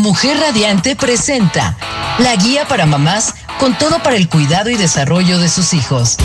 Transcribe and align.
Mujer 0.00 0.38
Radiante 0.38 0.96
presenta 0.96 1.76
la 2.20 2.34
guía 2.34 2.66
para 2.66 2.86
mamás 2.86 3.34
con 3.58 3.76
todo 3.76 4.02
para 4.02 4.16
el 4.16 4.30
cuidado 4.30 4.70
y 4.70 4.76
desarrollo 4.76 5.38
de 5.38 5.50
sus 5.50 5.74
hijos. 5.74 6.16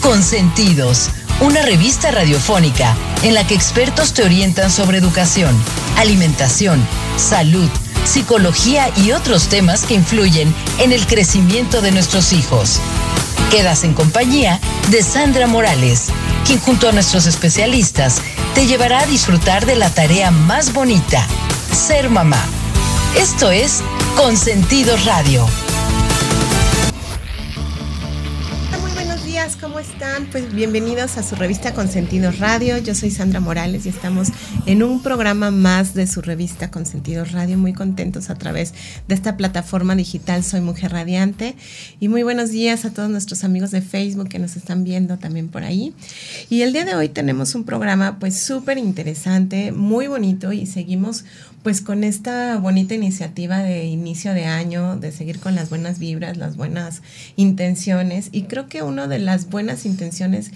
Consentidos, 0.00 1.08
una 1.38 1.62
revista 1.62 2.10
radiofónica 2.10 2.96
en 3.22 3.34
la 3.34 3.46
que 3.46 3.54
expertos 3.54 4.12
te 4.12 4.24
orientan 4.24 4.72
sobre 4.72 4.98
educación, 4.98 5.56
alimentación, 5.98 6.84
salud, 7.16 7.70
psicología 8.04 8.90
y 8.96 9.12
otros 9.12 9.46
temas 9.46 9.84
que 9.84 9.94
influyen 9.94 10.52
en 10.80 10.90
el 10.90 11.06
crecimiento 11.06 11.80
de 11.80 11.92
nuestros 11.92 12.32
hijos. 12.32 12.80
Quedas 13.52 13.84
en 13.84 13.94
compañía 13.94 14.58
de 14.90 15.00
Sandra 15.04 15.46
Morales, 15.46 16.08
quien 16.44 16.58
junto 16.58 16.88
a 16.88 16.92
nuestros 16.92 17.26
especialistas 17.26 18.20
te 18.56 18.66
llevará 18.66 18.98
a 18.98 19.06
disfrutar 19.06 19.64
de 19.64 19.76
la 19.76 19.90
tarea 19.90 20.32
más 20.32 20.72
bonita, 20.72 21.24
ser 21.72 22.10
mamá. 22.10 22.44
Esto 23.16 23.50
es 23.50 23.82
Consentido 24.16 24.96
Radio. 25.04 25.46
¿cómo 29.60 29.80
están? 29.80 30.26
Pues 30.30 30.54
bienvenidos 30.54 31.18
a 31.18 31.22
su 31.24 31.34
revista 31.34 31.74
Consentidos 31.74 32.38
Radio. 32.38 32.78
Yo 32.78 32.94
soy 32.94 33.10
Sandra 33.10 33.40
Morales 33.40 33.86
y 33.86 33.88
estamos 33.88 34.28
en 34.66 34.84
un 34.84 35.02
programa 35.02 35.50
más 35.50 35.94
de 35.94 36.06
su 36.06 36.22
revista 36.22 36.70
Consentidos 36.70 37.32
Radio. 37.32 37.58
Muy 37.58 37.72
contentos 37.72 38.30
a 38.30 38.36
través 38.36 38.72
de 39.08 39.14
esta 39.16 39.36
plataforma 39.36 39.96
digital 39.96 40.44
Soy 40.44 40.60
Mujer 40.60 40.92
Radiante. 40.92 41.56
Y 41.98 42.06
muy 42.06 42.22
buenos 42.22 42.50
días 42.50 42.84
a 42.84 42.92
todos 42.92 43.10
nuestros 43.10 43.42
amigos 43.42 43.72
de 43.72 43.82
Facebook 43.82 44.28
que 44.28 44.38
nos 44.38 44.54
están 44.54 44.84
viendo 44.84 45.18
también 45.18 45.48
por 45.48 45.64
ahí. 45.64 45.92
Y 46.48 46.62
el 46.62 46.72
día 46.72 46.84
de 46.84 46.94
hoy 46.94 47.08
tenemos 47.08 47.56
un 47.56 47.64
programa 47.64 48.20
pues 48.20 48.38
súper 48.38 48.78
interesante, 48.78 49.72
muy 49.72 50.06
bonito 50.06 50.52
y 50.52 50.66
seguimos 50.66 51.24
pues 51.62 51.80
con 51.80 52.04
esta 52.04 52.56
bonita 52.58 52.94
iniciativa 52.94 53.58
de 53.58 53.84
inicio 53.84 54.34
de 54.34 54.46
año, 54.46 54.96
de 54.96 55.12
seguir 55.12 55.38
con 55.38 55.54
las 55.54 55.70
buenas 55.70 55.98
vibras, 55.98 56.36
las 56.36 56.56
buenas 56.56 57.02
intenciones. 57.36 58.28
Y 58.32 58.44
creo 58.44 58.68
que 58.68 58.82
una 58.82 59.06
de 59.06 59.20
las 59.20 59.48
buenas 59.48 59.86
intenciones 59.86 60.50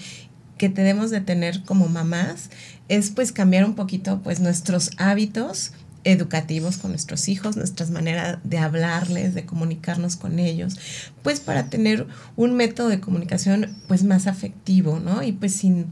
que 0.58 0.68
tenemos 0.68 1.10
de 1.10 1.20
tener 1.20 1.62
como 1.62 1.88
mamás 1.88 2.50
es 2.88 3.10
pues 3.10 3.32
cambiar 3.32 3.64
un 3.64 3.74
poquito 3.74 4.20
pues 4.22 4.40
nuestros 4.40 4.90
hábitos 4.96 5.72
educativos 6.04 6.78
con 6.78 6.92
nuestros 6.92 7.28
hijos, 7.28 7.56
nuestras 7.56 7.90
maneras 7.90 8.38
de 8.44 8.58
hablarles, 8.58 9.34
de 9.34 9.44
comunicarnos 9.44 10.16
con 10.16 10.38
ellos, 10.38 10.76
pues 11.22 11.40
para 11.40 11.68
tener 11.68 12.06
un 12.36 12.54
método 12.54 12.88
de 12.88 13.00
comunicación 13.00 13.76
pues 13.88 14.04
más 14.04 14.28
afectivo, 14.28 15.00
¿no? 15.00 15.22
Y 15.24 15.32
pues 15.32 15.54
sin 15.54 15.86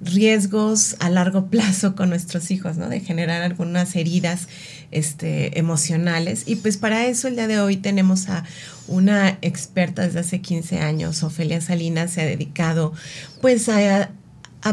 riesgos 0.00 0.96
a 1.00 1.10
largo 1.10 1.46
plazo 1.50 1.94
con 1.94 2.08
nuestros 2.10 2.50
hijos, 2.50 2.76
¿no? 2.76 2.88
De 2.88 3.00
generar 3.00 3.42
algunas 3.42 3.94
heridas 3.96 4.48
este, 4.90 5.58
emocionales. 5.58 6.44
Y 6.46 6.56
pues 6.56 6.76
para 6.76 7.06
eso 7.06 7.28
el 7.28 7.36
día 7.36 7.46
de 7.46 7.60
hoy 7.60 7.76
tenemos 7.76 8.28
a 8.28 8.44
una 8.88 9.38
experta 9.42 10.02
desde 10.02 10.20
hace 10.20 10.40
15 10.40 10.78
años, 10.80 11.22
Ofelia 11.22 11.60
Salinas, 11.60 12.12
se 12.12 12.22
ha 12.22 12.24
dedicado 12.24 12.92
pues 13.40 13.68
a, 13.68 14.10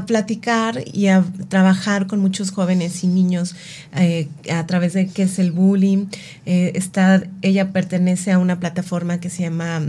platicar 0.07 0.83
y 0.91 1.05
a 1.05 1.23
trabajar 1.49 2.07
con 2.07 2.19
muchos 2.19 2.49
jóvenes 2.49 3.03
y 3.03 3.07
niños 3.07 3.55
eh, 3.95 4.27
a 4.51 4.65
través 4.65 4.93
de 4.93 5.05
qué 5.05 5.23
es 5.23 5.37
el 5.37 5.51
bullying. 5.51 6.07
Eh, 6.47 6.71
está, 6.73 7.21
ella 7.43 7.71
pertenece 7.71 8.31
a 8.31 8.39
una 8.39 8.59
plataforma 8.59 9.19
que 9.19 9.29
se 9.29 9.43
llama 9.43 9.83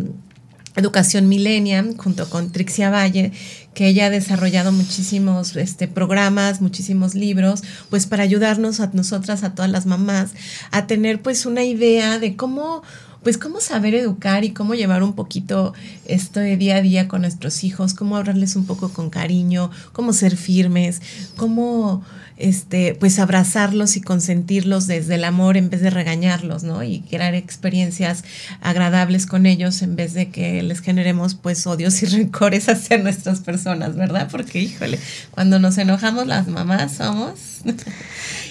Educación 0.77 1.29
Millennium, 1.29 1.97
junto 1.97 2.29
con 2.29 2.51
Trixia 2.51 2.91
Valle, 2.91 3.33
que 3.75 3.89
ella 3.89 4.07
ha 4.07 4.11
desarrollado 4.11 4.73
muchísimos 4.73 5.55
este, 5.57 5.89
programas, 5.89 6.61
muchísimos 6.61 7.15
libros, 7.15 7.63
pues 7.91 8.07
para 8.07 8.23
ayudarnos 8.23 8.81
a 8.81 8.91
nosotras, 8.93 9.45
a 9.45 9.55
todas 9.55 9.71
las 9.71 9.87
mamás, 9.87 10.33
a 10.71 10.87
tener 10.87 11.23
pues 11.23 11.47
una 11.47 11.65
idea 11.65 12.19
de 12.19 12.37
cómo 12.37 12.83
pues 13.25 13.39
cómo 13.39 13.59
saber 13.61 13.95
educar 13.95 14.45
y 14.45 14.51
cómo 14.51 14.75
llevar 14.75 15.03
un 15.03 15.15
poquito 15.15 15.73
esto 16.05 16.41
de 16.41 16.59
día 16.59 16.77
a 16.77 16.83
día 16.83 17.09
con 17.09 17.23
nuestros 17.23 17.65
hijos, 17.65 17.95
cómo 17.95 18.19
hablarles 18.19 18.55
un 18.55 18.67
poco 18.67 18.91
con 18.91 19.09
cariño, 19.09 19.71
cómo 19.93 20.13
ser 20.13 20.37
firmes, 20.37 21.01
cómo 21.37 22.05
este, 22.37 22.95
pues 22.95 23.19
abrazarlos 23.19 23.97
y 23.97 24.01
consentirlos 24.01 24.87
desde 24.87 25.17
el 25.17 25.25
amor 25.25 25.57
en 25.57 25.71
vez 25.71 25.81
de 25.81 25.91
regañarlos, 25.91 26.63
¿no? 26.63 26.83
Y 26.83 27.01
crear 27.01 27.35
experiencias 27.35 28.25
agradables 28.61 29.27
con 29.27 29.47
ellos 29.47 29.83
en 29.83 29.97
vez 29.97 30.15
de 30.15 30.31
que 30.31 30.63
les 30.63 30.81
generemos 30.81 31.35
pues 31.35 31.67
odios 31.67 32.03
y 32.03 32.07
rencores 32.15 32.69
hacia 32.69 32.99
nuestras 32.99 33.41
personas, 33.41 33.97
¿verdad? 33.97 34.29
Porque 34.31 34.61
híjole, 34.61 34.99
cuando 35.31 35.59
nos 35.59 35.79
enojamos 35.79 36.27
las 36.27 36.49
mamás 36.49 36.97
somos 36.97 37.63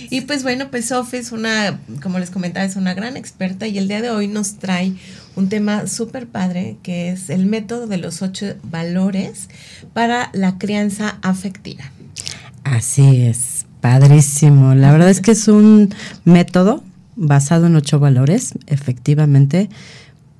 Y 0.09 0.21
pues 0.21 0.43
bueno, 0.43 0.69
pues 0.69 0.89
Sophie 0.89 1.19
es 1.19 1.31
una, 1.31 1.79
como 2.01 2.19
les 2.19 2.29
comentaba, 2.29 2.65
es 2.65 2.75
una 2.75 2.93
gran 2.93 3.17
experta 3.17 3.65
y 3.67 3.77
el 3.77 3.87
día 3.87 4.01
de 4.01 4.11
hoy 4.11 4.27
nos 4.27 4.59
trae 4.59 4.93
un 5.35 5.49
tema 5.49 5.87
súper 5.87 6.27
padre 6.27 6.77
que 6.83 7.09
es 7.09 7.31
el 7.31 7.47
método 7.47 7.87
de 7.87 7.97
los 7.97 8.21
ocho 8.21 8.55
valores 8.63 9.49
para 9.93 10.29
la 10.33 10.57
crianza 10.59 11.17
afectiva. 11.23 11.85
Así 12.63 13.23
es, 13.23 13.65
padrísimo. 13.83 14.75
La 14.75 14.93
verdad 14.93 15.09
es 15.09 15.19
que 15.19 15.31
es 15.31 15.49
un 15.49 15.93
método 16.23 16.81
basado 17.17 17.67
en 17.67 17.75
ocho 17.75 17.99
valores, 17.99 18.53
efectivamente, 18.67 19.69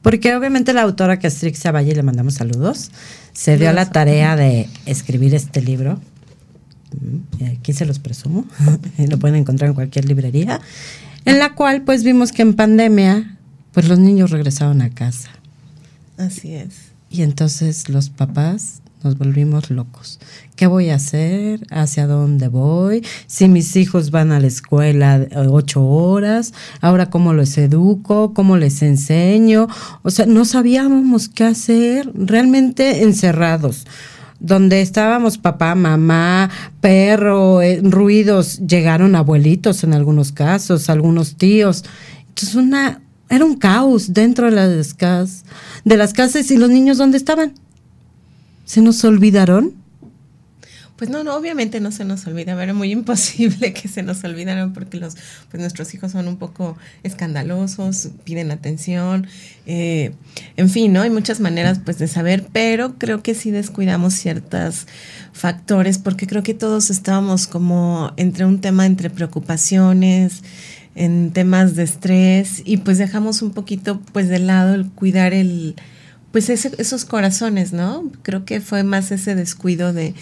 porque 0.02 0.34
obviamente 0.34 0.72
la 0.72 0.84
autora 0.84 1.20
que 1.20 1.28
es 1.28 1.36
Trixia 1.40 1.74
Valle, 1.74 1.94
le 1.94 2.04
mandamos 2.04 2.36
saludos, 2.36 2.90
se 3.34 3.58
dio 3.58 3.74
la 3.74 3.92
tarea 3.92 4.38
de 4.38 4.70
escribir 4.86 5.36
este 5.36 5.62
libro 5.62 6.00
aquí 7.52 7.74
se 7.74 7.86
los 7.86 8.00
presumo, 8.00 8.46
lo 8.98 9.20
pueden 9.20 9.36
encontrar 9.36 9.68
en 9.70 9.76
cualquier 9.76 10.06
librería, 10.06 10.62
en 11.26 11.40
la 11.40 11.54
cual 11.54 11.82
pues 11.82 12.06
vimos 12.06 12.32
que 12.32 12.44
en 12.44 12.54
pandemia 12.54 13.38
pues 13.74 13.90
los 13.90 14.00
niños 14.00 14.32
regresaron 14.32 14.82
a 14.82 14.90
casa. 14.90 15.32
Así 16.18 16.54
es. 16.54 16.94
Y 17.10 17.24
entonces 17.24 17.90
los 17.90 18.10
papás 18.10 18.83
nos 19.04 19.18
volvimos 19.18 19.70
locos. 19.70 20.20
¿Qué 20.56 20.68
voy 20.68 20.90
a 20.90 20.96
hacer? 20.96 21.66
¿Hacia 21.70 22.08
dónde 22.08 22.48
voy? 22.48 23.06
Si 23.28 23.48
mis 23.48 23.76
hijos 23.76 24.12
van 24.12 24.32
a 24.32 24.40
la 24.40 24.48
escuela 24.48 25.28
ocho 25.50 25.86
horas, 25.86 26.54
ahora 26.82 27.10
cómo 27.10 27.34
los 27.34 27.58
educo, 27.58 28.34
cómo 28.34 28.58
les 28.58 28.82
enseño. 28.82 29.68
O 30.04 30.10
sea, 30.10 30.26
no 30.26 30.46
sabíamos 30.46 31.30
qué 31.30 31.44
hacer, 31.46 32.12
realmente 32.14 33.04
encerrados 33.04 33.86
donde 34.40 34.82
estábamos 34.82 35.38
papá, 35.38 35.74
mamá, 35.74 36.50
perro, 36.82 37.62
eh, 37.62 37.80
ruidos, 37.82 38.60
llegaron 38.68 39.16
abuelitos 39.16 39.86
en 39.86 39.94
algunos 39.94 40.34
casos, 40.34 40.90
algunos 40.90 41.36
tíos. 41.36 41.86
Entonces 42.28 42.56
una 42.56 43.00
era 43.30 43.46
un 43.46 43.56
caos 43.56 44.14
dentro 44.14 44.46
de 44.46 44.52
las 44.52 44.94
casas, 44.94 45.46
de 45.86 45.98
las 45.98 46.14
casas 46.14 46.52
y 46.52 46.58
los 46.58 46.70
niños 46.70 46.98
dónde 46.98 47.18
estaban? 47.18 47.54
¿Se 48.66 48.82
nos 48.82 49.04
olvidaron? 49.04 49.84
Pues 50.96 51.10
no, 51.10 51.24
no, 51.24 51.36
obviamente 51.36 51.80
no 51.80 51.92
se 51.92 52.06
nos 52.06 52.26
olvida, 52.28 52.62
era 52.62 52.74
muy 52.74 52.92
imposible 52.92 53.74
que 53.74 53.88
se 53.88 54.04
nos 54.04 54.24
olvidaran 54.24 54.74
porque 54.74 54.98
los, 54.98 55.16
pues 55.50 55.60
nuestros 55.60 55.94
hijos 55.94 56.12
son 56.12 56.28
un 56.28 56.38
poco 56.38 56.78
escandalosos, 57.02 58.10
piden 58.24 58.52
atención, 58.52 59.28
eh, 59.66 60.14
en 60.56 60.70
fin, 60.70 60.94
¿no? 60.94 61.02
Hay 61.02 61.10
muchas 61.10 61.40
maneras 61.40 61.82
pues 61.84 61.98
de 61.98 62.08
saber, 62.08 62.46
pero 62.54 63.00
creo 63.00 63.24
que 63.24 63.34
sí 63.34 63.50
descuidamos 63.50 64.14
ciertos 64.14 64.88
factores 65.34 65.98
porque 65.98 66.28
creo 66.28 66.44
que 66.44 66.54
todos 66.54 66.92
estábamos 66.92 67.48
como 67.48 68.14
entre 68.16 68.46
un 68.46 68.62
tema 68.62 68.86
entre 68.86 69.10
preocupaciones, 69.10 70.44
en 70.96 71.32
temas 71.32 71.76
de 71.76 71.84
estrés 71.84 72.62
y 72.66 72.78
pues 72.78 73.00
dejamos 73.00 73.42
un 73.42 73.52
poquito 73.52 74.00
pues 74.14 74.30
de 74.30 74.38
lado 74.38 74.76
el 74.76 74.90
cuidar 74.92 75.34
el, 75.34 75.76
pues 76.34 76.50
esos 76.50 77.06
corazones, 77.06 77.72
¿no? 77.72 78.12
Creo 78.24 78.44
que 78.44 78.60
fue 78.60 78.84
más 78.84 79.12
ese 79.12 79.36
descuido 79.36 79.94
de 79.94 80.14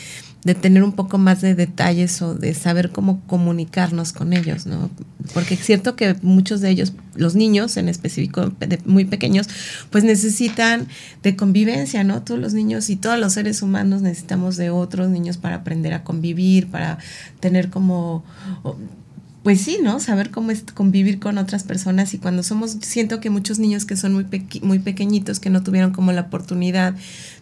de 0.43 0.55
tener 0.55 0.83
un 0.83 0.93
poco 0.93 1.17
más 1.17 1.41
de 1.41 1.53
detalles 1.53 2.21
o 2.21 2.33
de 2.33 2.53
saber 2.53 2.91
cómo 2.91 3.21
comunicarnos 3.27 4.11
con 4.11 4.33
ellos, 4.33 4.65
¿no? 4.65 4.89
Porque 5.33 5.53
es 5.53 5.59
cierto 5.59 5.95
que 5.95 6.15
muchos 6.23 6.61
de 6.61 6.69
ellos, 6.71 6.93
los 7.15 7.35
niños 7.35 7.77
en 7.77 7.89
específico, 7.89 8.51
muy 8.85 9.05
pequeños, 9.05 9.47
pues 9.91 10.03
necesitan 10.03 10.87
de 11.21 11.35
convivencia, 11.35 12.03
¿no? 12.03 12.23
Todos 12.23 12.39
los 12.39 12.53
niños 12.53 12.89
y 12.89 12.95
todos 12.95 13.19
los 13.19 13.33
seres 13.33 13.61
humanos 13.61 14.01
necesitamos 14.01 14.57
de 14.57 14.71
otros 14.71 15.09
niños 15.09 15.37
para 15.37 15.57
aprender 15.57 15.93
a 15.93 16.03
convivir, 16.03 16.71
para 16.71 16.97
tener 17.39 17.69
como 17.69 18.23
pues 19.43 19.61
sí, 19.61 19.79
¿no? 19.81 19.99
Saber 19.99 20.29
cómo 20.29 20.51
es 20.51 20.63
convivir 20.73 21.19
con 21.19 21.37
otras 21.37 21.63
personas 21.63 22.13
y 22.13 22.19
cuando 22.19 22.43
somos, 22.43 22.77
siento 22.81 23.19
que 23.19 23.29
muchos 23.31 23.57
niños 23.57 23.85
que 23.85 23.97
son 23.97 24.13
muy, 24.13 24.25
muy 24.61 24.79
pequeñitos, 24.79 25.39
que 25.39 25.49
no 25.49 25.63
tuvieron 25.63 25.91
como 25.91 26.11
la 26.11 26.21
oportunidad 26.21 26.93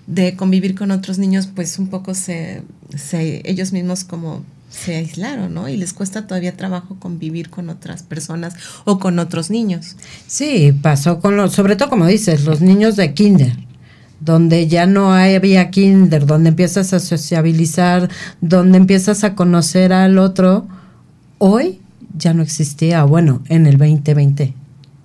de 0.08 0.36
convivir 0.36 0.76
con 0.76 0.92
otros 0.92 1.20
niños, 1.20 1.50
pues 1.54 1.78
un 1.78 1.88
poco 1.88 2.14
se, 2.14 2.64
se 2.96 3.42
ellos 3.44 3.74
mismos 3.74 4.06
como 4.06 4.44
se 4.70 4.96
aislaron, 4.96 5.54
¿no? 5.54 5.68
Y 5.68 5.76
les 5.76 5.94
cuesta 5.94 6.26
todavía 6.26 6.56
trabajo 6.56 6.96
convivir 7.00 7.50
con 7.50 7.70
otras 7.70 8.04
personas 8.04 8.54
o 8.86 9.00
con 9.00 9.20
otros 9.20 9.50
niños. 9.50 9.98
Sí, 10.28 10.72
pasó 10.82 11.20
con 11.20 11.36
los, 11.36 11.54
sobre 11.54 11.76
todo 11.76 11.90
como 11.90 12.06
dices, 12.06 12.46
los 12.46 12.62
niños 12.62 12.96
de 12.96 13.14
kinder 13.14 13.58
donde 14.22 14.68
ya 14.68 14.86
no 14.86 15.14
había 15.14 15.70
kinder, 15.72 16.26
donde 16.26 16.50
empiezas 16.50 16.92
a 16.92 17.00
sociabilizar, 17.00 18.10
donde 18.42 18.78
empiezas 18.78 19.24
a 19.24 19.34
conocer 19.34 19.94
al 19.94 20.18
otro, 20.18 20.68
hoy 21.38 21.80
ya 22.20 22.34
no 22.34 22.44
existía, 22.44 23.04
bueno, 23.04 23.42
en 23.50 23.66
el 23.66 23.78
2020 23.78 24.54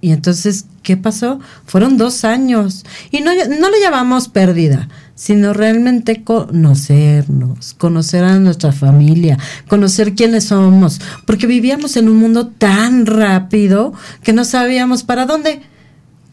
Y 0.01 0.13
entonces, 0.13 0.67
¿qué 0.83 0.97
pasó? 0.97 1.41
Fueron 1.65 1.97
dos 1.97 2.25
años. 2.25 2.85
Y 3.11 3.21
no, 3.21 3.31
no 3.33 3.71
le 3.71 3.81
llamamos 3.81 4.29
pérdida, 4.29 4.89
sino 5.15 5.53
realmente 5.53 6.23
conocernos, 6.23 7.75
conocer 7.75 8.25
a 8.25 8.39
nuestra 8.39 8.73
familia, 8.73 9.39
conocer 9.69 10.15
quiénes 10.15 10.45
somos, 10.45 11.01
porque 11.25 11.47
vivíamos 11.47 11.97
en 11.97 12.09
un 12.09 12.17
mundo 12.17 12.49
tan 12.49 13.07
rápido 13.07 13.95
que 14.23 14.33
no 14.33 14.45
sabíamos 14.45 15.05
para 15.05 15.25
dónde. 15.25 15.63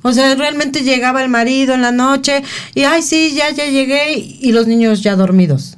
O 0.03 0.11
sea, 0.13 0.33
realmente 0.35 0.81
llegaba 0.81 1.23
el 1.23 1.29
marido 1.29 1.75
en 1.75 1.83
la 1.83 1.91
noche 1.91 2.43
y, 2.73 2.83
ay, 2.83 3.03
sí, 3.03 3.33
ya, 3.35 3.51
ya 3.51 3.65
llegué, 3.65 4.17
y 4.17 4.51
los 4.51 4.65
niños 4.65 5.03
ya 5.03 5.15
dormidos. 5.15 5.77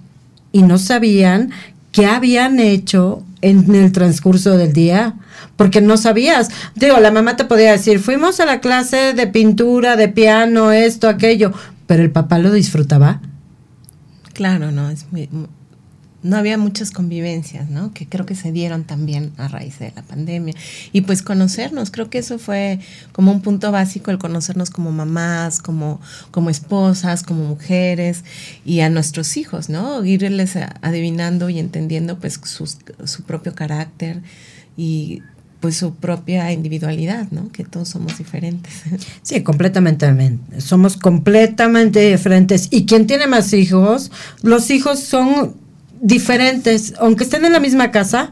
Y 0.53 0.61
no 0.61 0.77
sabían 0.77 1.51
qué 1.93 2.07
habían 2.07 2.59
hecho 2.59 3.23
en 3.41 3.73
el 3.73 3.93
transcurso 3.93 4.57
del 4.57 4.73
día 4.73 5.15
porque 5.55 5.81
no 5.81 5.97
sabías. 5.97 6.49
Digo, 6.75 6.99
la 6.99 7.11
mamá 7.11 7.37
te 7.37 7.45
podía 7.45 7.71
decir, 7.71 7.99
fuimos 7.99 8.39
a 8.39 8.45
la 8.45 8.59
clase 8.59 9.13
de 9.13 9.27
pintura, 9.27 9.95
de 9.95 10.09
piano, 10.09 10.71
esto, 10.71 11.07
aquello, 11.07 11.53
pero 11.87 12.03
el 12.03 12.11
papá 12.11 12.39
lo 12.39 12.51
disfrutaba. 12.51 13.21
Claro, 14.33 14.71
no, 14.71 14.89
es 14.89 15.05
muy, 15.11 15.29
no 16.23 16.37
había 16.37 16.57
muchas 16.57 16.91
convivencias, 16.91 17.69
¿no? 17.69 17.93
Que 17.93 18.07
creo 18.07 18.25
que 18.25 18.35
se 18.35 18.51
dieron 18.51 18.85
también 18.85 19.33
a 19.37 19.47
raíz 19.47 19.79
de 19.79 19.91
la 19.95 20.01
pandemia. 20.01 20.55
Y 20.91 21.01
pues 21.01 21.21
conocernos, 21.21 21.91
creo 21.91 22.09
que 22.09 22.17
eso 22.17 22.39
fue 22.39 22.79
como 23.11 23.31
un 23.31 23.41
punto 23.41 23.71
básico, 23.71 24.09
el 24.09 24.17
conocernos 24.17 24.69
como 24.69 24.91
mamás, 24.91 25.59
como, 25.59 26.01
como 26.31 26.49
esposas, 26.49 27.23
como 27.23 27.43
mujeres 27.43 28.23
y 28.65 28.79
a 28.79 28.89
nuestros 28.89 29.37
hijos, 29.37 29.69
¿no? 29.69 30.03
Irles 30.03 30.57
adivinando 30.81 31.49
y 31.49 31.59
entendiendo 31.59 32.17
pues 32.19 32.39
su 32.43 33.23
propio 33.23 33.53
carácter 33.53 34.21
y 34.77 35.21
pues 35.63 35.77
su 35.77 35.95
propia 35.95 36.51
individualidad, 36.51 37.31
¿no? 37.31 37.49
Que 37.53 37.63
todos 37.63 37.87
somos 37.87 38.17
diferentes. 38.17 38.83
Sí, 39.21 39.43
completamente. 39.43 40.59
Somos 40.59 40.97
completamente 40.97 42.11
diferentes. 42.11 42.67
Y 42.69 42.85
quien 42.85 43.07
tiene 43.07 43.27
más 43.27 43.53
hijos, 43.53 44.11
los 44.41 44.69
hijos 44.69 44.99
son 44.99 45.55
diferentes, 46.03 46.93
aunque 46.99 47.23
estén 47.23 47.45
en 47.45 47.53
la 47.53 47.59
misma 47.59 47.89
casa, 47.89 48.31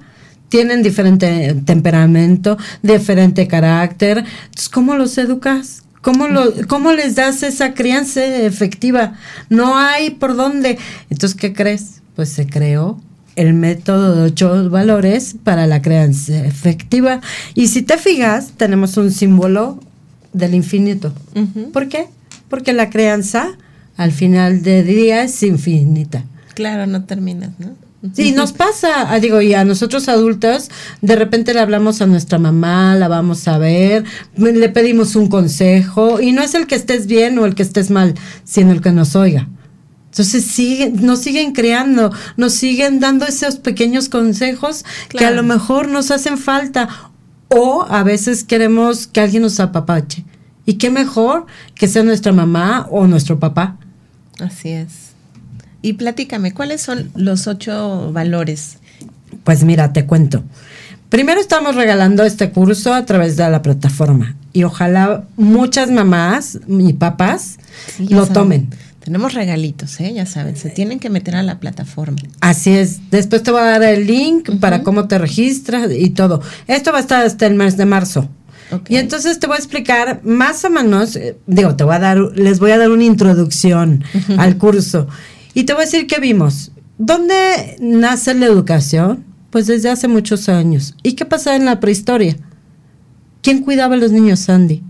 tienen 0.50 0.84
diferente 0.84 1.56
temperamento, 1.66 2.58
diferente 2.84 3.48
carácter. 3.48 4.20
Entonces, 4.20 4.70
¿cómo 4.70 4.96
los 4.96 5.18
educas? 5.18 5.84
¿Cómo, 6.02 6.28
lo, 6.28 6.52
¿Cómo 6.68 6.92
les 6.92 7.16
das 7.16 7.42
esa 7.44 7.74
crianza 7.74 8.24
efectiva? 8.26 9.14
No 9.50 9.78
hay 9.78 10.12
por 10.12 10.36
dónde. 10.36 10.78
Entonces, 11.10 11.40
¿qué 11.40 11.54
crees? 11.54 12.02
Pues 12.16 12.30
se 12.30 12.48
creó 12.48 13.00
el 13.38 13.54
método 13.54 14.16
de 14.16 14.24
ocho 14.24 14.70
valores 14.70 15.36
para 15.42 15.68
la 15.68 15.82
crianza 15.82 16.46
efectiva. 16.46 17.22
Y 17.56 17.68
si 17.68 17.82
te 17.82 17.98
fijas, 17.98 18.52
tenemos 18.58 18.98
un 18.98 19.12
símbolo 19.12 19.80
del 20.34 20.54
infinito. 20.54 21.14
¿Por 21.72 21.88
qué? 21.88 22.08
Porque 22.50 22.74
la 22.74 22.90
crianza 22.90 23.58
al 23.96 24.12
final 24.12 24.64
del 24.64 24.88
día 24.88 25.24
es 25.24 25.42
infinita. 25.44 26.26
Claro, 26.62 26.86
no 26.86 27.06
terminas, 27.06 27.52
¿no? 27.58 27.76
Sí, 28.14 28.34
nos 28.34 28.52
pasa, 28.64 29.12
ah, 29.12 29.20
digo, 29.20 29.42
y 29.42 29.56
a 29.56 29.66
nosotros 29.66 30.08
adultos, 30.08 30.70
de 31.02 31.16
repente 31.16 31.56
le 31.56 31.60
hablamos 31.60 32.02
a 32.02 32.06
nuestra 32.06 32.38
mamá, 32.38 32.96
la 32.96 33.08
vamos 33.08 33.48
a 33.48 33.58
ver, 33.58 34.04
le 34.36 34.70
pedimos 34.70 35.16
un 35.16 35.28
consejo, 35.28 36.22
y 36.22 36.34
no 36.34 36.44
es 36.44 36.54
el 36.54 36.68
que 36.68 36.76
estés 36.76 37.08
bien 37.08 37.40
o 37.40 37.48
el 37.48 37.56
que 37.56 37.64
estés 37.64 37.90
mal, 37.90 38.14
sino 38.44 38.72
el 38.74 38.82
que 38.82 38.92
nos 38.92 39.16
oiga. 39.16 39.48
Entonces 40.12 40.46
siguen, 40.46 41.04
nos 41.04 41.20
siguen 41.20 41.54
creando, 41.54 42.12
nos 42.38 42.54
siguen 42.54 43.00
dando 43.00 43.26
esos 43.26 43.56
pequeños 43.56 44.08
consejos 44.08 44.86
que 45.10 45.26
a 45.26 45.32
lo 45.32 45.42
mejor 45.42 45.88
nos 45.88 46.12
hacen 46.12 46.38
falta 46.38 46.90
o 47.48 47.88
a 47.90 48.04
veces 48.04 48.44
queremos 48.44 49.08
que 49.08 49.22
alguien 49.22 49.42
nos 49.42 49.60
apapache. 49.60 50.26
Y 50.68 50.76
qué 50.76 50.92
mejor 50.92 51.48
que 51.74 51.88
sea 51.88 52.04
nuestra 52.04 52.34
mamá 52.34 52.88
o 52.92 53.08
nuestro 53.08 53.40
papá. 53.40 53.78
Así 54.40 54.70
es. 54.70 55.11
Y 55.82 55.94
platícame, 55.94 56.54
¿cuáles 56.54 56.82
son 56.82 57.12
los 57.16 57.48
ocho 57.48 58.12
valores? 58.12 58.78
Pues 59.44 59.64
mira, 59.64 59.94
te 59.94 60.06
cuento. 60.06 60.44
Primero 61.10 61.42
estamos 61.42 61.76
regalando 61.76 62.24
este 62.24 62.52
curso 62.52 62.94
a 62.94 63.06
través 63.06 63.36
de 63.36 63.50
la 63.50 63.62
plataforma 63.62 64.36
y 64.54 64.64
ojalá 64.64 65.26
muchas 65.36 65.90
mamás 65.90 66.60
y 66.68 66.94
papás 66.94 67.58
lo 68.00 68.28
tomen 68.28 68.70
tenemos 69.04 69.34
regalitos, 69.34 70.00
¿eh? 70.00 70.14
ya 70.14 70.28
saben, 70.28 70.56
se 70.56 70.70
tienen 70.70 71.00
que 71.00 71.10
meter 71.10 71.36
a 71.36 71.42
la 71.42 71.60
plataforma. 71.60 72.20
Así 72.40 72.70
es. 72.70 73.10
Después 73.10 73.42
te 73.42 73.50
voy 73.50 73.62
a 73.62 73.80
dar 73.80 73.84
el 73.84 74.06
link 74.06 74.60
para 74.60 74.84
cómo 74.84 75.08
te 75.08 75.18
registras 75.18 75.90
y 75.92 76.12
todo. 76.12 76.42
Esto 76.68 76.92
va 76.92 77.00
a 77.00 77.02
estar 77.02 77.26
hasta 77.26 77.48
el 77.48 77.56
mes 77.56 77.78
de 77.78 77.86
marzo. 77.86 78.30
Y 78.88 78.98
entonces 78.98 79.40
te 79.40 79.48
voy 79.48 79.56
a 79.56 79.58
explicar 79.58 80.22
más 80.24 80.64
o 80.64 80.70
menos, 80.70 81.18
eh, 81.18 81.36
digo, 81.46 81.76
te 81.76 81.84
voy 81.84 81.96
a 81.96 82.00
dar, 82.00 82.18
les 82.36 82.60
voy 82.60 82.72
a 82.72 82.78
dar 82.78 82.90
una 82.90 83.04
introducción 83.04 84.04
al 84.38 84.58
curso. 84.58 85.08
Y 85.54 85.64
te 85.64 85.74
voy 85.74 85.84
a 85.84 85.86
decir 85.86 86.08
qué 86.08 86.20
vimos. 86.20 86.72
¿Dónde 86.98 87.78
nace 87.80 88.34
la 88.34 88.46
educación? 88.46 89.26
Pues 89.50 89.68
desde 89.68 89.90
hace 89.90 90.08
muchos 90.08 90.50
años. 90.50 90.96
¿Y 91.04 91.14
qué 91.14 91.26
pasaba 91.26 91.56
en 91.56 91.66
la 91.66 91.80
prehistoria? 91.80 92.38
¿Quién 93.42 93.64
cuidaba 93.64 93.96
a 93.96 93.98
los 93.98 94.12
niños, 94.12 94.40
Sandy? 94.40 94.84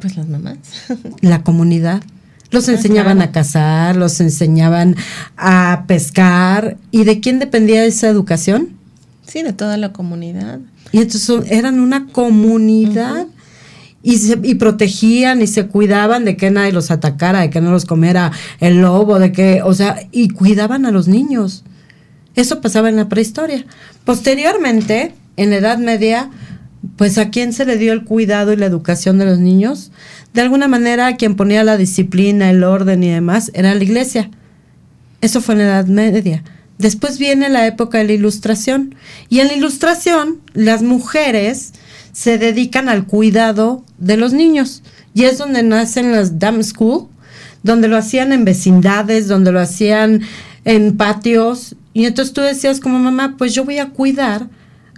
Pues 0.00 0.16
las 0.16 0.28
mamás. 0.28 0.58
la 1.20 1.42
comunidad. 1.42 2.02
Los 2.50 2.68
enseñaban 2.68 3.20
a 3.20 3.30
cazar, 3.30 3.96
los 3.96 4.20
enseñaban 4.20 4.96
a 5.36 5.84
pescar. 5.86 6.78
¿Y 6.90 7.04
de 7.04 7.20
quién 7.20 7.38
dependía 7.38 7.84
esa 7.84 8.08
educación? 8.08 8.70
Sí, 9.26 9.42
de 9.42 9.52
toda 9.52 9.76
la 9.76 9.92
comunidad. 9.92 10.60
Y 10.92 10.98
entonces 10.98 11.50
eran 11.50 11.80
una 11.80 12.06
comunidad. 12.06 13.26
Y, 14.10 14.54
protegían 14.54 15.42
y 15.42 15.46
se 15.46 15.66
cuidaban 15.66 16.24
de 16.24 16.36
que 16.36 16.50
nadie 16.50 16.72
los 16.72 16.90
atacara, 16.90 17.40
de 17.40 17.50
que 17.50 17.60
no 17.60 17.70
los 17.70 17.84
comiera 17.84 18.32
el 18.58 18.80
lobo, 18.80 19.18
de 19.18 19.32
que, 19.32 19.60
o 19.62 19.74
sea, 19.74 19.98
y 20.12 20.30
cuidaban 20.30 20.86
a 20.86 20.90
los 20.90 21.08
niños. 21.08 21.64
Eso 22.34 22.62
pasaba 22.62 22.88
en 22.88 22.96
la 22.96 23.10
prehistoria. 23.10 23.66
Posteriormente, 24.06 25.14
en 25.36 25.50
la 25.50 25.56
Edad 25.56 25.76
Media, 25.76 26.30
pues 26.96 27.18
a 27.18 27.28
quién 27.28 27.52
se 27.52 27.66
le 27.66 27.76
dio 27.76 27.92
el 27.92 28.04
cuidado 28.04 28.54
y 28.54 28.56
la 28.56 28.64
educación 28.64 29.18
de 29.18 29.26
los 29.26 29.40
niños? 29.40 29.90
de 30.34 30.42
alguna 30.42 30.68
manera 30.68 31.16
quien 31.16 31.36
ponía 31.36 31.64
la 31.64 31.76
disciplina, 31.76 32.50
el 32.50 32.64
orden 32.64 33.02
y 33.02 33.10
demás 33.10 33.50
era 33.54 33.74
la 33.74 33.82
iglesia. 33.82 34.30
Eso 35.20 35.40
fue 35.40 35.54
en 35.54 35.60
la 35.60 35.64
Edad 35.66 35.86
Media. 35.86 36.44
Después 36.78 37.18
viene 37.18 37.48
la 37.48 37.66
época 37.66 37.98
de 37.98 38.04
la 38.04 38.12
Ilustración. 38.12 38.94
Y 39.28 39.40
en 39.40 39.48
la 39.48 39.54
Ilustración 39.54 40.40
las 40.54 40.82
mujeres 40.82 41.72
se 42.12 42.38
dedican 42.38 42.88
al 42.88 43.06
cuidado 43.06 43.84
de 43.98 44.16
los 44.16 44.32
niños. 44.32 44.82
Y 45.14 45.24
es 45.24 45.38
donde 45.38 45.62
nacen 45.62 46.12
las 46.12 46.38
Dam 46.38 46.62
School, 46.62 47.08
donde 47.62 47.88
lo 47.88 47.96
hacían 47.96 48.32
en 48.32 48.44
vecindades, 48.44 49.28
donde 49.28 49.52
lo 49.52 49.60
hacían 49.60 50.22
en 50.64 50.96
patios. 50.96 51.76
Y 51.92 52.04
entonces 52.04 52.34
tú 52.34 52.40
decías 52.40 52.80
como 52.80 52.98
mamá, 52.98 53.34
pues 53.36 53.54
yo 53.54 53.64
voy 53.64 53.78
a 53.78 53.90
cuidar 53.90 54.48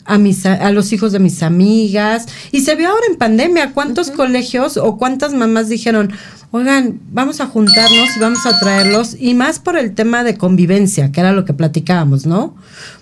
a, 0.04 0.18
mis, 0.18 0.44
a 0.44 0.70
los 0.72 0.92
hijos 0.92 1.12
de 1.12 1.20
mis 1.20 1.42
amigas. 1.42 2.26
Y 2.52 2.60
se 2.60 2.74
vio 2.74 2.88
ahora 2.88 3.06
en 3.08 3.16
pandemia 3.16 3.72
cuántos 3.72 4.10
colegios 4.10 4.76
o 4.76 4.96
cuántas 4.98 5.32
mamás 5.32 5.68
dijeron, 5.68 6.12
oigan, 6.50 7.00
vamos 7.12 7.40
a 7.40 7.46
juntarnos 7.46 8.16
y 8.16 8.20
vamos 8.20 8.44
a 8.46 8.58
traerlos. 8.58 9.16
Y 9.18 9.34
más 9.34 9.58
por 9.58 9.76
el 9.76 9.94
tema 9.94 10.24
de 10.24 10.36
convivencia, 10.36 11.12
que 11.12 11.20
era 11.20 11.32
lo 11.32 11.44
que 11.44 11.54
platicábamos, 11.54 12.26
¿no? 12.26 12.54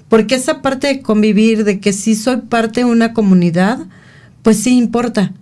Porque 0.08 0.34
esa 0.34 0.62
parte 0.62 0.86
de 0.86 1.02
convivir, 1.02 1.64
de 1.64 1.80
que 1.80 1.92
si 1.92 2.14
soy 2.14 2.38
parte 2.38 2.80
de 2.80 2.86
una 2.86 3.12
comunidad, 3.12 3.86
pues 4.48 4.60
sí 4.60 4.78
importa. 4.78 5.34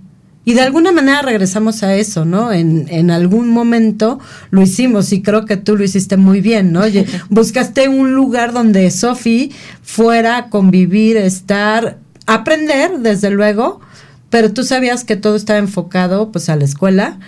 Y 0.44 0.54
de 0.54 0.62
alguna 0.62 0.90
manera 0.90 1.22
regresamos 1.22 1.84
a 1.84 1.94
eso, 1.94 2.24
¿no? 2.24 2.50
En, 2.50 2.88
en 2.88 3.12
algún 3.12 3.50
momento 3.50 4.18
lo 4.50 4.62
hicimos 4.62 5.12
y 5.12 5.22
creo 5.22 5.44
que 5.44 5.56
tú 5.56 5.76
lo 5.76 5.84
hiciste 5.84 6.16
muy 6.16 6.40
bien, 6.40 6.72
¿no? 6.72 6.82
Buscaste 7.30 7.88
un 7.88 8.14
lugar 8.16 8.52
donde 8.52 8.90
Sofi 8.90 9.52
fuera 9.80 10.36
a 10.36 10.48
convivir, 10.48 11.18
estar, 11.18 11.98
aprender, 12.26 12.98
desde 12.98 13.30
luego, 13.30 13.78
pero 14.28 14.52
tú 14.52 14.64
sabías 14.64 15.04
que 15.04 15.14
todo 15.14 15.36
estaba 15.36 15.60
enfocado 15.60 16.32
pues 16.32 16.48
a 16.48 16.56
la 16.56 16.64
escuela. 16.64 17.20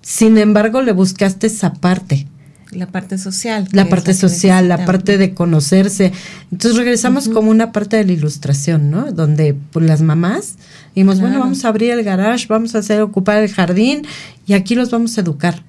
Sin 0.00 0.38
embargo, 0.38 0.80
le 0.80 0.92
buscaste 0.92 1.48
esa 1.48 1.74
parte. 1.74 2.28
La 2.70 2.86
parte 2.86 3.18
social. 3.18 3.68
La 3.72 3.90
parte 3.90 4.14
social, 4.14 4.68
la 4.68 4.86
parte 4.86 5.18
de 5.18 5.34
conocerse. 5.34 6.12
Entonces 6.50 6.78
regresamos 6.78 7.28
como 7.28 7.50
una 7.50 7.72
parte 7.72 7.98
de 7.98 8.04
la 8.04 8.12
ilustración, 8.12 8.90
¿no? 8.90 9.12
Donde 9.12 9.54
pues, 9.72 9.84
las 9.84 10.00
mamás 10.00 10.56
dijimos, 10.96 11.20
bueno, 11.20 11.38
vamos 11.38 11.62
a 11.64 11.68
abrir 11.68 11.90
el 11.90 12.02
garage, 12.02 12.46
vamos 12.48 12.74
a 12.74 12.78
hacer 12.78 13.02
ocupar 13.02 13.42
el 13.42 13.52
jardín 13.52 14.06
y 14.46 14.54
aquí 14.54 14.74
los 14.74 14.90
vamos 14.90 15.18
a 15.18 15.20
educar. 15.20 15.62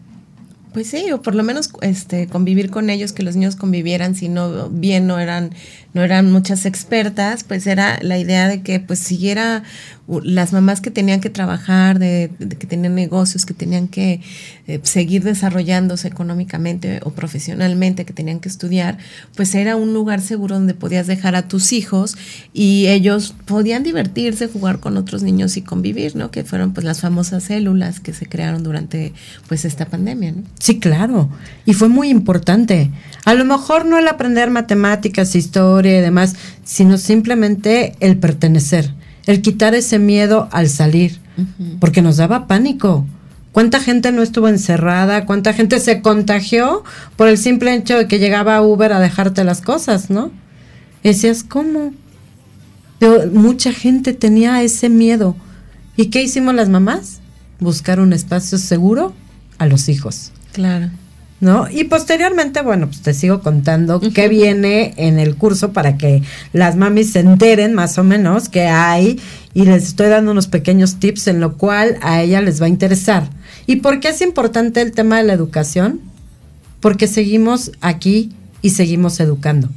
Pues 0.71 0.87
sí, 0.87 1.11
o 1.11 1.21
por 1.21 1.35
lo 1.35 1.43
menos 1.43 1.69
este 1.81 2.27
convivir 2.27 2.69
con 2.69 2.89
ellos, 2.89 3.11
que 3.11 3.23
los 3.23 3.35
niños 3.35 3.57
convivieran, 3.57 4.15
si 4.15 4.29
no 4.29 4.69
bien 4.69 5.05
no 5.05 5.19
eran 5.19 5.51
no 5.97 6.03
eran 6.03 6.31
muchas 6.31 6.67
expertas, 6.67 7.43
pues 7.43 7.65
era 7.65 7.97
la 8.03 8.19
idea 8.19 8.47
de 8.47 8.61
que 8.61 8.79
pues 8.79 8.99
siguiera 8.99 9.63
las 10.07 10.53
mamás 10.53 10.79
que 10.79 10.91
tenían 10.91 11.19
que 11.19 11.29
trabajar, 11.29 11.99
de, 11.99 12.31
que 12.57 12.67
tenían 12.67 12.95
negocios, 12.95 13.45
que 13.45 13.53
tenían 13.53 13.87
que 13.89 14.21
eh, 14.67 14.79
seguir 14.83 15.23
desarrollándose 15.23 16.07
económicamente 16.07 17.01
o 17.03 17.11
profesionalmente, 17.11 18.05
que 18.05 18.13
tenían 18.13 18.39
que 18.39 18.47
estudiar, 18.47 18.99
pues 19.35 19.53
era 19.55 19.75
un 19.75 19.93
lugar 19.93 20.21
seguro 20.21 20.55
donde 20.55 20.75
podías 20.75 21.07
dejar 21.07 21.35
a 21.35 21.47
tus 21.47 21.73
hijos 21.73 22.15
y 22.53 22.87
ellos 22.87 23.35
podían 23.45 23.83
divertirse, 23.83 24.47
jugar 24.47 24.79
con 24.79 24.95
otros 24.95 25.23
niños 25.23 25.57
y 25.57 25.61
convivir, 25.61 26.15
¿no? 26.15 26.31
Que 26.31 26.43
fueron 26.43 26.73
pues 26.73 26.85
las 26.85 27.01
famosas 27.01 27.43
células 27.43 27.99
que 27.99 28.13
se 28.13 28.27
crearon 28.27 28.63
durante 28.63 29.13
pues 29.49 29.65
esta 29.65 29.85
pandemia, 29.85 30.31
¿no? 30.31 30.43
Sí, 30.59 30.79
claro. 30.79 31.29
Y 31.65 31.73
fue 31.73 31.89
muy 31.89 32.09
importante. 32.09 32.91
A 33.25 33.33
lo 33.33 33.43
mejor 33.43 33.85
no 33.85 33.97
el 33.97 34.07
aprender 34.07 34.51
matemáticas, 34.51 35.35
historia 35.35 35.86
y 35.89 36.01
demás, 36.01 36.35
sino 36.63 36.97
simplemente 36.97 37.95
el 37.99 38.17
pertenecer 38.17 38.93
el 39.27 39.41
quitar 39.41 39.75
ese 39.75 39.99
miedo 39.99 40.47
al 40.51 40.69
salir, 40.69 41.19
porque 41.79 42.01
nos 42.01 42.17
daba 42.17 42.47
pánico. 42.47 43.05
¿Cuánta 43.51 43.79
gente 43.79 44.11
no 44.11 44.21
estuvo 44.21 44.47
encerrada? 44.47 45.25
¿Cuánta 45.25 45.53
gente 45.53 45.79
se 45.79 46.01
contagió 46.01 46.83
por 47.17 47.27
el 47.27 47.37
simple 47.37 47.75
hecho 47.75 47.97
de 47.97 48.07
que 48.07 48.19
llegaba 48.19 48.61
Uber 48.61 48.93
a 48.93 48.99
dejarte 48.99 49.43
las 49.43 49.61
cosas, 49.61 50.09
no? 50.09 50.31
Y 51.03 51.09
decías, 51.09 51.43
¿cómo? 51.43 51.93
Pero 52.99 53.29
mucha 53.31 53.73
gente 53.73 54.13
tenía 54.13 54.63
ese 54.63 54.89
miedo. 54.89 55.35
¿Y 55.97 56.05
qué 56.05 56.23
hicimos 56.23 56.55
las 56.55 56.69
mamás? 56.69 57.19
Buscar 57.59 57.99
un 57.99 58.13
espacio 58.13 58.57
seguro 58.57 59.13
a 59.57 59.65
los 59.65 59.89
hijos. 59.89 60.31
Claro. 60.53 60.89
¿No? 61.39 61.67
Y 61.69 61.83
posteriormente, 61.83 62.61
bueno, 62.61 62.87
pues 62.87 63.01
te 63.01 63.13
sigo 63.13 63.41
contando 63.41 63.99
qué 64.13 64.27
viene 64.27 64.93
en 64.97 65.19
el 65.19 65.35
curso 65.35 65.71
para 65.71 65.97
que 65.97 66.23
las 66.53 66.75
mamis 66.75 67.11
se 67.11 67.19
enteren 67.19 67.73
más 67.73 67.97
o 67.97 68.03
menos 68.03 68.49
qué 68.49 68.67
hay 68.67 69.19
y 69.53 69.65
les 69.65 69.83
estoy 69.83 70.07
dando 70.07 70.31
unos 70.31 70.47
pequeños 70.47 70.95
tips 70.95 71.27
en 71.27 71.39
lo 71.39 71.57
cual 71.57 71.97
a 72.01 72.21
ella 72.21 72.41
les 72.41 72.61
va 72.61 72.65
a 72.65 72.69
interesar. 72.69 73.29
¿Y 73.67 73.77
por 73.77 73.99
qué 73.99 74.09
es 74.09 74.21
importante 74.21 74.81
el 74.81 74.91
tema 74.91 75.17
de 75.17 75.23
la 75.23 75.33
educación? 75.33 76.01
Porque 76.79 77.07
seguimos 77.07 77.71
aquí 77.81 78.31
y 78.61 78.71
seguimos 78.71 79.19
educando. 79.19 79.69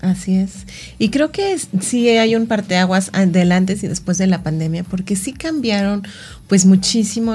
Así 0.00 0.34
es. 0.36 0.66
Y 0.98 1.10
creo 1.10 1.30
que 1.30 1.58
sí 1.80 2.08
hay 2.08 2.34
un 2.34 2.46
parteaguas 2.46 3.10
antes 3.12 3.82
y 3.82 3.86
después 3.86 4.16
de 4.16 4.26
la 4.26 4.42
pandemia, 4.42 4.82
porque 4.82 5.14
sí 5.14 5.34
cambiaron 5.34 6.06
pues 6.48 6.64
muchísimo 6.64 7.34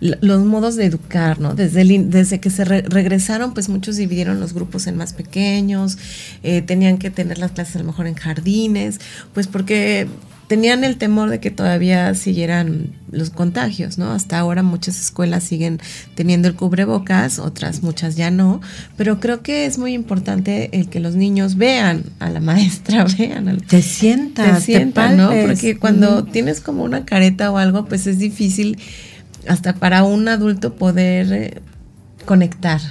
los 0.00 0.44
modos 0.44 0.76
de 0.76 0.84
educar, 0.84 1.40
¿no? 1.40 1.54
Desde, 1.54 1.84
desde 1.84 2.38
que 2.38 2.50
se 2.50 2.64
regresaron, 2.64 3.54
pues 3.54 3.70
muchos 3.70 3.96
dividieron 3.96 4.40
los 4.40 4.52
grupos 4.52 4.86
en 4.86 4.96
más 4.96 5.14
pequeños, 5.14 5.96
eh, 6.42 6.60
tenían 6.60 6.98
que 6.98 7.10
tener 7.10 7.38
las 7.38 7.52
clases 7.52 7.76
a 7.76 7.78
lo 7.78 7.86
mejor 7.86 8.06
en 8.06 8.14
jardines, 8.14 9.00
pues 9.32 9.46
porque 9.46 10.06
tenían 10.52 10.84
el 10.84 10.98
temor 10.98 11.30
de 11.30 11.40
que 11.40 11.50
todavía 11.50 12.14
siguieran 12.14 12.90
los 13.10 13.30
contagios, 13.30 13.96
¿no? 13.96 14.12
Hasta 14.12 14.38
ahora 14.38 14.62
muchas 14.62 15.00
escuelas 15.00 15.44
siguen 15.44 15.80
teniendo 16.14 16.46
el 16.46 16.56
cubrebocas, 16.56 17.38
otras 17.38 17.82
muchas 17.82 18.16
ya 18.16 18.30
no, 18.30 18.60
pero 18.98 19.18
creo 19.18 19.42
que 19.42 19.64
es 19.64 19.78
muy 19.78 19.94
importante 19.94 20.68
el 20.74 20.90
que 20.90 21.00
los 21.00 21.14
niños 21.14 21.56
vean 21.56 22.04
a 22.18 22.28
la 22.28 22.40
maestra, 22.40 23.06
vean 23.18 23.48
al 23.48 23.62
te 23.62 23.80
sientas, 23.80 24.58
te 24.58 24.72
sientan, 24.74 25.16
¿no? 25.16 25.30
Porque 25.30 25.78
cuando 25.78 26.24
tienes 26.24 26.60
como 26.60 26.84
una 26.84 27.06
careta 27.06 27.50
o 27.50 27.56
algo, 27.56 27.86
pues 27.86 28.06
es 28.06 28.18
difícil 28.18 28.76
hasta 29.48 29.76
para 29.76 30.04
un 30.04 30.28
adulto 30.28 30.74
poder 30.74 31.32
eh, 31.32 31.62
conectar. 32.26 32.82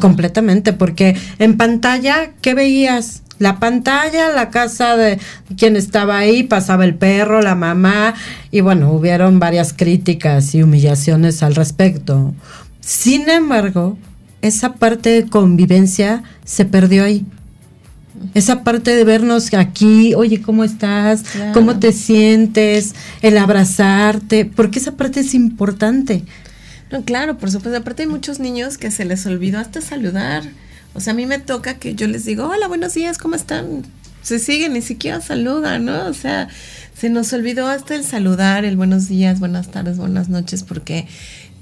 Completamente, 0.00 0.72
porque 0.72 1.14
en 1.38 1.58
pantalla, 1.58 2.30
¿qué 2.40 2.54
veías? 2.54 3.21
La 3.38 3.58
pantalla, 3.58 4.30
la 4.30 4.50
casa 4.50 4.96
de 4.96 5.18
quien 5.56 5.76
estaba 5.76 6.18
ahí, 6.18 6.42
pasaba 6.42 6.84
el 6.84 6.94
perro, 6.94 7.42
la 7.42 7.54
mamá, 7.54 8.14
y 8.50 8.60
bueno, 8.60 8.92
hubieron 8.92 9.38
varias 9.38 9.72
críticas 9.72 10.54
y 10.54 10.62
humillaciones 10.62 11.42
al 11.42 11.54
respecto. 11.54 12.34
Sin 12.80 13.28
embargo, 13.28 13.98
esa 14.42 14.74
parte 14.74 15.10
de 15.10 15.28
convivencia 15.28 16.22
se 16.44 16.64
perdió 16.64 17.04
ahí. 17.04 17.24
Esa 18.34 18.62
parte 18.62 18.94
de 18.94 19.04
vernos 19.04 19.52
aquí, 19.54 20.14
oye, 20.14 20.40
¿cómo 20.40 20.62
estás? 20.62 21.24
¿Cómo 21.52 21.78
te 21.78 21.92
sientes? 21.92 22.94
El 23.20 23.36
abrazarte, 23.36 24.44
porque 24.44 24.78
esa 24.78 24.92
parte 24.92 25.20
es 25.20 25.34
importante. 25.34 26.24
No, 26.90 27.04
claro, 27.04 27.38
por 27.38 27.50
supuesto. 27.50 27.78
Aparte 27.78 28.02
hay 28.02 28.08
muchos 28.08 28.38
niños 28.38 28.78
que 28.78 28.90
se 28.90 29.04
les 29.04 29.26
olvidó 29.26 29.58
hasta 29.58 29.80
saludar. 29.80 30.44
O 30.94 31.00
sea, 31.00 31.12
a 31.12 31.16
mí 31.16 31.26
me 31.26 31.38
toca 31.38 31.74
que 31.74 31.94
yo 31.94 32.06
les 32.06 32.24
digo, 32.24 32.48
hola, 32.48 32.68
buenos 32.68 32.94
días, 32.94 33.18
¿cómo 33.18 33.34
están? 33.34 33.82
Se 34.22 34.38
siguen, 34.38 34.74
ni 34.74 34.82
siquiera 34.82 35.20
saludan, 35.20 35.84
¿no? 35.84 36.06
O 36.06 36.14
sea, 36.14 36.48
se 36.96 37.10
nos 37.10 37.32
olvidó 37.32 37.66
hasta 37.66 37.94
el 37.94 38.04
saludar, 38.04 38.64
el 38.64 38.76
buenos 38.76 39.08
días, 39.08 39.40
buenas 39.40 39.70
tardes, 39.70 39.96
buenas 39.96 40.28
noches, 40.28 40.62
porque 40.62 41.06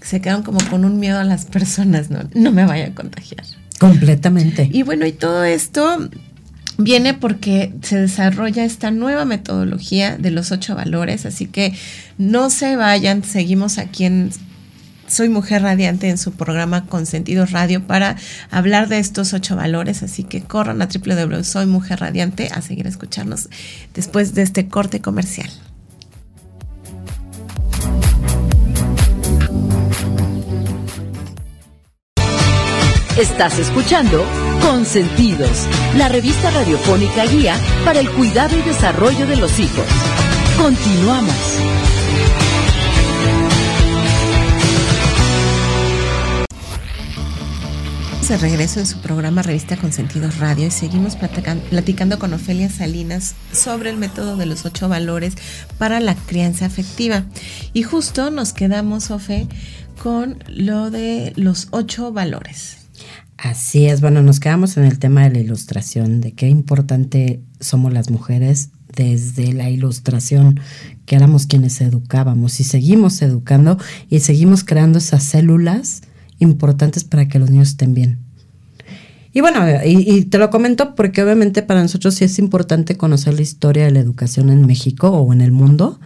se 0.02 0.20
quedan 0.20 0.42
como 0.42 0.58
con 0.68 0.84
un 0.84 0.98
miedo 0.98 1.18
a 1.18 1.24
las 1.24 1.44
personas, 1.44 2.10
¿no? 2.10 2.20
No 2.34 2.52
me 2.52 2.64
vaya 2.64 2.88
a 2.88 2.94
contagiar. 2.94 3.44
Completamente. 3.78 4.68
Y 4.70 4.82
bueno, 4.82 5.06
y 5.06 5.12
todo 5.12 5.44
esto 5.44 6.10
viene 6.76 7.14
porque 7.14 7.72
se 7.82 8.00
desarrolla 8.00 8.64
esta 8.64 8.90
nueva 8.90 9.24
metodología 9.24 10.16
de 10.16 10.30
los 10.30 10.50
ocho 10.52 10.74
valores, 10.74 11.24
así 11.26 11.46
que 11.46 11.74
no 12.18 12.50
se 12.50 12.76
vayan, 12.76 13.22
seguimos 13.22 13.78
aquí 13.78 14.04
en 14.04 14.30
soy 15.10 15.28
Mujer 15.28 15.62
Radiante 15.62 16.08
en 16.08 16.18
su 16.18 16.32
programa 16.32 16.86
Consentido 16.86 17.44
Radio 17.46 17.86
para 17.86 18.16
hablar 18.50 18.88
de 18.88 18.98
estos 18.98 19.34
ocho 19.34 19.56
valores, 19.56 20.02
así 20.02 20.24
que 20.24 20.42
corran 20.42 20.80
a 20.80 20.86
www 20.86 21.40
a 22.52 22.62
seguir 22.62 22.86
escucharnos 22.86 23.48
después 23.94 24.34
de 24.34 24.42
este 24.42 24.68
corte 24.68 25.00
comercial. 25.00 25.50
Estás 33.18 33.58
escuchando 33.58 34.24
Consentidos, 34.62 35.66
la 35.96 36.08
revista 36.08 36.50
radiofónica 36.50 37.26
guía 37.26 37.56
para 37.84 38.00
el 38.00 38.10
cuidado 38.10 38.58
y 38.58 38.62
desarrollo 38.62 39.26
de 39.26 39.36
los 39.36 39.58
hijos. 39.58 39.84
Continuamos. 40.56 41.99
De 48.30 48.36
regreso 48.36 48.78
en 48.78 48.86
su 48.86 49.00
programa 49.00 49.42
Revista 49.42 49.76
Consentidos 49.76 50.38
Radio 50.38 50.68
y 50.68 50.70
seguimos 50.70 51.16
platicando 51.16 52.20
con 52.20 52.32
Ofelia 52.32 52.70
Salinas 52.70 53.34
sobre 53.52 53.90
el 53.90 53.96
método 53.96 54.36
de 54.36 54.46
los 54.46 54.64
ocho 54.64 54.88
valores 54.88 55.34
para 55.78 55.98
la 55.98 56.14
crianza 56.14 56.66
afectiva. 56.66 57.24
Y 57.72 57.82
justo 57.82 58.30
nos 58.30 58.52
quedamos, 58.52 59.10
Ofe, 59.10 59.48
con 60.00 60.44
lo 60.46 60.92
de 60.92 61.32
los 61.34 61.66
ocho 61.72 62.12
valores. 62.12 62.76
Así 63.36 63.86
es, 63.86 64.00
bueno, 64.00 64.22
nos 64.22 64.38
quedamos 64.38 64.76
en 64.76 64.84
el 64.84 65.00
tema 65.00 65.24
de 65.24 65.30
la 65.30 65.40
ilustración, 65.40 66.20
de 66.20 66.30
qué 66.30 66.48
importante 66.48 67.42
somos 67.58 67.92
las 67.92 68.10
mujeres 68.10 68.70
desde 68.94 69.52
la 69.52 69.70
ilustración, 69.70 70.60
que 71.04 71.16
éramos 71.16 71.46
quienes 71.46 71.80
educábamos 71.80 72.60
y 72.60 72.64
seguimos 72.64 73.22
educando 73.22 73.76
y 74.08 74.20
seguimos 74.20 74.62
creando 74.62 74.98
esas 74.98 75.24
células 75.24 76.02
importantes 76.40 77.04
para 77.04 77.28
que 77.28 77.38
los 77.38 77.50
niños 77.50 77.68
estén 77.68 77.94
bien. 77.94 78.18
Y 79.32 79.40
bueno, 79.42 79.60
y, 79.84 80.24
te 80.24 80.38
lo 80.38 80.50
comento 80.50 80.96
porque 80.96 81.22
obviamente 81.22 81.62
para 81.62 81.82
nosotros 81.82 82.14
sí 82.14 82.24
es 82.24 82.38
importante 82.40 82.96
conocer 82.96 83.34
la 83.34 83.42
historia 83.42 83.84
de 83.84 83.92
la 83.92 84.00
educación 84.00 84.50
en 84.50 84.66
México 84.66 85.08
o 85.10 85.32
en 85.32 85.40
el 85.40 85.52
mundo. 85.52 86.00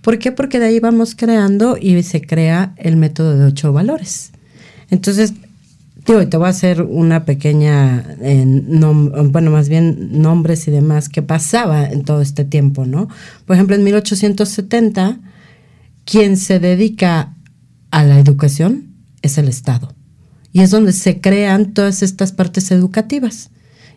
¿Por 0.00 0.18
qué? 0.18 0.32
Porque 0.32 0.58
de 0.58 0.66
ahí 0.66 0.80
vamos 0.80 1.14
creando 1.14 1.76
y 1.78 2.02
se 2.02 2.22
crea 2.22 2.74
el 2.78 2.96
método 2.96 3.36
de 3.36 3.44
ocho 3.44 3.74
valores. 3.74 4.32
Entonces, 4.90 5.34
digo, 6.06 6.26
te 6.26 6.36
voy 6.38 6.46
a 6.46 6.50
hacer 6.50 6.80
una 6.82 7.26
pequeña, 7.26 8.16
bueno, 8.18 9.50
más 9.50 9.68
bien 9.68 10.20
nombres 10.22 10.66
y 10.66 10.70
demás 10.70 11.10
que 11.10 11.20
pasaba 11.20 11.84
en 11.84 12.04
todo 12.04 12.22
este 12.22 12.44
tiempo, 12.44 12.86
¿no? 12.86 13.08
Por 13.44 13.54
ejemplo, 13.54 13.76
en 13.76 13.84
1870, 13.84 15.20
quien 16.06 16.38
se 16.38 16.58
dedica 16.58 17.34
a 17.90 18.02
la 18.02 18.18
educación 18.18 18.91
es 19.22 19.38
el 19.38 19.48
Estado. 19.48 19.94
Y 20.52 20.60
es 20.60 20.70
donde 20.70 20.92
se 20.92 21.20
crean 21.20 21.72
todas 21.72 22.02
estas 22.02 22.32
partes 22.32 22.70
educativas 22.70 23.50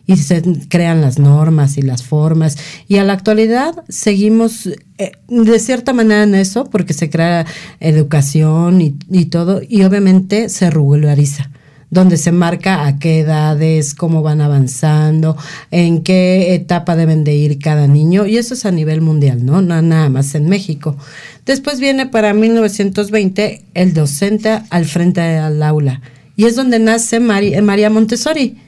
y 0.06 0.16
se 0.16 0.42
crean 0.68 1.00
las 1.00 1.18
normas 1.18 1.76
y 1.76 1.82
las 1.82 2.02
formas. 2.02 2.56
Y 2.88 2.96
a 2.96 3.04
la 3.04 3.12
actualidad 3.12 3.84
seguimos 3.88 4.66
eh, 4.66 5.12
de 5.28 5.58
cierta 5.58 5.92
manera 5.92 6.22
en 6.22 6.34
eso 6.34 6.64
porque 6.64 6.94
se 6.94 7.10
crea 7.10 7.44
educación 7.80 8.80
y, 8.80 8.96
y, 9.10 9.26
todo 9.26 9.60
y 9.68 9.82
obviamente 9.82 10.48
se 10.48 10.70
regulariza 10.70 11.50
donde 11.90 12.16
se 12.16 12.32
marca 12.32 12.86
a 12.86 12.98
qué 12.98 13.20
edades, 13.20 13.94
cómo 13.94 14.22
van 14.22 14.40
avanzando, 14.40 15.36
en 15.70 16.02
qué 16.02 16.54
etapa 16.54 16.96
deben 16.96 17.22
de 17.22 17.34
ir 17.36 17.58
cada 17.58 17.86
niño, 17.86 18.26
y 18.26 18.38
eso 18.38 18.54
es 18.54 18.66
a 18.66 18.72
nivel 18.72 19.00
mundial, 19.00 19.46
¿no? 19.46 19.62
No 19.62 19.80
nada 19.82 20.08
más 20.08 20.34
en 20.34 20.48
México. 20.48 20.96
Después 21.44 21.78
viene 21.78 22.06
para 22.06 22.34
1920 22.34 23.64
el 23.74 23.94
docente 23.94 24.62
al 24.70 24.84
frente 24.84 25.20
del 25.20 25.62
aula 25.62 26.00
Y 26.34 26.46
es 26.46 26.56
donde 26.56 26.78
nace 26.80 27.20
María 27.20 27.90
Montessori. 27.90 28.58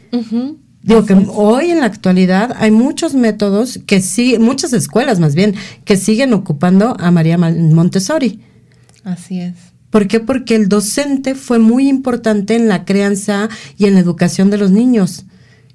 Digo 0.81 1.05
que 1.05 1.15
hoy 1.35 1.71
en 1.71 1.81
la 1.81 1.87
actualidad 1.87 2.55
hay 2.57 2.71
muchos 2.71 3.15
métodos 3.15 3.81
que 3.85 4.01
sí, 4.01 4.39
muchas 4.39 4.73
escuelas 4.73 5.19
más 5.19 5.35
bien, 5.35 5.55
que 5.85 5.97
siguen 5.97 6.33
ocupando 6.33 6.97
a 6.99 7.11
María 7.11 7.37
Montessori. 7.37 8.41
Así 9.05 9.41
es. 9.41 9.55
¿Por 9.91 10.07
qué? 10.07 10.21
Porque 10.21 10.55
el 10.55 10.69
docente 10.69 11.35
fue 11.35 11.59
muy 11.59 11.89
importante 11.89 12.55
en 12.55 12.69
la 12.69 12.85
crianza 12.85 13.49
y 13.77 13.87
en 13.87 13.95
la 13.95 14.01
educación 14.01 14.51
de 14.51 14.59
los 14.59 14.71
niños. 14.71 15.25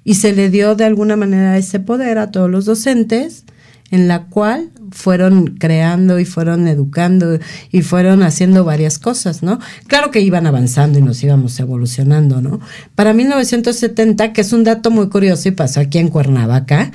Y 0.04 0.14
se 0.14 0.32
le 0.32 0.50
dio 0.50 0.74
de 0.74 0.84
alguna 0.84 1.16
manera 1.16 1.56
ese 1.56 1.80
poder 1.80 2.18
a 2.18 2.30
todos 2.30 2.50
los 2.50 2.64
docentes, 2.64 3.44
en 3.90 4.08
la 4.08 4.26
cual 4.26 4.70
fueron 4.90 5.56
creando 5.58 6.18
y 6.18 6.24
fueron 6.24 6.68
educando 6.68 7.38
y 7.70 7.82
fueron 7.82 8.22
haciendo 8.22 8.64
varias 8.64 8.98
cosas, 8.98 9.42
¿no? 9.42 9.58
Claro 9.86 10.10
que 10.10 10.20
iban 10.20 10.46
avanzando 10.46 10.98
y 10.98 11.02
nos 11.02 11.22
íbamos 11.22 11.58
evolucionando, 11.60 12.40
¿no? 12.40 12.60
Para 12.94 13.12
1970, 13.12 14.32
que 14.32 14.40
es 14.40 14.52
un 14.52 14.64
dato 14.64 14.90
muy 14.90 15.08
curioso 15.08 15.48
y 15.48 15.52
pasó 15.52 15.80
aquí 15.80 15.98
en 15.98 16.08
Cuernavaca, 16.08 16.92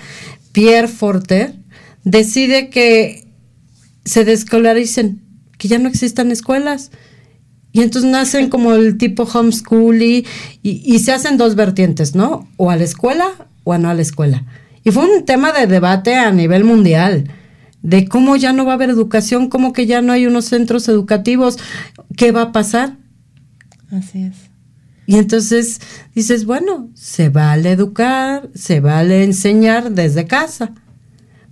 Pierre 0.51 0.87
Forter 0.87 1.53
decide 2.03 2.69
que 2.69 3.27
se 4.05 4.25
descolaricen, 4.25 5.21
que 5.57 5.67
ya 5.67 5.77
no 5.77 5.89
existan 5.89 6.31
escuelas. 6.31 6.91
Y 7.71 7.81
entonces 7.81 8.09
nacen 8.09 8.49
como 8.49 8.73
el 8.73 8.97
tipo 8.97 9.23
homeschool 9.23 10.01
y, 10.01 10.25
y 10.63 10.99
se 10.99 11.11
hacen 11.11 11.37
dos 11.37 11.55
vertientes, 11.55 12.15
¿no? 12.15 12.47
O 12.57 12.71
a 12.71 12.75
la 12.75 12.83
escuela 12.83 13.27
o 13.63 13.73
a 13.73 13.77
no 13.77 13.89
a 13.89 13.93
la 13.93 14.01
escuela. 14.01 14.45
Y 14.83 14.91
fue 14.91 15.05
un 15.05 15.25
tema 15.25 15.51
de 15.51 15.67
debate 15.67 16.15
a 16.15 16.31
nivel 16.31 16.63
mundial 16.63 17.29
de 17.81 18.07
cómo 18.07 18.35
ya 18.35 18.53
no 18.53 18.65
va 18.65 18.71
a 18.71 18.75
haber 18.75 18.89
educación, 18.89 19.49
cómo 19.49 19.73
que 19.73 19.85
ya 19.85 20.01
no 20.01 20.11
hay 20.11 20.25
unos 20.25 20.45
centros 20.45 20.87
educativos, 20.89 21.57
¿qué 22.17 22.31
va 22.31 22.43
a 22.43 22.51
pasar? 22.51 22.97
Así 23.91 24.23
es. 24.23 24.35
Y 25.05 25.17
entonces 25.17 25.79
dices, 26.13 26.45
bueno, 26.45 26.89
se 26.93 27.29
vale 27.29 27.71
educar, 27.71 28.49
se 28.53 28.79
vale 28.79 29.23
enseñar 29.23 29.91
desde 29.91 30.27
casa. 30.27 30.73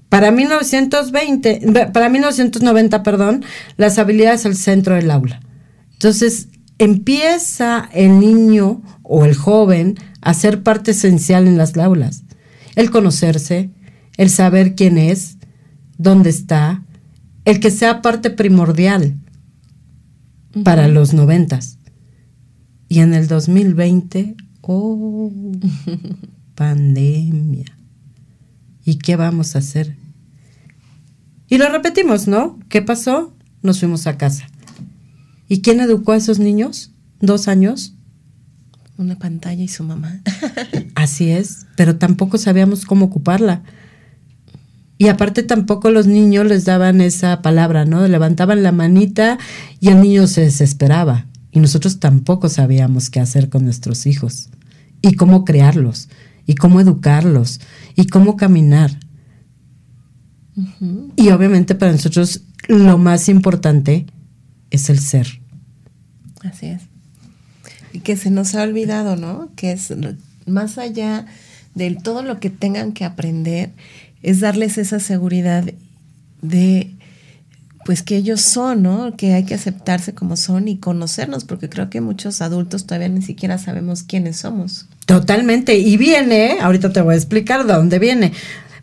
Para 0.10 0.32
1920, 0.32 1.90
para 1.92 2.08
1990, 2.08 3.04
perdón, 3.04 3.44
las 3.76 3.98
habilidades 3.98 4.46
al 4.46 4.56
centro 4.56 4.96
del 4.96 5.10
aula. 5.10 5.42
Entonces, 5.98 6.50
empieza 6.78 7.90
el 7.92 8.20
niño 8.20 8.84
o 9.02 9.26
el 9.26 9.36
joven 9.36 9.96
a 10.22 10.36
ser 10.36 10.62
parte 10.62 10.92
esencial 10.92 11.48
en 11.48 11.58
las 11.58 11.76
aulas. 11.76 12.24
El 12.76 12.92
conocerse, 12.92 13.72
el 14.18 14.30
saber 14.30 14.76
quién 14.76 15.00
es, 15.00 15.38
dónde 15.98 16.30
está, 16.30 16.84
el 17.46 17.60
que 17.60 17.72
sea 17.72 18.04
parte 18.04 18.30
primordial 18.30 19.18
para 20.64 20.88
los 20.88 21.14
noventas. 21.14 21.80
Y 22.90 23.00
en 23.00 23.16
el 23.16 23.28
2020, 23.28 24.36
oh, 24.62 25.32
pandemia. 26.56 27.76
¿Y 28.86 29.00
qué 29.00 29.16
vamos 29.16 29.56
a 29.56 29.60
hacer? 29.60 29.96
Y 31.50 31.58
lo 31.58 31.70
repetimos, 31.70 32.28
¿no? 32.28 32.60
¿Qué 32.70 32.84
pasó? 32.84 33.34
Nos 33.64 33.80
fuimos 33.80 34.06
a 34.06 34.18
casa. 34.18 34.48
¿Y 35.48 35.62
quién 35.62 35.80
educó 35.80 36.12
a 36.12 36.18
esos 36.18 36.40
niños? 36.40 36.92
¿Dos 37.20 37.48
años? 37.48 37.94
Una 38.98 39.18
pantalla 39.18 39.64
y 39.64 39.68
su 39.68 39.84
mamá. 39.84 40.22
Así 40.96 41.30
es, 41.30 41.68
pero 41.76 41.98
tampoco 41.98 42.38
sabíamos 42.38 42.86
cómo 42.86 43.06
ocuparla. 43.06 43.64
Y 44.98 45.10
aparte 45.10 45.44
tampoco 45.44 45.92
los 45.92 46.08
niños 46.08 46.48
les 46.48 46.66
daban 46.66 47.02
esa 47.02 47.42
palabra, 47.44 47.86
¿no? 47.86 48.08
Levantaban 48.08 48.64
la 48.64 48.72
manita 48.72 49.38
y 49.80 49.90
el 49.90 50.02
niño 50.02 50.26
se 50.26 50.42
desesperaba. 50.42 51.28
Y 51.52 51.60
nosotros 51.60 52.00
tampoco 52.00 52.50
sabíamos 52.50 53.10
qué 53.10 53.20
hacer 53.20 53.50
con 53.50 53.64
nuestros 53.64 54.08
hijos. 54.08 54.50
Y 55.02 55.14
cómo 55.14 55.46
crearlos. 55.46 56.10
Y 56.48 56.56
cómo 56.56 56.82
educarlos. 56.82 57.62
Y 57.96 58.08
cómo 58.08 58.36
caminar. 58.38 58.98
Y 61.16 61.30
obviamente 61.30 61.76
para 61.76 61.92
nosotros 61.92 62.42
lo 62.68 62.98
más 62.98 63.30
importante 63.30 64.08
es 64.72 64.90
el 64.90 65.00
ser. 65.00 65.37
Así 66.44 66.68
es. 66.68 66.84
Y 67.94 68.00
que 68.00 68.18
se 68.18 68.30
nos 68.30 68.56
ha 68.56 68.64
olvidado, 68.64 69.16
¿no? 69.16 69.50
Que 69.56 69.72
es 69.72 69.94
más 70.46 70.78
allá 70.78 71.26
de 71.76 71.96
todo 71.96 72.24
lo 72.24 72.40
que 72.40 72.50
tengan 72.50 72.92
que 72.92 73.06
aprender, 73.06 73.72
es 74.24 74.40
darles 74.40 74.78
esa 74.78 75.00
seguridad 75.00 75.64
de 76.42 76.92
pues 77.86 78.04
que 78.04 78.18
ellos 78.18 78.42
son, 78.42 78.84
¿no? 78.84 79.16
Que 79.16 79.34
hay 79.34 79.46
que 79.46 79.54
aceptarse 79.54 80.14
como 80.14 80.36
son 80.36 80.68
y 80.68 80.78
conocernos, 80.78 81.46
porque 81.46 81.70
creo 81.70 81.90
que 81.90 82.02
muchos 82.02 82.42
adultos 82.42 82.86
todavía 82.86 83.08
ni 83.08 83.22
siquiera 83.22 83.58
sabemos 83.58 84.04
quiénes 84.04 84.36
somos. 84.36 84.88
Totalmente. 85.06 85.78
Y 85.78 85.96
viene, 85.96 86.58
ahorita 86.60 86.92
te 86.92 87.00
voy 87.00 87.14
a 87.14 87.18
explicar 87.18 87.66
de 87.66 87.74
dónde 87.74 87.98
viene. 87.98 88.34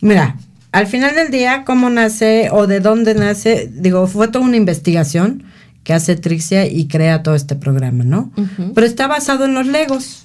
Mira, 0.00 0.38
al 0.72 0.86
final 0.86 1.14
del 1.14 1.30
día, 1.30 1.64
cómo 1.66 1.90
nace 1.90 2.48
o 2.50 2.66
de 2.66 2.80
dónde 2.80 3.14
nace, 3.14 3.70
digo, 3.70 4.06
fue 4.06 4.28
toda 4.28 4.42
una 4.42 4.56
investigación 4.56 5.44
que 5.84 5.92
hace 5.92 6.16
Trixia 6.16 6.66
y 6.66 6.88
crea 6.88 7.22
todo 7.22 7.34
este 7.34 7.54
programa, 7.54 8.04
¿no? 8.04 8.32
Pero 8.74 8.86
está 8.86 9.06
basado 9.06 9.44
en 9.44 9.54
los 9.54 9.66
legos. 9.66 10.24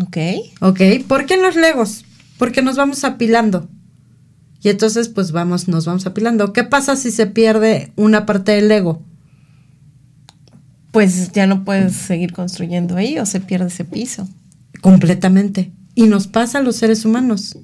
Ok. 0.00 0.16
Ok, 0.60 0.80
¿por 1.06 1.26
qué 1.26 1.34
en 1.34 1.42
los 1.42 1.54
legos? 1.54 2.04
Porque 2.38 2.62
nos 2.62 2.76
vamos 2.76 3.04
apilando. 3.04 3.68
Y 4.62 4.70
entonces, 4.70 5.10
pues 5.10 5.30
vamos, 5.30 5.68
nos 5.68 5.84
vamos 5.84 6.06
apilando. 6.06 6.54
¿Qué 6.54 6.64
pasa 6.64 6.96
si 6.96 7.10
se 7.10 7.26
pierde 7.26 7.92
una 7.96 8.24
parte 8.24 8.52
del 8.52 8.72
ego? 8.72 9.02
Pues 10.90 11.32
ya 11.32 11.46
no 11.46 11.64
puedes 11.64 11.94
seguir 11.94 12.32
construyendo 12.32 12.96
ahí 12.96 13.18
o 13.18 13.26
se 13.26 13.40
pierde 13.40 13.66
ese 13.66 13.84
piso. 13.84 14.26
Completamente. 14.80 15.72
Y 15.94 16.04
nos 16.04 16.26
pasa 16.26 16.58
a 16.58 16.62
los 16.62 16.76
seres 16.76 17.04
humanos. 17.04 17.58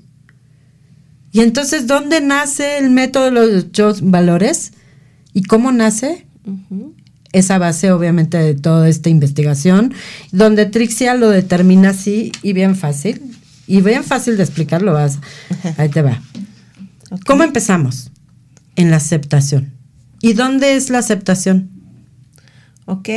Y 1.32 1.40
entonces, 1.40 1.86
¿dónde 1.86 2.20
nace 2.20 2.76
el 2.76 2.90
método 2.90 3.24
de 3.26 3.30
los 3.30 3.64
ocho 3.64 3.94
valores? 4.02 4.72
¿Y 5.32 5.44
cómo 5.44 5.72
nace? 5.72 6.26
Esa 7.32 7.58
base, 7.58 7.92
obviamente, 7.92 8.38
de 8.38 8.54
toda 8.54 8.88
esta 8.88 9.08
investigación, 9.08 9.94
donde 10.32 10.66
Trixia 10.66 11.14
lo 11.14 11.30
determina 11.30 11.90
así 11.90 12.32
y 12.42 12.52
bien 12.52 12.76
fácil. 12.76 13.22
Y 13.66 13.82
bien 13.82 14.02
fácil 14.02 14.36
de 14.36 14.42
explicarlo. 14.42 14.92
Vas. 14.92 15.18
Ahí 15.76 15.88
te 15.88 16.02
va. 16.02 16.20
¿Cómo 17.24 17.44
empezamos? 17.44 18.10
En 18.74 18.90
la 18.90 18.96
aceptación. 18.96 19.72
¿Y 20.20 20.32
dónde 20.32 20.74
es 20.74 20.90
la 20.90 20.98
aceptación? 20.98 21.70
Ok, 22.86 23.08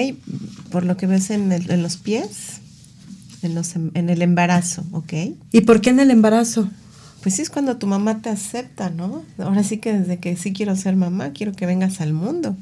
por 0.70 0.86
lo 0.86 0.98
que 0.98 1.08
ves 1.08 1.32
en, 1.32 1.50
los 1.82 1.98
pies, 1.98 2.62
en, 3.42 3.60
en, 3.96 4.10
el 4.10 4.22
embarazo, 4.22 4.86
¿ok? 4.92 5.14
¿Y 5.52 5.62
por 5.62 5.82
qué 5.82 5.90
en 5.90 6.00
el 6.00 6.12
embarazo? 6.12 6.70
Pues 7.24 7.36
sí, 7.36 7.42
es 7.42 7.50
cuando 7.50 7.78
tu 7.78 7.88
mamá 7.88 8.22
te 8.22 8.30
acepta, 8.30 8.90
¿no? 8.92 9.24
Ahora 9.40 9.64
sí 9.64 9.78
que 9.78 9.94
desde 9.94 10.20
que 10.20 10.36
sí 10.36 10.54
quiero 10.54 10.76
ser 10.76 10.96
mamá, 10.96 11.32
quiero 11.32 11.54
que 11.54 11.66
vengas 11.66 12.02
al 12.02 12.14
mundo. 12.14 12.56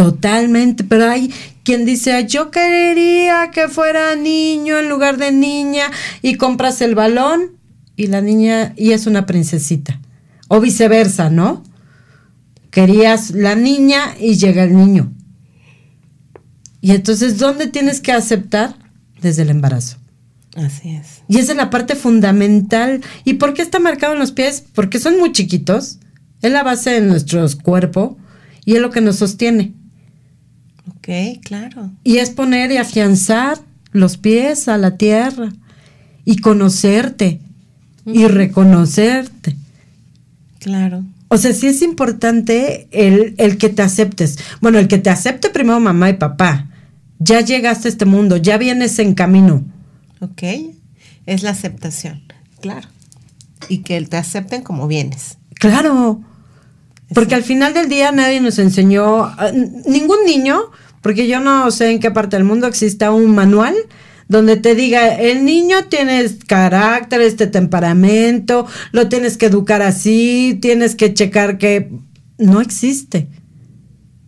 Totalmente, 0.00 0.82
pero 0.82 1.10
hay 1.10 1.30
quien 1.62 1.84
dice, 1.84 2.26
yo 2.26 2.50
quería 2.50 3.50
que 3.52 3.68
fuera 3.68 4.16
niño 4.16 4.78
en 4.78 4.88
lugar 4.88 5.18
de 5.18 5.30
niña 5.30 5.90
y 6.22 6.36
compras 6.36 6.80
el 6.80 6.94
balón 6.94 7.58
y 7.96 8.06
la 8.06 8.22
niña 8.22 8.72
y 8.78 8.92
es 8.92 9.06
una 9.06 9.26
princesita. 9.26 10.00
O 10.48 10.58
viceversa, 10.58 11.28
¿no? 11.28 11.62
Querías 12.70 13.32
la 13.32 13.56
niña 13.56 14.14
y 14.18 14.36
llega 14.36 14.62
el 14.62 14.74
niño. 14.74 15.12
Y 16.80 16.92
entonces, 16.92 17.36
¿dónde 17.36 17.66
tienes 17.66 18.00
que 18.00 18.12
aceptar? 18.12 18.76
Desde 19.20 19.42
el 19.42 19.50
embarazo. 19.50 19.98
Así 20.56 20.94
es. 20.94 21.24
Y 21.28 21.40
esa 21.40 21.52
es 21.52 21.58
la 21.58 21.68
parte 21.68 21.94
fundamental. 21.94 23.02
¿Y 23.24 23.34
por 23.34 23.52
qué 23.52 23.60
está 23.60 23.80
marcado 23.80 24.14
en 24.14 24.18
los 24.18 24.32
pies? 24.32 24.64
Porque 24.74 24.98
son 24.98 25.18
muy 25.18 25.32
chiquitos. 25.32 25.98
Es 26.40 26.50
la 26.50 26.62
base 26.62 26.88
de 26.88 27.02
nuestro 27.02 27.46
cuerpo 27.62 28.16
y 28.64 28.76
es 28.76 28.80
lo 28.80 28.88
que 28.88 29.02
nos 29.02 29.16
sostiene. 29.16 29.74
Ok, 31.10 31.40
claro. 31.42 31.90
Y 32.04 32.18
es 32.18 32.30
poner 32.30 32.70
y 32.70 32.76
afianzar 32.76 33.58
los 33.90 34.16
pies 34.16 34.68
a 34.68 34.78
la 34.78 34.96
tierra 34.96 35.52
y 36.24 36.36
conocerte 36.36 37.40
y 38.06 38.26
reconocerte. 38.26 39.56
Claro. 40.60 41.04
O 41.26 41.36
sea, 41.36 41.52
sí 41.52 41.66
es 41.66 41.82
importante 41.82 42.86
el, 42.92 43.34
el, 43.38 43.58
que 43.58 43.70
te 43.70 43.82
aceptes. 43.82 44.38
Bueno, 44.60 44.78
el 44.78 44.86
que 44.86 44.98
te 44.98 45.10
acepte 45.10 45.50
primero 45.50 45.80
mamá 45.80 46.10
y 46.10 46.14
papá. 46.14 46.68
Ya 47.18 47.40
llegaste 47.40 47.88
a 47.88 47.90
este 47.90 48.04
mundo, 48.04 48.36
ya 48.36 48.56
vienes 48.56 48.98
en 49.00 49.14
camino. 49.14 49.64
Ok, 50.20 50.42
es 51.26 51.42
la 51.42 51.50
aceptación, 51.50 52.22
claro. 52.60 52.88
Y 53.68 53.78
que 53.78 54.00
te 54.02 54.16
acepten 54.16 54.62
como 54.62 54.86
vienes. 54.86 55.38
Claro, 55.54 56.22
porque 57.14 57.34
al 57.34 57.42
final 57.42 57.74
del 57.74 57.88
día 57.88 58.12
nadie 58.12 58.40
nos 58.40 58.58
enseñó, 58.58 59.24
ah, 59.24 59.50
ningún 59.86 60.24
niño, 60.24 60.70
porque 61.00 61.26
yo 61.28 61.40
no 61.40 61.70
sé 61.70 61.90
en 61.90 62.00
qué 62.00 62.10
parte 62.10 62.36
del 62.36 62.44
mundo 62.44 62.66
exista 62.66 63.10
un 63.10 63.34
manual 63.34 63.74
donde 64.30 64.56
te 64.56 64.76
diga, 64.76 65.16
el 65.16 65.44
niño 65.44 65.86
tiene 65.88 66.24
carácter, 66.46 67.20
este 67.20 67.48
temperamento, 67.48 68.64
lo 68.92 69.08
tienes 69.08 69.36
que 69.36 69.46
educar 69.46 69.82
así, 69.82 70.56
tienes 70.62 70.94
que 70.94 71.12
checar 71.12 71.58
que 71.58 71.90
no 72.38 72.60
existe. 72.60 73.26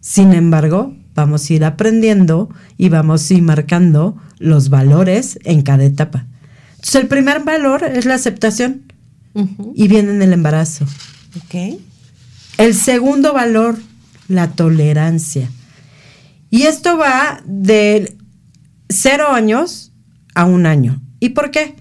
Sin 0.01 0.33
embargo, 0.33 0.97
vamos 1.15 1.49
a 1.49 1.53
ir 1.53 1.65
aprendiendo 1.65 2.49
y 2.77 2.89
vamos 2.89 3.31
a 3.31 3.35
ir 3.35 3.43
marcando 3.43 4.17
los 4.41 4.71
valores 4.71 5.39
en 5.45 5.63
cada 5.63 5.85
etapa. 5.85 6.27
Entonces, 6.73 6.97
el 6.97 7.07
primer 7.07 7.45
valor 7.45 7.85
es 7.85 8.05
la 8.05 8.15
aceptación 8.15 8.83
y 9.75 9.87
viene 9.87 10.11
en 10.11 10.21
el 10.21 10.33
embarazo. 10.33 10.85
Ok. 11.45 11.79
El 12.59 12.75
segundo 12.75 13.33
valor, 13.33 13.79
la 14.27 14.51
tolerancia. 14.51 15.49
Y 16.53 16.65
esto 16.65 16.99
va 16.99 17.41
de 17.47 18.15
cero 18.91 19.29
años 19.31 19.91
a 20.35 20.45
un 20.45 20.67
año. 20.67 21.01
¿Y 21.19 21.31
por 21.31 21.51
qué? 21.51 21.77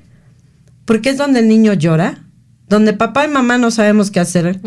Porque 0.85 1.09
es 1.09 1.17
donde 1.17 1.41
el 1.41 1.49
niño 1.49 1.73
llora, 1.73 2.23
donde 2.69 2.93
papá 2.93 3.25
y 3.25 3.27
mamá 3.27 3.57
no 3.57 3.69
sabemos 3.69 4.11
qué 4.11 4.21
hacer. 4.21 4.61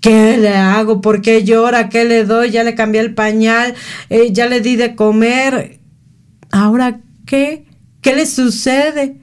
¿Qué 0.00 0.38
le 0.38 0.50
hago? 0.56 1.00
¿Por 1.00 1.22
qué 1.22 1.42
llora? 1.42 1.88
¿Qué 1.88 2.04
le 2.04 2.24
doy? 2.24 2.52
Ya 2.52 2.62
le 2.62 2.76
cambié 2.76 3.00
el 3.00 3.14
pañal, 3.14 3.74
eh, 4.10 4.32
ya 4.32 4.46
le 4.46 4.60
di 4.60 4.76
de 4.76 4.94
comer. 4.94 5.80
Ahora, 6.52 7.00
¿qué? 7.26 7.66
¿Qué 8.02 8.14
le 8.14 8.26
sucede? 8.26 9.16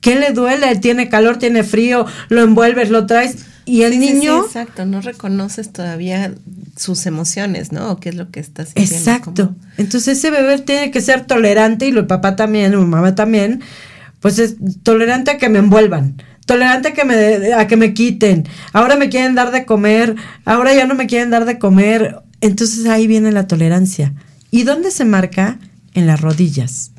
¿Qué 0.00 0.18
le 0.18 0.32
duele? 0.32 0.74
Tiene 0.80 1.08
calor, 1.08 1.38
tiene 1.38 1.62
frío, 1.62 2.06
lo 2.28 2.42
envuelves, 2.42 2.90
lo 2.90 3.06
traes. 3.06 3.46
Y 3.66 3.82
el 3.82 3.98
niño. 3.98 4.44
exacto, 4.44 4.84
no 4.84 5.00
reconoces 5.00 5.72
todavía 5.72 6.34
sus 6.76 7.06
emociones, 7.06 7.72
¿no? 7.72 7.90
O 7.90 7.96
qué 7.98 8.10
es 8.10 8.14
lo 8.14 8.30
que 8.30 8.40
está 8.40 8.64
sintiendo. 8.64 8.94
Exacto. 8.94 9.54
Entonces 9.78 10.18
ese 10.18 10.30
bebé 10.30 10.58
tiene 10.58 10.90
que 10.90 11.00
ser 11.00 11.26
tolerante 11.26 11.86
y 11.86 11.90
el 11.90 12.06
papá 12.06 12.36
también, 12.36 12.78
mi 12.78 12.84
mamá 12.84 13.14
también, 13.14 13.62
pues 14.20 14.38
es 14.38 14.56
tolerante 14.82 15.30
a 15.30 15.38
que 15.38 15.48
me 15.48 15.60
envuelvan, 15.60 16.22
tolerante 16.46 16.88
a 16.88 16.92
que 16.92 17.04
me, 17.04 17.54
a 17.54 17.66
que 17.66 17.76
me 17.76 17.94
quiten. 17.94 18.46
Ahora 18.72 18.96
me 18.96 19.08
quieren 19.08 19.34
dar 19.34 19.50
de 19.50 19.64
comer, 19.64 20.16
ahora 20.44 20.74
ya 20.74 20.86
no 20.86 20.94
me 20.94 21.06
quieren 21.06 21.30
dar 21.30 21.44
de 21.44 21.58
comer. 21.58 22.16
Entonces 22.40 22.86
ahí 22.86 23.06
viene 23.06 23.32
la 23.32 23.46
tolerancia. 23.46 24.12
¿Y 24.50 24.64
dónde 24.64 24.90
se 24.90 25.04
marca? 25.04 25.58
En 25.94 26.06
las 26.06 26.20
rodillas. 26.20 26.90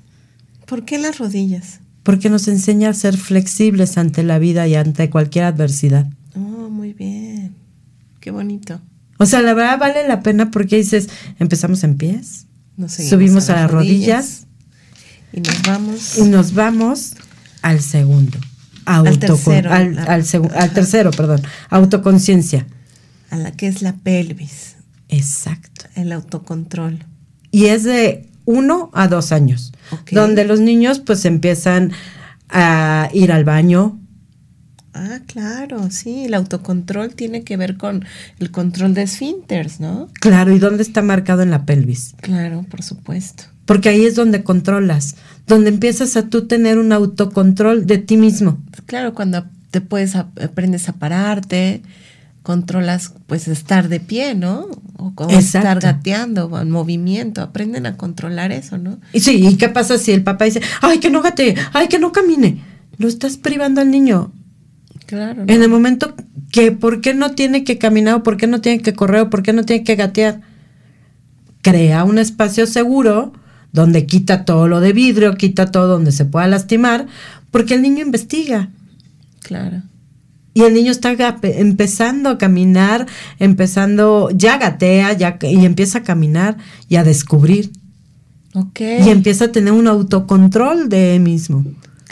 ¿Por 0.66 0.86
qué 0.86 0.98
las 0.98 1.20
rodillas? 1.20 1.80
Porque 2.04 2.30
nos 2.30 2.48
enseña 2.48 2.90
a 2.90 2.94
ser 2.94 3.18
flexibles 3.18 3.98
ante 3.98 4.24
la 4.24 4.40
vida 4.40 4.68
y 4.68 4.76
ante 4.76 5.10
cualquier 5.10 5.46
adversidad. 5.46 6.08
Oh, 6.36 6.70
muy 6.70 6.94
bien. 6.94 7.56
Qué 8.20 8.32
bonito. 8.32 8.82
O 9.18 9.26
sea, 9.26 9.42
la 9.42 9.54
verdad 9.54 9.80
vale 9.80 10.08
la 10.08 10.22
pena 10.22 10.52
porque 10.52 10.78
dices, 10.78 11.10
empezamos 11.40 11.84
en 11.84 11.96
pies, 11.96 12.48
subimos 12.88 13.50
a, 13.50 13.56
las 13.56 13.72
rodillas, 13.72 14.46
y 15.32 15.42
nos 15.42 15.62
vamos. 15.64 16.18
Y 16.18 16.24
nos 16.24 16.54
vamos 16.54 17.16
al 17.62 17.82
segundo. 17.82 18.38
al 18.86 19.20
tercero. 19.20 19.72
Al, 19.72 19.98
al, 19.98 20.74
tercero, 20.74 21.12
perdón. 21.12 21.42
Autoconciencia. 21.70 22.68
A 23.30 23.38
la 23.38 23.52
que 23.52 23.68
es 23.68 23.82
la 23.82 23.94
pelvis. 23.94 24.76
Exacto. 25.10 25.86
El 25.96 26.12
autocontrol. 26.12 27.06
Y 27.52 27.66
es 27.66 27.84
de 27.84 28.30
uno 28.46 28.92
a 28.94 29.08
dos 29.08 29.32
años. 29.32 29.74
Donde 30.12 30.46
los 30.46 30.60
niños 30.60 31.00
pues 31.00 31.26
empiezan 31.26 31.92
a 32.50 33.10
ir 33.14 33.32
al 33.32 33.44
baño, 33.44 34.00
Ah, 34.98 35.20
claro, 35.28 35.92
sí, 35.92 36.24
el 36.24 36.34
autocontrol 36.34 37.16
tiene 37.16 37.44
que 37.44 37.58
ver 37.58 37.76
con 37.76 38.06
el 38.40 38.50
control 38.50 38.94
de 38.94 39.02
esfínteres, 39.02 39.82
¿no? 39.82 40.08
Claro, 40.22 40.54
¿y 40.56 40.60
dónde 40.60 40.84
está 40.84 41.02
marcado 41.02 41.42
en 41.42 41.52
la 41.52 41.66
pelvis? 41.66 42.16
Claro, 42.22 42.66
por 42.70 42.82
supuesto. 42.82 43.44
Porque 43.66 43.90
ahí 43.90 44.06
es 44.06 44.16
donde 44.16 44.44
controlas, 44.44 45.18
donde 45.48 45.70
empiezas 45.70 46.16
a 46.16 46.30
tú 46.30 46.48
tener 46.48 46.78
un 46.78 46.94
autocontrol 46.94 47.86
de 47.86 47.98
ti 47.98 48.16
mismo. 48.16 48.58
Claro, 48.86 49.14
cuando 49.14 49.46
te 49.70 49.82
puedes, 49.82 50.16
aprendes 50.16 50.88
a 50.88 50.94
pararte, 50.94 51.82
controlas 52.42 53.12
pues 53.28 53.50
estar 53.50 53.90
de 53.90 54.00
pie, 54.00 54.34
¿no? 54.34 54.68
O, 54.96 55.14
estar 55.30 55.82
gateando, 55.82 56.58
en 56.58 56.72
movimiento, 56.72 57.42
aprenden 57.42 57.86
a 57.86 57.98
controlar 57.98 58.54
eso, 58.54 58.78
¿no? 58.78 58.98
Y 59.12 59.20
sí, 59.20 59.46
¿y 59.46 59.58
qué 59.58 59.68
pasa 59.68 59.98
si 59.98 60.14
el 60.14 60.24
papá 60.24 60.46
dice, 60.46 60.62
ay, 60.82 61.00
que 61.00 61.10
no 61.10 61.22
gatee, 61.22 61.56
ay, 61.74 61.90
que 61.90 62.00
no 62.00 62.14
camine? 62.14 62.64
Lo 62.98 63.10
estás 63.10 63.36
privando 63.36 63.82
al 63.82 63.92
niño. 63.92 64.32
Claro. 65.06 65.44
En 65.48 65.62
el 65.62 65.70
momento 65.70 66.16
que, 66.52 66.72
¿por 66.72 67.02
qué 67.02 67.14
no 67.14 67.32
tiene 67.32 67.64
que 67.64 67.78
caminar 67.78 68.16
o 68.16 68.24
por 68.24 68.38
qué 68.38 68.48
no 68.48 68.62
tiene 68.62 68.82
que 68.82 68.94
correr 68.94 69.22
o 69.22 69.30
por 69.30 69.44
qué 69.44 69.54
no 69.54 69.64
tiene 69.64 69.84
que 69.84 69.96
gatear? 69.96 70.42
Crea 71.62 72.04
un 72.04 72.18
espacio 72.18 72.66
seguro 72.66 73.34
donde 73.72 74.06
quita 74.06 74.46
todo 74.46 74.68
lo 74.68 74.80
de 74.80 74.94
vidrio, 74.94 75.36
quita 75.36 75.72
todo 75.72 75.88
donde 75.88 76.12
se 76.12 76.26
pueda 76.26 76.48
lastimar, 76.48 77.08
porque 77.52 77.74
el 77.74 77.82
niño 77.82 78.04
investiga. 78.04 78.70
Claro. 79.42 79.82
Y 80.54 80.62
el 80.64 80.74
niño 80.74 80.92
está 80.92 81.14
empezando 81.44 82.30
a 82.30 82.38
caminar, 82.38 83.06
empezando, 83.40 84.30
ya 84.34 84.58
gatea, 84.58 85.12
ya, 85.12 85.38
y 85.42 85.66
empieza 85.66 86.00
a 86.00 86.04
caminar 86.04 86.56
y 86.88 86.96
a 86.96 87.04
descubrir. 87.04 87.72
Okay. 88.54 89.06
Y 89.06 89.10
empieza 89.10 89.46
a 89.46 89.52
tener 89.52 89.74
un 89.74 89.88
autocontrol 89.88 90.88
de 90.88 91.18
él 91.18 91.22
mismo. 91.22 91.66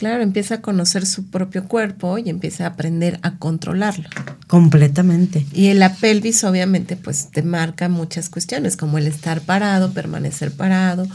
Claro, 0.04 0.22
empieza 0.22 0.56
a 0.56 0.62
conocer 0.62 1.06
su 1.06 1.28
propio 1.28 1.66
cuerpo 1.66 2.18
y 2.18 2.30
empieza 2.30 2.66
a 2.66 2.72
aprender 2.72 3.22
a 3.22 3.38
controlarlo. 3.38 4.10
Completamente. 4.48 5.46
Y 5.54 5.68
en 5.68 5.80
la 5.80 5.96
pelvis 5.96 6.44
obviamente 6.44 6.98
pues 6.98 7.30
te 7.32 7.42
marca 7.42 7.88
muchas 7.88 8.28
cuestiones, 8.28 8.76
como 8.76 8.98
el 8.98 9.08
estar 9.08 9.40
parado, 9.40 9.94
permanecer 9.94 10.52
parado, 10.52 11.08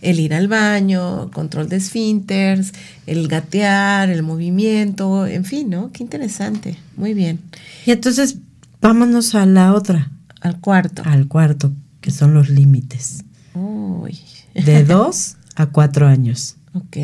el 0.00 0.18
ir 0.18 0.34
al 0.34 0.48
baño, 0.48 1.30
control 1.30 1.68
de 1.68 1.76
esfínteres, 1.76 2.72
el 3.06 3.28
gatear, 3.28 4.10
el 4.10 4.24
movimiento, 4.24 5.24
en 5.28 5.44
fin, 5.44 5.70
¿no? 5.70 5.92
Qué 5.92 6.02
interesante. 6.02 6.76
Muy 6.96 7.14
bien. 7.14 7.38
Y 7.86 7.92
entonces 7.92 8.38
vámonos 8.80 9.36
a 9.36 9.46
la 9.46 9.72
otra. 9.72 10.10
Al 10.40 10.58
cuarto. 10.58 11.02
Al 11.06 11.28
cuarto, 11.28 11.70
que 12.00 12.10
son 12.10 12.34
los 12.34 12.48
límites. 12.48 13.22
Uy. 13.54 14.18
De 14.52 14.82
dos 14.84 15.36
a 15.54 15.66
cuatro 15.66 16.08
años. 16.08 16.56
Ok. 16.74 16.96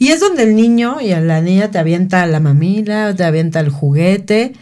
Y 0.00 0.08
es 0.08 0.20
donde 0.20 0.44
el 0.44 0.56
niño 0.56 1.02
y 1.02 1.12
a 1.12 1.20
la 1.20 1.42
niña 1.42 1.70
te 1.70 1.78
avienta 1.78 2.26
la 2.26 2.40
mamila, 2.40 3.14
te 3.14 3.22
avienta 3.22 3.60
el 3.60 3.68
juguete 3.68 4.54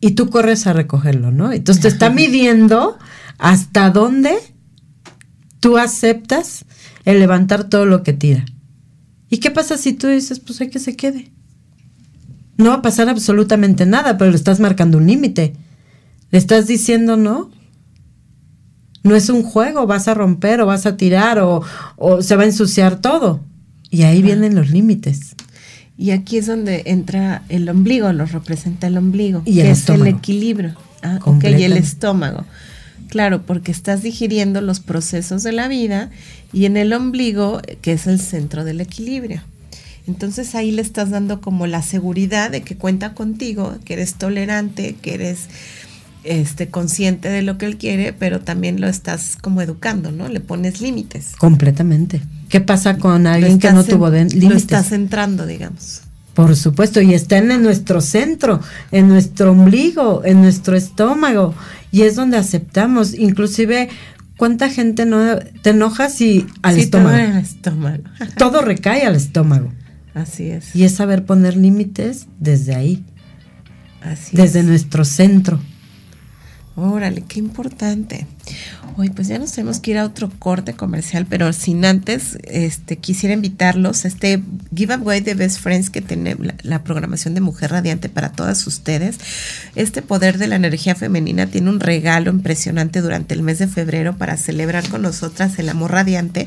y 0.00 0.10
tú 0.10 0.28
corres 0.28 0.66
a 0.66 0.72
recogerlo, 0.72 1.30
¿no? 1.30 1.52
Entonces 1.52 1.82
te 1.82 1.88
está 1.88 2.10
midiendo 2.10 2.98
hasta 3.38 3.90
dónde 3.90 4.36
tú 5.60 5.78
aceptas 5.78 6.64
el 7.04 7.20
levantar 7.20 7.68
todo 7.68 7.86
lo 7.86 8.02
que 8.02 8.12
tira. 8.12 8.44
¿Y 9.30 9.38
qué 9.38 9.52
pasa 9.52 9.78
si 9.78 9.92
tú 9.92 10.08
dices, 10.08 10.40
pues 10.40 10.60
hay 10.60 10.68
que 10.68 10.80
se 10.80 10.96
quede? 10.96 11.30
No 12.56 12.70
va 12.70 12.76
a 12.76 12.82
pasar 12.82 13.08
absolutamente 13.08 13.86
nada, 13.86 14.18
pero 14.18 14.32
le 14.32 14.36
estás 14.36 14.58
marcando 14.58 14.98
un 14.98 15.06
límite. 15.06 15.54
Le 16.32 16.38
estás 16.38 16.66
diciendo, 16.66 17.16
no, 17.16 17.52
no 19.04 19.14
es 19.14 19.28
un 19.28 19.44
juego, 19.44 19.86
vas 19.86 20.08
a 20.08 20.14
romper 20.14 20.60
o 20.60 20.66
vas 20.66 20.86
a 20.86 20.96
tirar 20.96 21.38
o, 21.38 21.62
o 21.94 22.20
se 22.20 22.34
va 22.34 22.42
a 22.42 22.46
ensuciar 22.46 23.00
todo. 23.00 23.44
Y 23.96 24.02
ahí 24.02 24.20
vienen 24.20 24.54
los 24.54 24.68
límites. 24.68 25.34
Y 25.96 26.10
aquí 26.10 26.36
es 26.36 26.44
donde 26.44 26.82
entra 26.84 27.44
el 27.48 27.66
ombligo, 27.66 28.12
lo 28.12 28.26
representa 28.26 28.88
el 28.88 28.98
ombligo, 28.98 29.40
y 29.46 29.54
que 29.54 29.70
es 29.70 29.88
el 29.88 30.06
equilibrio. 30.06 30.76
Ah, 31.02 31.18
y 31.42 31.62
el 31.62 31.78
estómago. 31.78 32.44
Claro, 33.08 33.46
porque 33.46 33.72
estás 33.72 34.02
digiriendo 34.02 34.60
los 34.60 34.80
procesos 34.80 35.42
de 35.42 35.52
la 35.52 35.66
vida 35.68 36.10
y 36.52 36.66
en 36.66 36.76
el 36.76 36.92
ombligo, 36.92 37.62
que 37.80 37.92
es 37.92 38.06
el 38.06 38.20
centro 38.20 38.64
del 38.64 38.82
equilibrio. 38.82 39.40
Entonces 40.06 40.54
ahí 40.54 40.72
le 40.72 40.82
estás 40.82 41.08
dando 41.08 41.40
como 41.40 41.66
la 41.66 41.80
seguridad 41.80 42.50
de 42.50 42.60
que 42.60 42.76
cuenta 42.76 43.14
contigo, 43.14 43.76
que 43.86 43.94
eres 43.94 44.16
tolerante, 44.16 44.94
que 45.00 45.14
eres 45.14 45.46
este, 46.26 46.68
consciente 46.68 47.28
de 47.28 47.42
lo 47.42 47.58
que 47.58 47.66
él 47.66 47.76
quiere, 47.76 48.12
pero 48.12 48.40
también 48.40 48.80
lo 48.80 48.88
estás 48.88 49.36
como 49.40 49.62
educando, 49.62 50.12
¿no? 50.12 50.28
Le 50.28 50.40
pones 50.40 50.80
límites. 50.80 51.34
Completamente. 51.38 52.20
¿Qué 52.48 52.60
pasa 52.60 52.98
con 52.98 53.26
alguien 53.26 53.58
que 53.58 53.72
no 53.72 53.84
tuvo 53.84 54.10
límites? 54.10 54.42
Lo 54.42 54.56
estás 54.56 54.88
centrando, 54.88 55.46
digamos. 55.46 56.02
Por 56.34 56.54
supuesto, 56.54 57.00
y 57.00 57.14
están 57.14 57.50
en 57.50 57.62
nuestro 57.62 58.02
centro, 58.02 58.60
en 58.92 59.08
nuestro 59.08 59.52
ombligo, 59.52 60.22
en 60.24 60.42
nuestro 60.42 60.76
estómago, 60.76 61.54
y 61.90 62.02
es 62.02 62.14
donde 62.14 62.36
aceptamos. 62.36 63.14
Inclusive, 63.14 63.88
¿cuánta 64.36 64.68
gente 64.68 65.06
no 65.06 65.38
te 65.62 65.70
enojas 65.70 66.14
si 66.14 66.46
al 66.60 66.78
estómago? 66.78 67.16
Todo, 67.16 67.38
estómago. 67.38 68.02
todo 68.36 68.60
recae 68.60 69.06
al 69.06 69.16
estómago. 69.16 69.72
Así 70.12 70.50
es. 70.50 70.76
Y 70.76 70.84
es 70.84 70.92
saber 70.92 71.24
poner 71.24 71.56
límites 71.56 72.26
desde 72.38 72.74
ahí. 72.74 73.04
Así 74.02 74.36
desde 74.36 74.62
nuestro 74.62 75.06
centro. 75.06 75.58
Órale, 76.76 77.22
qué 77.22 77.38
importante. 77.38 78.26
Hoy 78.98 79.08
pues 79.10 79.28
ya 79.28 79.38
nos 79.38 79.52
tenemos 79.52 79.80
que 79.80 79.92
ir 79.92 79.98
a 79.98 80.04
otro 80.04 80.30
corte 80.38 80.74
comercial, 80.74 81.26
pero 81.28 81.52
sin 81.54 81.84
antes, 81.84 82.38
este, 82.44 82.96
quisiera 82.96 83.34
invitarlos 83.34 84.04
a 84.04 84.08
este 84.08 84.42
giveaway 84.74 85.20
de 85.20 85.34
Best 85.34 85.60
Friends 85.60 85.88
que 85.88 86.02
tiene 86.02 86.36
la, 86.62 86.82
programación 86.82 87.34
de 87.34 87.40
Mujer 87.40 87.72
Radiante 87.72 88.10
para 88.10 88.32
todas 88.32 88.66
ustedes. 88.66 89.18
Este 89.74 90.02
poder 90.02 90.36
de 90.36 90.48
la 90.48 90.56
energía 90.56 90.94
femenina 90.94 91.46
tiene 91.46 91.70
un 91.70 91.80
regalo 91.80 92.30
impresionante 92.30 93.00
durante 93.00 93.34
el 93.34 93.42
mes 93.42 93.58
de 93.58 93.68
febrero 93.68 94.16
para 94.16 94.36
celebrar 94.36 94.88
con 94.88 95.02
nosotras 95.02 95.58
el 95.58 95.70
amor 95.70 95.92
radiante. 95.92 96.46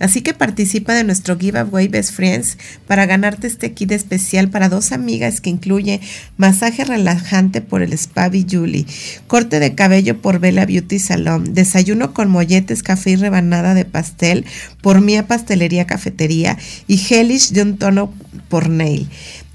Así 0.00 0.22
que 0.22 0.34
participa 0.34 0.94
de 0.94 1.04
nuestro 1.04 1.38
giveaway 1.38 1.86
Best 1.86 2.12
Friends 2.12 2.58
para 2.86 3.06
ganarte 3.06 3.46
este 3.46 3.72
kit 3.72 3.92
especial 3.92 4.48
para 4.48 4.68
dos 4.68 4.92
amigas 4.92 5.40
que 5.40 5.50
incluye 5.50 6.00
masaje 6.38 6.84
relajante 6.84 7.60
por 7.60 7.82
el 7.82 7.92
Spa 7.92 8.30
Julie, 8.30 8.86
corte 9.26 9.60
de 9.60 9.74
cabello 9.74 10.20
por 10.20 10.40
Bella 10.40 10.66
Beauty 10.66 10.98
Salon, 10.98 11.52
desayuno 11.54 12.14
con 12.14 12.30
molletes, 12.30 12.82
café 12.82 13.10
y 13.10 13.16
rebanada 13.16 13.74
de 13.74 13.84
pastel 13.84 14.46
por 14.80 15.00
Mía 15.02 15.26
Pastelería 15.26 15.86
Cafetería 15.86 16.56
y 16.88 16.98
Hellish 16.98 17.50
de 17.50 17.62
un 17.62 17.76
tono 17.76 18.12
por 18.48 18.68
Nail. 18.68 19.08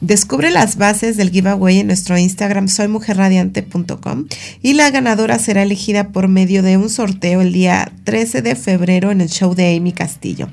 Descubre 0.05 0.51
las 0.51 0.75
bases 0.75 1.17
del 1.17 1.31
giveaway 1.31 1.79
en 1.79 1.87
nuestro 1.87 2.15
Instagram 2.15 2.67
soymujerradiante.com 2.67 4.25
y 4.61 4.73
la 4.73 4.91
ganadora 4.91 5.39
será 5.39 5.63
elegida 5.63 6.09
por 6.09 6.27
medio 6.27 6.61
de 6.61 6.77
un 6.77 6.91
sorteo 6.91 7.41
el 7.41 7.51
día 7.51 7.91
13 8.03 8.43
de 8.43 8.53
febrero 8.53 9.09
en 9.09 9.21
el 9.21 9.29
show 9.29 9.55
de 9.55 9.75
Amy 9.75 9.93
Castillo. 9.93 10.47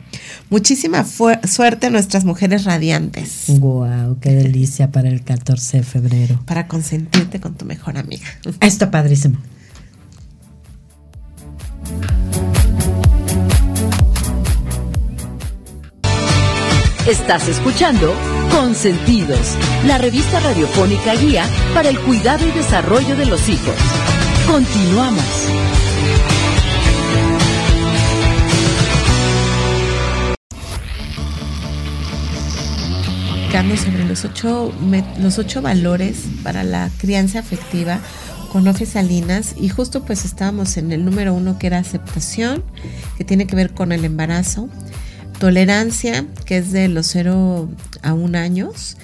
Muchísima 0.48 1.04
suerte 1.04 1.88
a 1.88 1.90
nuestras 1.90 2.24
mujeres 2.24 2.64
radiantes. 2.64 3.44
Wow, 3.48 4.18
qué 4.20 4.30
delicia 4.30 4.90
para 4.90 5.10
el 5.10 5.22
14 5.22 5.76
de 5.76 5.82
febrero. 5.82 6.40
Para 6.46 6.66
consentirte 6.66 7.38
con 7.38 7.54
tu 7.54 7.66
mejor 7.66 7.98
amiga. 7.98 8.24
Está 8.58 8.90
padrísimo. 8.90 9.36
Estás 17.06 17.48
escuchando 17.48 18.14
Consentidos, 18.52 19.56
la 19.86 19.98
revista 19.98 20.38
radiofónica 20.38 21.14
guía 21.16 21.48
para 21.74 21.88
el 21.88 21.98
cuidado 21.98 22.46
y 22.46 22.52
desarrollo 22.52 23.16
de 23.16 23.26
los 23.26 23.48
hijos. 23.48 23.74
Continuamos. 24.46 25.24
sobre 33.76 34.04
los 34.04 34.24
ocho, 34.24 34.72
los 35.18 35.38
ocho 35.38 35.62
valores 35.62 36.24
para 36.42 36.64
la 36.64 36.90
crianza 36.98 37.38
afectiva 37.38 38.00
con 38.50 38.66
Ofe 38.68 38.86
Salinas 38.86 39.54
y 39.58 39.68
justo 39.68 40.04
pues 40.04 40.24
estábamos 40.24 40.76
en 40.76 40.92
el 40.92 41.04
número 41.04 41.32
uno 41.32 41.58
que 41.58 41.68
era 41.68 41.78
aceptación, 41.78 42.62
que 43.16 43.24
tiene 43.24 43.46
que 43.46 43.56
ver 43.56 43.72
con 43.72 43.92
el 43.92 44.04
embarazo, 44.04 44.68
Tolerancia, 45.42 46.24
que 46.46 46.58
es 46.58 46.70
de 46.70 46.86
los 46.86 47.08
0 47.08 47.68
a 48.02 48.14
1 48.14 48.38
años, 48.38 48.96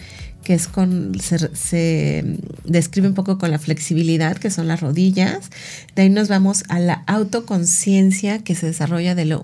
que 0.45 0.55
es 0.55 0.69
con, 0.69 1.19
se, 1.19 2.39
describe 2.65 3.09
un 3.09 3.15
poco 3.15 3.39
con 3.39 3.51
la 3.51 3.59
flexibilidad, 3.59 4.37
que 4.37 4.49
son 4.49 4.69
las 4.69 4.81
rodillas. 4.81 5.51
De 5.97 6.03
ahí 6.03 6.11
nos 6.11 6.29
vamos 6.29 6.63
a 6.69 6.79
la 6.79 7.03
autoconciencia, 7.09 8.39
que 8.39 8.55
se 8.55 8.67
desarrolla 8.67 9.17
de, 9.17 9.25
lo, 9.25 9.43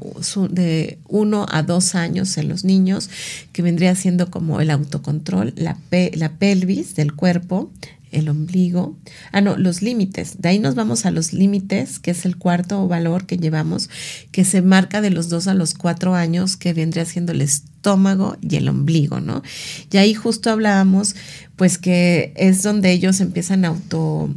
de 0.50 0.98
1 1.08 1.46
a 1.50 1.62
2 1.64 1.94
años 1.96 2.38
en 2.38 2.48
los 2.48 2.62
niños, 2.64 3.10
que 3.52 3.62
vendría 3.62 3.96
siendo 3.96 4.30
como 4.30 4.60
el 4.60 4.70
autocontrol, 4.70 5.52
la, 5.56 5.76
la 5.90 6.32
pelvis 6.38 6.94
del 6.94 7.12
cuerpo, 7.12 7.72
el 8.14 8.28
ombligo. 8.28 8.96
Ah, 9.32 9.40
no, 9.40 9.56
los 9.56 9.82
límites. 9.82 10.40
De 10.40 10.48
ahí 10.48 10.58
nos 10.58 10.74
vamos 10.74 11.06
a 11.06 11.10
los 11.10 11.32
límites, 11.32 11.98
que 11.98 12.12
es 12.12 12.24
el 12.24 12.36
cuarto 12.36 12.86
valor 12.88 13.26
que 13.26 13.36
llevamos, 13.36 13.90
que 14.30 14.44
se 14.44 14.62
marca 14.62 15.00
de 15.00 15.10
los 15.10 15.28
dos 15.28 15.48
a 15.48 15.54
los 15.54 15.74
cuatro 15.74 16.14
años, 16.14 16.56
que 16.56 16.72
vendría 16.72 17.04
siendo 17.04 17.32
el 17.32 17.40
estómago 17.40 18.36
y 18.40 18.56
el 18.56 18.68
ombligo, 18.68 19.20
¿no? 19.20 19.42
Y 19.90 19.96
ahí 19.96 20.14
justo 20.14 20.50
hablábamos, 20.50 21.16
pues 21.56 21.78
que 21.78 22.32
es 22.36 22.62
donde 22.62 22.92
ellos 22.92 23.20
empiezan 23.20 23.64
a 23.64 23.68
auto 23.68 24.30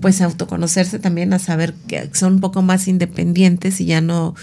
pues 0.00 0.20
autoconocerse 0.20 0.98
también, 0.98 1.32
a 1.32 1.38
saber 1.38 1.74
que 1.86 2.10
son 2.14 2.34
un 2.34 2.40
poco 2.40 2.62
más 2.62 2.88
independientes 2.88 3.80
y 3.80 3.86
ya 3.86 4.00
no 4.00 4.34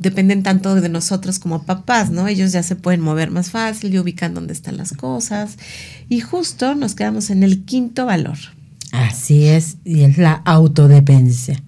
dependen 0.00 0.42
tanto 0.42 0.74
de 0.74 0.88
nosotros 0.88 1.38
como 1.38 1.64
papás, 1.64 2.10
¿no? 2.10 2.26
Ellos 2.26 2.52
ya 2.52 2.62
se 2.62 2.74
pueden 2.74 3.02
mover 3.02 3.30
más 3.30 3.50
fácil 3.50 3.94
y 3.94 3.98
ubican 3.98 4.34
dónde 4.34 4.54
están 4.54 4.78
las 4.78 4.92
cosas. 4.94 5.56
Y 6.08 6.20
justo 6.20 6.74
nos 6.74 6.94
quedamos 6.94 7.28
en 7.28 7.42
el 7.42 7.64
quinto 7.64 8.06
valor. 8.06 8.38
Así 8.92 9.46
es, 9.46 9.76
y 9.84 10.02
es 10.02 10.16
la 10.16 10.32
autodependencia. 10.32 11.62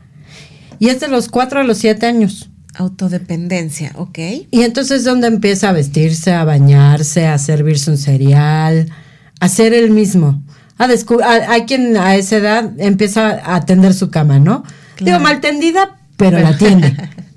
Y 0.78 0.88
es 0.88 0.98
de 0.98 1.08
los 1.08 1.28
cuatro 1.28 1.60
a 1.60 1.62
los 1.62 1.78
siete 1.78 2.06
años. 2.06 2.48
Autodependencia, 2.74 3.92
ok. 3.96 4.18
Y 4.50 4.62
entonces 4.62 5.04
¿dónde 5.04 5.26
empieza 5.26 5.68
a 5.68 5.72
vestirse, 5.72 6.32
a 6.32 6.44
bañarse, 6.44 7.26
a 7.26 7.36
servirse 7.36 7.90
un 7.90 7.98
cereal, 7.98 8.90
a 9.40 9.48
ser 9.50 9.74
el 9.74 9.90
mismo. 9.90 10.42
A 10.78 10.88
hay 11.48 11.66
quien 11.66 11.98
a 11.98 12.16
esa 12.16 12.38
edad 12.38 12.72
empieza 12.78 13.28
a 13.28 13.56
atender 13.56 13.92
su 13.92 14.10
cama, 14.10 14.38
¿no? 14.38 14.64
Digo, 14.98 15.20
mal 15.20 15.40
tendida, 15.40 15.98
pero 16.16 16.40
la 16.40 16.48
atiende. 16.48 16.96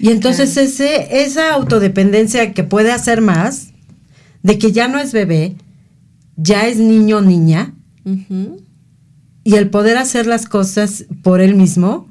Y 0.00 0.10
entonces 0.10 0.56
ese, 0.56 1.22
esa 1.22 1.52
autodependencia 1.52 2.52
que 2.52 2.64
puede 2.64 2.92
hacer 2.92 3.20
más, 3.20 3.68
de 4.42 4.58
que 4.58 4.72
ya 4.72 4.88
no 4.88 4.98
es 4.98 5.12
bebé, 5.12 5.56
ya 6.36 6.66
es 6.66 6.78
niño 6.78 7.18
o 7.18 7.20
niña, 7.20 7.74
y 9.44 9.54
el 9.54 9.70
poder 9.70 9.98
hacer 9.98 10.26
las 10.26 10.46
cosas 10.46 11.04
por 11.22 11.40
él 11.40 11.54
mismo, 11.54 12.08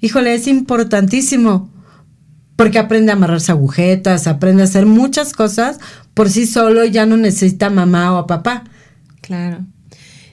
híjole, 0.00 0.34
es 0.34 0.46
importantísimo, 0.46 1.70
porque 2.54 2.78
aprende 2.78 3.12
a 3.12 3.16
amarrarse 3.16 3.52
agujetas, 3.52 4.26
aprende 4.26 4.62
a 4.62 4.66
hacer 4.66 4.86
muchas 4.86 5.32
cosas 5.32 5.78
por 6.14 6.30
sí 6.30 6.46
solo, 6.46 6.84
ya 6.84 7.04
no 7.04 7.16
necesita 7.16 7.68
mamá 7.68 8.18
o 8.18 8.26
papá. 8.26 8.64
Claro. 9.20 9.66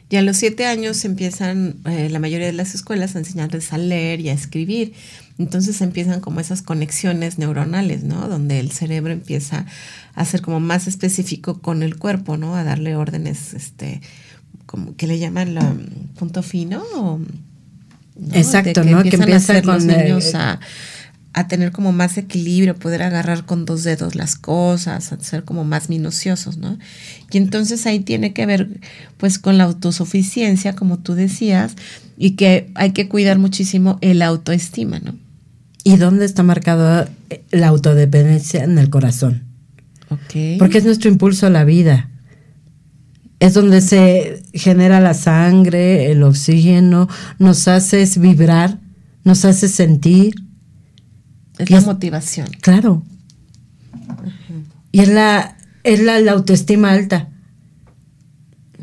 Y 0.09 0.15
a 0.15 0.21
los 0.21 0.37
siete 0.37 0.65
años 0.65 1.03
empiezan 1.05 1.77
eh, 1.85 2.07
la 2.09 2.19
mayoría 2.19 2.45
de 2.45 2.53
las 2.53 2.75
escuelas 2.75 3.15
a 3.15 3.19
enseñarles 3.19 3.73
a 3.73 3.77
leer 3.77 4.21
y 4.21 4.29
a 4.29 4.33
escribir. 4.33 4.93
Entonces 5.37 5.81
empiezan 5.81 6.19
como 6.19 6.39
esas 6.39 6.61
conexiones 6.61 7.39
neuronales, 7.39 8.03
¿no? 8.03 8.27
Donde 8.27 8.59
el 8.59 8.71
cerebro 8.71 9.11
empieza 9.11 9.65
a 10.13 10.25
ser 10.25 10.41
como 10.41 10.59
más 10.59 10.87
específico 10.87 11.59
con 11.59 11.81
el 11.81 11.97
cuerpo, 11.97 12.37
¿no? 12.37 12.55
A 12.55 12.63
darle 12.63 12.95
órdenes, 12.95 13.53
este, 13.53 14.01
como 14.65 14.95
que 14.95 15.07
le 15.07 15.19
llaman 15.19 15.55
la, 15.55 15.75
punto 16.17 16.43
fino. 16.43 16.83
Exacto, 18.31 18.83
¿no? 18.83 19.01
Que 19.03 19.15
empieza 19.15 19.61
con 19.61 19.73
los 19.73 19.85
niños 19.85 20.35
a 20.35 20.59
a 21.33 21.47
tener 21.47 21.71
como 21.71 21.91
más 21.91 22.17
equilibrio, 22.17 22.75
poder 22.75 23.01
agarrar 23.01 23.45
con 23.45 23.65
dos 23.65 23.83
dedos 23.83 24.15
las 24.15 24.35
cosas, 24.35 25.11
a 25.11 25.19
ser 25.19 25.43
como 25.43 25.63
más 25.63 25.89
minuciosos, 25.89 26.57
¿no? 26.57 26.77
Y 27.31 27.37
entonces 27.37 27.87
ahí 27.87 27.99
tiene 27.99 28.33
que 28.33 28.45
ver 28.45 28.79
pues 29.17 29.39
con 29.39 29.57
la 29.57 29.63
autosuficiencia, 29.63 30.75
como 30.75 30.99
tú 30.99 31.15
decías, 31.15 31.75
y 32.17 32.31
que 32.31 32.71
hay 32.75 32.91
que 32.91 33.09
cuidar 33.09 33.39
muchísimo 33.39 33.97
el 34.01 34.21
autoestima, 34.21 34.99
¿no? 34.99 35.15
¿Y 35.83 35.97
dónde 35.97 36.25
está 36.25 36.43
marcada 36.43 37.09
la 37.51 37.67
autodependencia 37.67 38.63
en 38.63 38.77
el 38.77 38.89
corazón? 38.89 39.43
Porque 40.59 40.77
es 40.77 40.85
nuestro 40.85 41.09
impulso 41.09 41.47
a 41.47 41.49
la 41.49 41.63
vida. 41.65 42.09
Es 43.39 43.53
donde 43.55 43.81
se 43.81 44.43
genera 44.53 44.99
la 44.99 45.13
sangre, 45.13 46.11
el 46.11 46.23
oxígeno, 46.23 47.09
nos 47.39 47.67
hace 47.67 48.07
vibrar, 48.19 48.79
nos 49.23 49.43
hace 49.43 49.67
sentir 49.67 50.35
es 51.57 51.69
la 51.69 51.81
motivación. 51.81 52.47
Claro. 52.61 53.03
Y 54.91 54.99
es 55.01 55.09
la, 55.09 55.57
es 55.83 56.01
la, 56.01 56.31
autoestima 56.31 56.91
alta. 56.91 57.29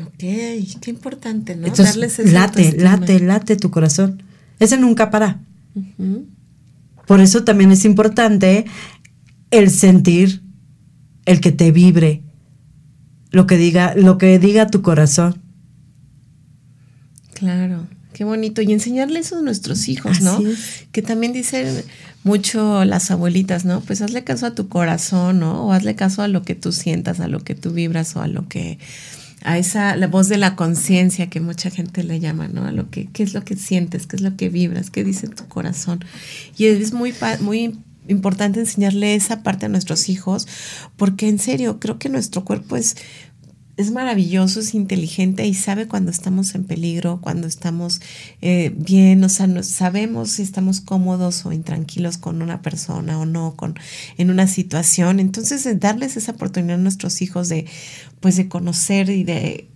Ok, 0.01 0.17
qué 0.17 0.89
importante, 0.89 1.55
¿no? 1.55 1.67
Darles 1.67 2.19
late, 2.31 2.73
late, 2.77 3.19
late 3.19 3.55
tu 3.55 3.71
corazón. 3.71 4.23
Ese 4.59 4.77
nunca 4.77 5.09
para. 5.09 5.39
Por 7.11 7.19
eso 7.19 7.43
también 7.43 7.73
es 7.73 7.83
importante 7.83 8.63
el 9.49 9.69
sentir, 9.69 10.43
el 11.25 11.41
que 11.41 11.51
te 11.51 11.73
vibre, 11.73 12.23
lo 13.31 13.47
que 13.47 13.57
diga, 13.57 13.95
lo 13.97 14.17
que 14.17 14.39
diga 14.39 14.67
tu 14.67 14.81
corazón. 14.81 15.41
Claro. 17.33 17.85
Qué 18.13 18.23
bonito. 18.23 18.61
Y 18.61 18.71
enseñarle 18.71 19.19
eso 19.19 19.39
a 19.39 19.41
nuestros 19.41 19.89
hijos, 19.89 20.21
¿no? 20.21 20.39
Que 20.93 21.01
también 21.01 21.33
dicen 21.33 21.83
mucho 22.23 22.85
las 22.85 23.11
abuelitas, 23.11 23.65
¿no? 23.65 23.81
Pues 23.81 24.01
hazle 24.01 24.23
caso 24.23 24.45
a 24.45 24.55
tu 24.55 24.69
corazón, 24.69 25.41
¿no? 25.41 25.65
O 25.65 25.73
hazle 25.73 25.95
caso 25.95 26.21
a 26.21 26.29
lo 26.29 26.43
que 26.43 26.55
tú 26.55 26.71
sientas, 26.71 27.19
a 27.19 27.27
lo 27.27 27.41
que 27.41 27.55
tú 27.55 27.73
vibras 27.73 28.15
o 28.15 28.21
a 28.21 28.27
lo 28.27 28.47
que 28.47 28.79
a 29.43 29.57
esa 29.57 29.95
la 29.95 30.07
voz 30.07 30.27
de 30.29 30.37
la 30.37 30.55
conciencia 30.55 31.29
que 31.29 31.39
mucha 31.39 31.69
gente 31.69 32.03
le 32.03 32.19
llama, 32.19 32.47
¿no? 32.47 32.65
A 32.65 32.71
lo 32.71 32.89
que 32.89 33.07
qué 33.07 33.23
es 33.23 33.33
lo 33.33 33.43
que 33.43 33.55
sientes, 33.55 34.07
qué 34.07 34.15
es 34.15 34.21
lo 34.21 34.35
que 34.35 34.49
vibras, 34.49 34.89
qué 34.89 35.03
dice 35.03 35.27
tu 35.27 35.47
corazón. 35.47 36.03
Y 36.57 36.65
es 36.65 36.93
muy 36.93 37.13
muy 37.39 37.77
importante 38.07 38.59
enseñarle 38.59 39.15
esa 39.15 39.43
parte 39.43 39.67
a 39.67 39.69
nuestros 39.69 40.09
hijos 40.09 40.47
porque 40.97 41.29
en 41.29 41.39
serio, 41.39 41.79
creo 41.79 41.99
que 41.99 42.09
nuestro 42.09 42.43
cuerpo 42.43 42.75
es 42.75 42.97
es 43.81 43.91
maravilloso, 43.91 44.59
es 44.59 44.73
inteligente 44.73 45.45
y 45.45 45.53
sabe 45.53 45.87
cuando 45.87 46.11
estamos 46.11 46.55
en 46.55 46.63
peligro, 46.63 47.19
cuando 47.19 47.47
estamos 47.47 48.01
eh, 48.41 48.73
bien, 48.75 49.23
o 49.23 49.29
sea, 49.29 49.47
no, 49.47 49.63
sabemos 49.63 50.31
si 50.31 50.43
estamos 50.43 50.81
cómodos 50.81 51.45
o 51.45 51.51
intranquilos 51.51 52.17
con 52.17 52.41
una 52.41 52.61
persona 52.61 53.19
o 53.19 53.25
no, 53.25 53.55
con, 53.55 53.75
en 54.17 54.29
una 54.29 54.47
situación. 54.47 55.19
Entonces, 55.19 55.67
darles 55.79 56.17
esa 56.17 56.33
oportunidad 56.33 56.75
a 56.75 56.81
nuestros 56.81 57.21
hijos 57.21 57.49
de, 57.49 57.65
pues, 58.19 58.37
de 58.37 58.47
conocer 58.47 59.09
y 59.09 59.23
de, 59.23 59.67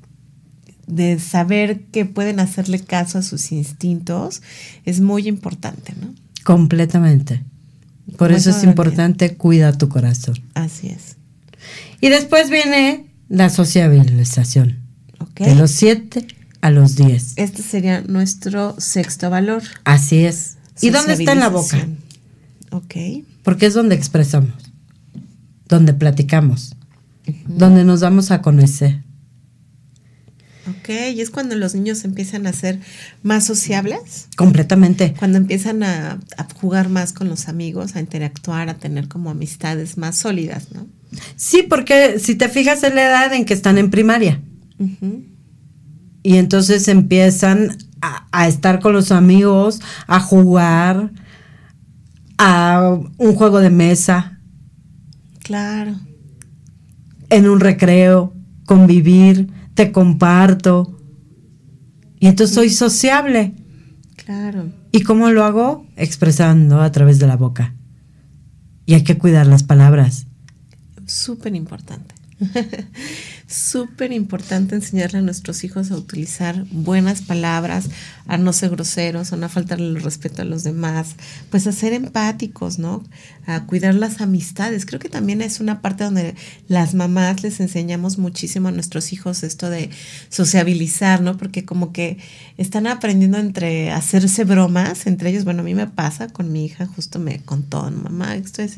de 0.87 1.19
saber 1.19 1.81
que 1.85 2.05
pueden 2.05 2.39
hacerle 2.39 2.79
caso 2.79 3.17
a 3.17 3.21
sus 3.21 3.51
instintos 3.51 4.41
es 4.85 5.01
muy 5.01 5.27
importante, 5.27 5.93
¿no? 5.99 6.13
Completamente. 6.43 7.43
Por 8.17 8.31
eso 8.31 8.51
es 8.51 8.63
importante, 8.63 9.35
cuida 9.35 9.77
tu 9.77 9.89
corazón. 9.89 10.35
Así 10.53 10.87
es. 10.89 11.17
Y 12.01 12.09
después 12.09 12.51
viene 12.51 13.04
la 13.29 13.49
sociabilización. 13.49 14.79
De 15.35 15.55
los 15.55 15.71
7 15.71 16.27
a 16.61 16.71
los 16.71 16.95
10. 16.95 17.33
Este 17.35 17.61
sería 17.61 18.01
nuestro 18.01 18.75
sexto 18.79 19.29
valor. 19.29 19.63
Así 19.83 20.25
es. 20.25 20.57
¿Y 20.81 20.89
dónde 20.89 21.13
está 21.13 21.33
en 21.33 21.39
la 21.39 21.49
boca? 21.49 21.87
Ok. 22.71 22.95
Porque 23.43 23.67
es 23.67 23.73
donde 23.73 23.95
expresamos, 23.95 24.53
donde 25.67 25.93
platicamos, 25.93 26.75
donde 27.47 27.83
nos 27.83 28.01
vamos 28.01 28.31
a 28.31 28.41
conocer. 28.41 29.03
Ok, 30.67 30.89
y 31.13 31.21
es 31.21 31.29
cuando 31.29 31.55
los 31.55 31.75
niños 31.75 32.03
empiezan 32.05 32.47
a 32.47 32.53
ser 32.53 32.79
más 33.21 33.45
sociables. 33.45 34.27
Completamente. 34.35 35.13
Cuando 35.17 35.37
empiezan 35.37 35.83
a, 35.83 36.19
a, 36.37 36.47
jugar 36.59 36.89
más 36.89 37.13
con 37.13 37.29
los 37.29 37.47
amigos, 37.47 37.95
a 37.95 37.99
interactuar, 37.99 38.69
a 38.69 38.73
tener 38.73 39.07
como 39.07 39.29
amistades 39.29 39.97
más 39.99 40.17
sólidas, 40.17 40.71
¿no? 40.71 40.87
Sí, 41.35 41.63
porque 41.63 42.19
si 42.19 42.35
te 42.35 42.49
fijas 42.49 42.83
en 42.83 42.95
la 42.95 43.03
edad 43.03 43.33
en 43.33 43.45
que 43.45 43.53
están 43.53 43.77
en 43.77 43.89
primaria. 43.89 44.41
Y 46.23 46.37
entonces 46.37 46.87
empiezan 46.87 47.77
a, 48.01 48.27
a, 48.31 48.47
estar 48.47 48.79
con 48.79 48.93
los 48.93 49.11
amigos, 49.11 49.81
a 50.07 50.19
jugar, 50.19 51.11
a 52.37 52.97
un 53.17 53.35
juego 53.35 53.59
de 53.59 53.69
mesa. 53.69 54.39
Claro. 55.39 55.95
En 57.29 57.47
un 57.47 57.59
recreo, 57.59 58.33
convivir 58.65 59.49
te 59.75 59.91
comparto. 59.91 60.97
Y 62.19 62.27
entonces 62.27 62.55
soy 62.55 62.69
sociable. 62.71 63.53
Claro. 64.15 64.71
¿Y 64.91 65.01
cómo 65.01 65.29
lo 65.29 65.43
hago? 65.43 65.85
Expresando 65.95 66.81
a 66.81 66.91
través 66.91 67.19
de 67.19 67.27
la 67.27 67.35
boca. 67.35 67.75
Y 68.87 68.95
hay 68.95 69.03
que 69.03 69.17
cuidar 69.17 69.45
las 69.45 69.63
palabras. 69.63 70.25
Súper 71.15 71.55
importante. 71.55 72.13
Súper 73.47 74.11
importante 74.11 74.73
enseñarle 74.73 75.19
a 75.19 75.21
nuestros 75.21 75.63
hijos 75.63 75.91
a 75.91 75.97
utilizar 75.97 76.65
buenas 76.71 77.21
palabras, 77.21 77.89
a 78.25 78.39
no 78.39 78.51
ser 78.53 78.71
groseros, 78.71 79.33
a 79.33 79.37
no 79.37 79.47
faltarle 79.49 79.85
el 79.85 80.01
respeto 80.01 80.41
a 80.41 80.45
los 80.45 80.63
demás, 80.63 81.15
pues 81.51 81.67
a 81.67 81.71
ser 81.71 81.93
empáticos, 81.93 82.79
¿no? 82.79 83.03
A 83.45 83.67
cuidar 83.67 83.93
las 83.93 84.19
amistades. 84.19 84.87
Creo 84.87 84.99
que 84.99 85.09
también 85.09 85.43
es 85.43 85.59
una 85.59 85.81
parte 85.83 86.05
donde 86.05 86.33
las 86.67 86.95
mamás 86.95 87.43
les 87.43 87.59
enseñamos 87.59 88.17
muchísimo 88.17 88.69
a 88.69 88.71
nuestros 88.71 89.13
hijos 89.13 89.43
esto 89.43 89.69
de 89.69 89.91
sociabilizar, 90.29 91.21
¿no? 91.21 91.37
Porque 91.37 91.65
como 91.65 91.93
que 91.93 92.17
están 92.57 92.87
aprendiendo 92.87 93.37
entre 93.37 93.91
hacerse 93.91 94.43
bromas 94.43 95.05
entre 95.05 95.29
ellos. 95.29 95.43
Bueno, 95.43 95.61
a 95.61 95.65
mí 95.65 95.75
me 95.75 95.85
pasa 95.85 96.29
con 96.29 96.51
mi 96.51 96.65
hija, 96.65 96.87
justo 96.87 97.19
me 97.19 97.39
contó, 97.41 97.83
mamá, 97.91 98.35
estoy 98.35 98.71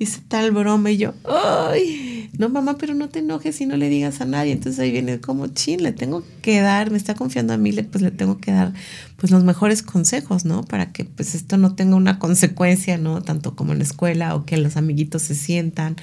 hice 0.00 0.20
tal 0.26 0.50
broma 0.50 0.90
y 0.90 0.96
yo, 0.96 1.14
ay, 1.24 2.28
no 2.36 2.48
mamá, 2.48 2.76
pero 2.76 2.94
no 2.94 3.08
te 3.08 3.20
enojes 3.20 3.60
y 3.60 3.66
no 3.66 3.76
le 3.76 3.88
digas 3.88 3.99
a 4.04 4.24
nadie. 4.24 4.52
Entonces 4.52 4.80
ahí 4.80 4.90
viene 4.90 5.20
como, 5.20 5.46
chin, 5.48 5.82
le 5.82 5.92
tengo 5.92 6.24
que 6.42 6.60
dar, 6.60 6.90
me 6.90 6.96
está 6.96 7.14
confiando 7.14 7.52
a 7.52 7.56
mí, 7.56 7.72
pues 7.72 8.02
le 8.02 8.10
tengo 8.10 8.38
que 8.38 8.52
dar 8.52 8.72
pues 9.16 9.30
los 9.30 9.44
mejores 9.44 9.82
consejos, 9.82 10.44
¿no? 10.44 10.62
Para 10.64 10.92
que 10.92 11.04
pues 11.04 11.34
esto 11.34 11.56
no 11.56 11.74
tenga 11.74 11.96
una 11.96 12.18
consecuencia, 12.18 12.98
¿no? 12.98 13.22
Tanto 13.22 13.54
como 13.54 13.72
en 13.72 13.78
la 13.78 13.84
escuela 13.84 14.34
o 14.34 14.44
que 14.44 14.56
los 14.56 14.76
amiguitos 14.76 15.22
se 15.22 15.34
sientan 15.34 15.96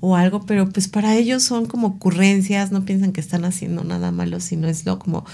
o 0.00 0.16
algo, 0.16 0.44
pero 0.44 0.68
pues 0.68 0.86
para 0.88 1.16
ellos 1.16 1.42
son 1.42 1.64
como 1.66 1.86
ocurrencias, 1.86 2.72
no 2.72 2.84
piensan 2.84 3.12
que 3.12 3.22
están 3.22 3.44
haciendo 3.44 3.84
nada 3.84 4.10
malo, 4.10 4.38
sino 4.40 4.68
es 4.68 4.84
lo 4.84 4.98
como, 4.98 5.24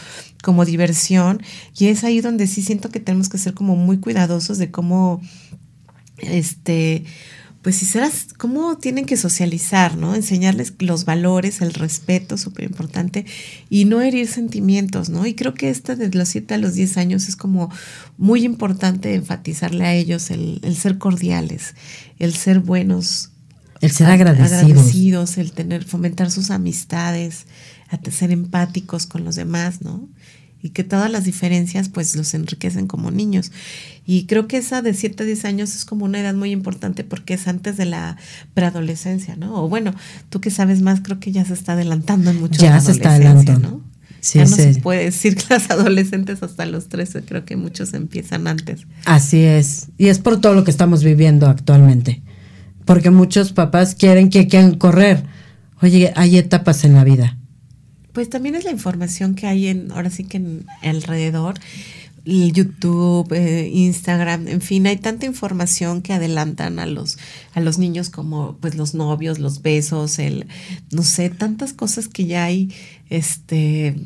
como 0.45 0.65
diversión. 0.65 1.43
Y 1.77 1.87
es 1.87 2.05
ahí 2.05 2.21
donde 2.21 2.47
sí 2.47 2.63
siento 2.63 2.91
que 2.91 3.01
tenemos 3.01 3.29
que 3.29 3.39
ser 3.39 3.55
como 3.55 3.75
muy 3.75 3.99
cuidadosos 3.99 4.59
de 4.59 4.71
cómo, 4.71 5.21
este, 6.19 7.05
pues 7.63 7.77
si 7.77 7.85
serás, 7.85 8.29
cómo 8.39 8.79
tienen 8.79 9.05
que 9.05 9.19
socializar, 9.19 9.97
¿no? 9.97 10.15
Enseñarles 10.15 10.73
los 10.79 11.05
valores, 11.05 11.61
el 11.61 11.75
respeto, 11.75 12.39
súper 12.39 12.65
importante, 12.65 13.27
y 13.69 13.85
no 13.85 14.01
herir 14.01 14.29
sentimientos, 14.29 15.11
¿no? 15.11 15.27
Y 15.27 15.35
creo 15.35 15.53
que 15.53 15.69
esta 15.69 15.95
de 15.95 16.11
los 16.11 16.29
7 16.31 16.55
a 16.55 16.59
los 16.59 16.75
10 16.75 16.97
años 16.97 17.29
es 17.29 17.37
como 17.37 17.71
muy 18.17 18.45
importante 18.45 19.15
enfatizarle 19.15 19.85
a 19.85 19.95
ellos 19.95 20.31
el, 20.31 20.61
el 20.63 20.75
ser 20.75 20.97
cordiales, 20.97 21.75
el 22.19 22.35
ser 22.35 22.61
buenos. 22.61 23.31
El 23.83 23.91
ser 23.91 24.07
agradecidos. 24.09 24.63
agradecidos. 24.63 25.39
el 25.39 25.53
tener, 25.53 25.85
fomentar 25.85 26.31
sus 26.31 26.51
amistades, 26.51 27.47
ser 28.11 28.31
empáticos 28.31 29.07
con 29.07 29.25
los 29.25 29.37
demás, 29.37 29.83
¿no? 29.83 30.09
Y 30.63 30.71
que 30.71 30.85
todas 30.85 31.11
las 31.11 31.25
diferencias 31.25 31.89
pues 31.89 32.15
los 32.17 32.35
enriquecen 32.35 32.87
como 32.87 33.11
niños. 33.11 33.51
Y 34.07 34.27
creo 34.27 34.49
que 34.49 34.59
esa 34.59 34.83
de 34.83 34.95
7 34.95 35.23
a 35.23 35.27
10 35.27 35.45
años 35.45 35.75
es 35.75 35.85
como 35.85 36.05
una 36.05 36.21
edad 36.21 36.35
muy 36.35 36.51
importante 36.51 37.05
porque 37.05 37.35
es 37.35 37.49
antes 37.49 37.77
de 37.77 37.87
la 37.87 38.17
preadolescencia, 38.55 39.37
¿no? 39.37 39.63
O 39.63 39.69
bueno, 39.69 39.95
tú 40.29 40.41
que 40.41 40.51
sabes 40.51 40.83
más, 40.83 41.01
creo 41.01 41.21
que 41.21 41.33
ya 41.33 41.45
se 41.45 41.55
está 41.55 41.73
adelantando 41.73 42.31
en 42.31 42.41
mucho. 42.41 42.61
Ya 42.61 42.81
se 42.81 42.93
está 42.93 43.15
adelantando. 43.15 43.71
¿no? 43.71 43.91
Sí, 44.21 44.39
ya 44.39 44.45
no 44.45 44.57
se 44.57 44.75
puede 44.81 45.05
decir 45.05 45.35
que 45.37 45.45
las 45.49 45.71
adolescentes 45.71 46.43
hasta 46.43 46.67
los 46.67 46.89
13, 46.89 47.23
creo 47.23 47.45
que 47.45 47.57
muchos 47.57 47.95
empiezan 47.95 48.47
antes. 48.47 48.87
Así 49.07 49.41
es. 49.41 49.89
Y 49.97 50.09
es 50.09 50.19
por 50.19 50.41
todo 50.41 50.55
lo 50.55 50.65
que 50.65 50.71
estamos 50.71 51.03
viviendo 51.03 51.47
actualmente. 51.47 52.21
Porque 52.85 53.11
muchos 53.11 53.53
papás 53.53 53.95
quieren 53.95 54.29
que 54.29 54.47
quieran 54.47 54.75
correr. 54.75 55.25
Oye, 55.81 56.13
hay 56.17 56.37
etapas 56.37 56.85
en 56.85 56.95
la 56.95 57.05
vida 57.05 57.40
pues 58.21 58.29
también 58.29 58.55
es 58.55 58.65
la 58.65 58.71
información 58.71 59.35
que 59.35 59.47
hay 59.47 59.69
en, 59.69 59.93
ahora 59.93 60.11
sí 60.11 60.25
que 60.25 60.37
en 60.37 60.67
alrededor, 60.83 61.55
YouTube, 62.27 63.33
eh, 63.33 63.71
Instagram, 63.73 64.47
en 64.47 64.61
fin, 64.61 64.87
hay 64.87 64.99
tanta 64.99 65.25
información 65.25 66.03
que 66.03 66.13
adelantan 66.13 66.79
a 66.81 66.85
los, 66.85 67.17
a 67.55 67.61
los 67.61 67.79
niños 67.79 68.11
como 68.11 68.59
pues 68.61 68.75
los 68.75 68.93
novios, 68.93 69.39
los 69.39 69.63
besos, 69.63 70.19
el, 70.19 70.49
no 70.91 71.03
sé, 71.03 71.31
tantas 71.31 71.73
cosas 71.73 72.09
que 72.09 72.27
ya 72.27 72.45
hay, 72.45 72.75
este, 73.09 73.97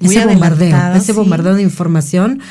muy 0.00 0.16
ese 0.16 0.26
bombardeo, 0.26 0.94
ese 0.94 1.12
bombardeo 1.14 1.54
de 1.54 1.62
información 1.62 2.42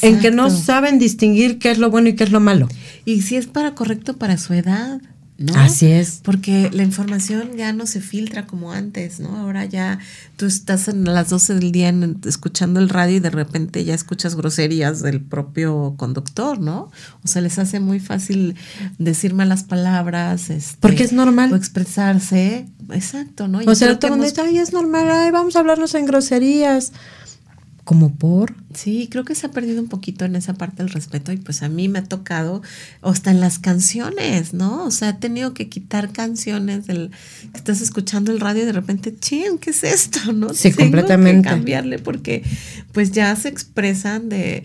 en 0.00 0.18
que 0.18 0.30
no 0.30 0.48
saben 0.48 0.98
distinguir 0.98 1.58
qué 1.58 1.72
es 1.72 1.76
lo 1.76 1.90
bueno 1.90 2.08
y 2.08 2.14
qué 2.14 2.24
es 2.24 2.30
lo 2.30 2.40
malo. 2.40 2.70
Y 3.04 3.20
si 3.20 3.36
es 3.36 3.46
para 3.46 3.74
correcto 3.74 4.16
para 4.16 4.38
su 4.38 4.54
edad. 4.54 5.02
¿No? 5.40 5.54
Así 5.58 5.86
es. 5.86 6.20
Porque 6.22 6.68
la 6.70 6.82
información 6.82 7.56
ya 7.56 7.72
no 7.72 7.86
se 7.86 8.02
filtra 8.02 8.46
como 8.46 8.72
antes, 8.72 9.20
¿no? 9.20 9.38
Ahora 9.38 9.64
ya 9.64 9.98
tú 10.36 10.44
estás 10.44 10.90
a 10.90 10.92
las 10.92 11.30
12 11.30 11.54
del 11.54 11.72
día 11.72 11.92
escuchando 12.26 12.78
el 12.78 12.90
radio 12.90 13.16
y 13.16 13.20
de 13.20 13.30
repente 13.30 13.82
ya 13.84 13.94
escuchas 13.94 14.34
groserías 14.34 15.00
del 15.00 15.22
propio 15.22 15.94
conductor, 15.96 16.60
¿no? 16.60 16.90
O 17.24 17.28
sea, 17.28 17.40
les 17.40 17.58
hace 17.58 17.80
muy 17.80 18.00
fácil 18.00 18.54
decir 18.98 19.32
malas 19.32 19.64
palabras. 19.64 20.50
Este, 20.50 20.76
Porque 20.78 21.04
es 21.04 21.12
normal. 21.14 21.50
O 21.54 21.56
expresarse. 21.56 22.68
Exacto, 22.90 23.48
¿no? 23.48 23.60
o 23.64 23.74
sea, 23.74 23.98
todo 23.98 24.08
el 24.08 24.18
mundo 24.18 24.28
dice, 24.28 24.42
ay, 24.42 24.58
es 24.58 24.72
normal, 24.72 25.08
ay, 25.10 25.30
vamos 25.30 25.56
a 25.56 25.60
hablarnos 25.60 25.94
en 25.94 26.06
groserías 26.06 26.92
como 27.90 28.14
por. 28.14 28.54
Sí, 28.72 29.08
creo 29.10 29.24
que 29.24 29.34
se 29.34 29.46
ha 29.46 29.50
perdido 29.50 29.82
un 29.82 29.88
poquito 29.88 30.24
en 30.24 30.36
esa 30.36 30.54
parte 30.54 30.80
el 30.80 30.90
respeto 30.90 31.32
y 31.32 31.38
pues 31.38 31.64
a 31.64 31.68
mí 31.68 31.88
me 31.88 31.98
ha 31.98 32.04
tocado, 32.04 32.62
hasta 33.02 33.32
en 33.32 33.40
las 33.40 33.58
canciones, 33.58 34.54
¿no? 34.54 34.84
O 34.84 34.92
sea, 34.92 35.08
he 35.08 35.14
tenido 35.14 35.54
que 35.54 35.68
quitar 35.68 36.12
canciones 36.12 36.86
del 36.86 37.10
que 37.50 37.58
estás 37.58 37.80
escuchando 37.80 38.30
el 38.30 38.38
radio 38.38 38.62
y 38.62 38.66
de 38.66 38.70
repente, 38.70 39.12
ching, 39.18 39.58
¿qué 39.58 39.70
es 39.70 39.82
esto? 39.82 40.32
¿No? 40.32 40.54
Sí, 40.54 40.70
completamente. 40.70 41.48
Que 41.48 41.52
cambiarle 41.52 41.98
porque 41.98 42.44
pues 42.92 43.10
ya 43.10 43.34
se 43.34 43.48
expresan 43.48 44.28
de 44.28 44.62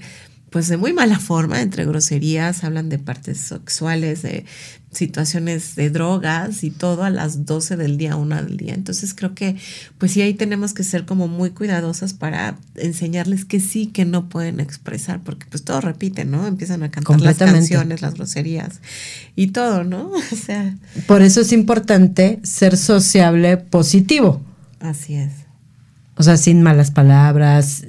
pues 0.55 0.69
de 0.69 0.77
muy 0.77 0.93
mala 0.93 1.19
forma, 1.19 1.61
entre 1.61 1.83
groserías, 1.83 2.63
hablan 2.63 2.87
de 2.87 2.97
partes 2.97 3.39
sexuales, 3.39 4.21
de 4.21 4.45
situaciones 4.89 5.75
de 5.75 5.89
drogas 5.89 6.63
y 6.63 6.71
todo 6.71 7.03
a 7.03 7.09
las 7.09 7.45
12 7.45 7.75
del 7.75 7.97
día, 7.97 8.15
una 8.15 8.41
del 8.41 8.55
día. 8.55 8.73
Entonces 8.73 9.13
creo 9.13 9.35
que 9.35 9.57
pues 9.97 10.13
sí 10.13 10.21
ahí 10.21 10.33
tenemos 10.33 10.73
que 10.73 10.83
ser 10.83 11.03
como 11.03 11.27
muy 11.27 11.49
cuidadosas 11.49 12.13
para 12.13 12.57
enseñarles 12.75 13.43
que 13.43 13.59
sí, 13.59 13.87
que 13.87 14.05
no 14.05 14.29
pueden 14.29 14.61
expresar, 14.61 15.21
porque 15.25 15.45
pues 15.47 15.65
todo 15.65 15.81
repiten, 15.81 16.31
¿no? 16.31 16.47
Empiezan 16.47 16.83
a 16.83 16.89
cantar 16.89 17.19
las 17.19 17.35
canciones, 17.35 18.01
las 18.01 18.13
groserías 18.13 18.79
y 19.35 19.47
todo, 19.47 19.83
¿no? 19.83 20.09
O 20.31 20.35
sea. 20.37 20.77
Por 21.05 21.21
eso 21.21 21.41
es 21.41 21.51
importante 21.51 22.39
ser 22.43 22.77
sociable 22.77 23.57
positivo. 23.57 24.41
Así 24.79 25.15
es. 25.15 25.33
O 26.15 26.23
sea, 26.23 26.37
sin 26.37 26.61
malas 26.61 26.91
palabras, 26.91 27.83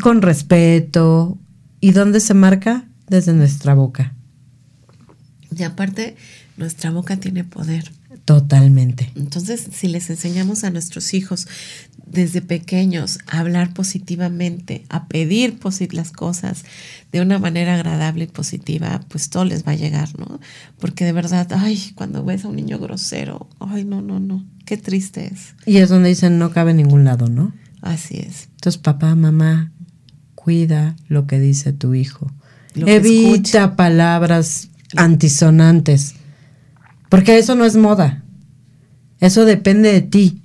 con 0.00 0.22
respeto, 0.22 1.36
¿Y 1.84 1.92
dónde 1.92 2.20
se 2.20 2.32
marca? 2.32 2.88
Desde 3.08 3.34
nuestra 3.34 3.74
boca. 3.74 4.14
Y 5.54 5.64
aparte, 5.64 6.16
nuestra 6.56 6.90
boca 6.90 7.18
tiene 7.18 7.44
poder. 7.44 7.92
Totalmente. 8.24 9.12
Entonces, 9.16 9.68
si 9.70 9.88
les 9.88 10.08
enseñamos 10.08 10.64
a 10.64 10.70
nuestros 10.70 11.12
hijos 11.12 11.46
desde 12.06 12.40
pequeños 12.40 13.18
a 13.26 13.40
hablar 13.40 13.74
positivamente, 13.74 14.86
a 14.88 15.08
pedir 15.08 15.58
las 15.92 16.10
cosas 16.10 16.64
de 17.12 17.20
una 17.20 17.38
manera 17.38 17.74
agradable 17.74 18.24
y 18.24 18.28
positiva, 18.28 19.02
pues 19.08 19.28
todo 19.28 19.44
les 19.44 19.68
va 19.68 19.72
a 19.72 19.76
llegar, 19.76 20.08
¿no? 20.18 20.40
Porque 20.78 21.04
de 21.04 21.12
verdad, 21.12 21.46
ay, 21.52 21.92
cuando 21.94 22.24
ves 22.24 22.46
a 22.46 22.48
un 22.48 22.56
niño 22.56 22.78
grosero, 22.78 23.50
ay, 23.60 23.84
no, 23.84 24.00
no, 24.00 24.20
no, 24.20 24.42
qué 24.64 24.78
triste 24.78 25.26
es. 25.30 25.54
Y 25.66 25.76
es 25.76 25.90
donde 25.90 26.08
dicen 26.08 26.38
no 26.38 26.50
cabe 26.50 26.70
en 26.70 26.78
ningún 26.78 27.04
lado, 27.04 27.28
¿no? 27.28 27.52
Así 27.82 28.16
es. 28.16 28.48
Entonces, 28.54 28.80
papá, 28.80 29.14
mamá, 29.14 29.73
cuida 30.44 30.94
lo 31.08 31.26
que 31.26 31.40
dice 31.40 31.72
tu 31.72 31.94
hijo. 31.94 32.30
Evita 32.74 33.76
palabras 33.76 34.68
antisonantes, 34.94 36.16
porque 37.08 37.38
eso 37.38 37.54
no 37.54 37.64
es 37.64 37.76
moda. 37.76 38.22
Eso 39.20 39.46
depende 39.46 39.90
de 39.90 40.02
ti. 40.02 40.42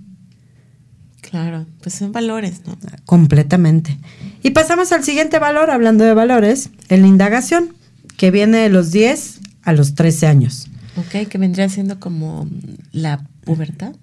Claro, 1.20 1.66
pues 1.82 1.95
son 1.95 2.14
valores, 2.14 2.62
¿no? 2.66 2.78
Completamente. 3.06 3.97
Y 4.41 4.52
pasamos 4.52 4.93
al 4.93 5.04
siguiente 5.04 5.38
valor, 5.38 5.70
hablando 5.70 6.06
de 6.06 6.14
valores, 6.14 6.70
en 6.88 7.02
la 7.02 7.08
indagación. 7.08 7.76
que 8.16 8.32
viene 8.32 8.58
de 8.58 8.70
los 8.70 8.91
10 8.91 9.39
a 9.64 9.72
los 9.72 9.95
13 9.95 10.28
años. 10.28 10.68
Ok, 10.97 11.30
que 11.30 11.38
vendría 11.38 11.70
siendo 11.70 12.00
como 12.00 12.50
la 12.91 13.26
pubertad. 13.45 13.95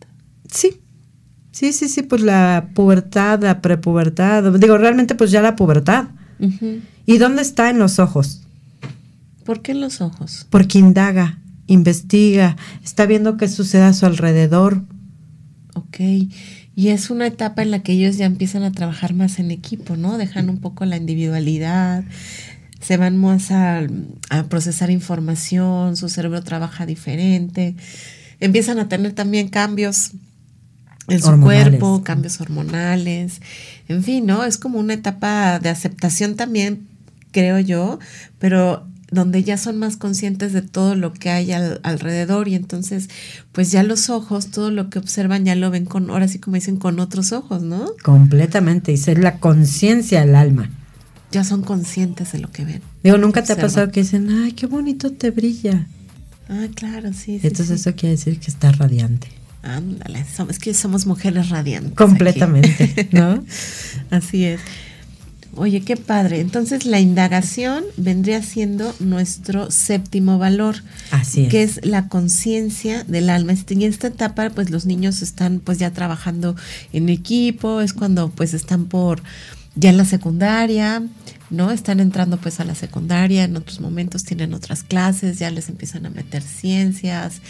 Sí, 0.50 0.80
sí, 1.56 1.72
sí, 1.72 1.88
sí, 1.88 2.02
pues 2.02 2.20
la 2.20 2.68
pubertad, 2.74 3.42
la 3.42 3.62
prepubertad, 3.62 4.52
digo, 4.58 4.76
realmente 4.76 5.14
pues 5.14 5.30
ya 5.30 5.40
la 5.40 5.56
pubertad. 5.56 6.08
¿Y 7.06 7.16
dónde 7.16 7.40
está 7.40 7.70
en 7.70 7.78
los 7.78 7.98
ojos? 7.98 8.42
¿Por 9.42 9.62
qué 9.62 9.72
en 9.72 9.80
los 9.80 10.02
ojos? 10.02 10.46
Porque 10.50 10.78
indaga, 10.78 11.38
investiga, 11.66 12.56
está 12.84 13.06
viendo 13.06 13.38
qué 13.38 13.48
sucede 13.48 13.84
a 13.84 13.94
su 13.94 14.04
alrededor. 14.04 14.82
Ok, 15.74 15.98
y 16.74 16.88
es 16.88 17.08
una 17.08 17.26
etapa 17.26 17.62
en 17.62 17.70
la 17.70 17.82
que 17.82 17.92
ellos 17.92 18.18
ya 18.18 18.26
empiezan 18.26 18.62
a 18.62 18.72
trabajar 18.72 19.14
más 19.14 19.38
en 19.38 19.50
equipo, 19.50 19.96
¿no? 19.96 20.18
Dejan 20.18 20.50
un 20.50 20.58
poco 20.58 20.84
la 20.84 20.98
individualidad, 20.98 22.04
se 22.82 22.98
van 22.98 23.16
más 23.16 23.50
a, 23.50 23.86
procesar 24.50 24.90
información, 24.90 25.96
su 25.96 26.10
cerebro 26.10 26.42
trabaja 26.42 26.84
diferente, 26.84 27.76
empiezan 28.40 28.78
a 28.78 28.88
tener 28.88 29.14
también 29.14 29.48
cambios 29.48 30.12
en 31.08 31.22
su 31.22 31.40
cuerpo, 31.40 32.02
cambios 32.02 32.40
hormonales, 32.40 33.40
en 33.88 34.02
fin, 34.02 34.26
¿no? 34.26 34.44
Es 34.44 34.58
como 34.58 34.78
una 34.78 34.94
etapa 34.94 35.58
de 35.58 35.68
aceptación 35.68 36.36
también, 36.36 36.86
creo 37.32 37.58
yo, 37.58 37.98
pero 38.38 38.86
donde 39.10 39.44
ya 39.44 39.56
son 39.56 39.78
más 39.78 39.96
conscientes 39.96 40.52
de 40.52 40.62
todo 40.62 40.96
lo 40.96 41.12
que 41.12 41.30
hay 41.30 41.52
alrededor 41.52 42.48
y 42.48 42.54
entonces 42.54 43.08
pues 43.52 43.70
ya 43.70 43.82
los 43.82 44.10
ojos, 44.10 44.48
todo 44.48 44.70
lo 44.70 44.90
que 44.90 44.98
observan 44.98 45.44
ya 45.44 45.54
lo 45.54 45.70
ven 45.70 45.84
con, 45.84 46.10
ahora 46.10 46.28
sí 46.28 46.38
como 46.38 46.56
dicen, 46.56 46.76
con 46.76 46.98
otros 46.98 47.32
ojos, 47.32 47.62
¿no? 47.62 47.92
Completamente, 48.02 48.92
y 48.92 48.96
es 48.96 49.18
la 49.18 49.38
conciencia 49.38 50.20
del 50.20 50.34
alma. 50.34 50.70
Ya 51.30 51.44
son 51.44 51.62
conscientes 51.62 52.32
de 52.32 52.38
lo 52.38 52.50
que 52.50 52.64
ven. 52.64 52.82
Digo, 53.02 53.18
nunca 53.18 53.42
te 53.42 53.52
ha 53.52 53.56
pasado 53.56 53.90
que 53.90 54.02
dicen, 54.02 54.28
ay, 54.30 54.52
qué 54.52 54.66
bonito 54.66 55.12
te 55.12 55.30
brilla. 55.30 55.86
Ah, 56.48 56.66
claro, 56.74 57.12
sí. 57.12 57.40
entonces 57.42 57.80
eso 57.80 57.94
quiere 57.94 58.16
decir 58.16 58.38
que 58.38 58.50
está 58.50 58.70
radiante. 58.72 59.28
Ándale, 59.66 60.24
es 60.48 60.58
que 60.58 60.74
somos 60.74 61.06
mujeres 61.06 61.48
radiantes. 61.48 61.94
Completamente, 61.94 63.08
¿no? 63.10 63.44
Así 64.10 64.44
es. 64.44 64.60
Oye, 65.56 65.80
qué 65.80 65.96
padre. 65.96 66.40
Entonces 66.40 66.84
la 66.84 67.00
indagación 67.00 67.82
vendría 67.96 68.42
siendo 68.42 68.94
nuestro 69.00 69.70
séptimo 69.70 70.38
valor. 70.38 70.76
Así 71.10 71.44
es. 71.44 71.48
Que 71.48 71.62
es 71.62 71.80
la 71.84 72.08
conciencia 72.08 73.04
del 73.04 73.30
alma. 73.30 73.54
Y 73.54 73.72
en 73.72 73.82
esta 73.82 74.08
etapa, 74.08 74.50
pues 74.50 74.70
los 74.70 74.86
niños 74.86 75.22
están 75.22 75.60
pues 75.60 75.78
ya 75.78 75.90
trabajando 75.92 76.56
en 76.92 77.08
equipo, 77.08 77.80
es 77.80 77.92
cuando 77.94 78.28
pues 78.28 78.54
están 78.54 78.84
por 78.84 79.22
ya 79.76 79.90
en 79.90 79.96
la 79.96 80.04
secundaria, 80.04 81.02
¿no? 81.50 81.70
Están 81.70 82.00
entrando 82.00 82.38
pues 82.38 82.58
a 82.60 82.64
la 82.64 82.74
secundaria, 82.74 83.44
en 83.44 83.56
otros 83.56 83.80
momentos 83.80 84.24
tienen 84.24 84.54
otras 84.54 84.82
clases, 84.82 85.38
ya 85.38 85.50
les 85.50 85.68
empiezan 85.68 86.06
a 86.06 86.10
meter 86.10 86.42
ciencias, 86.42 87.40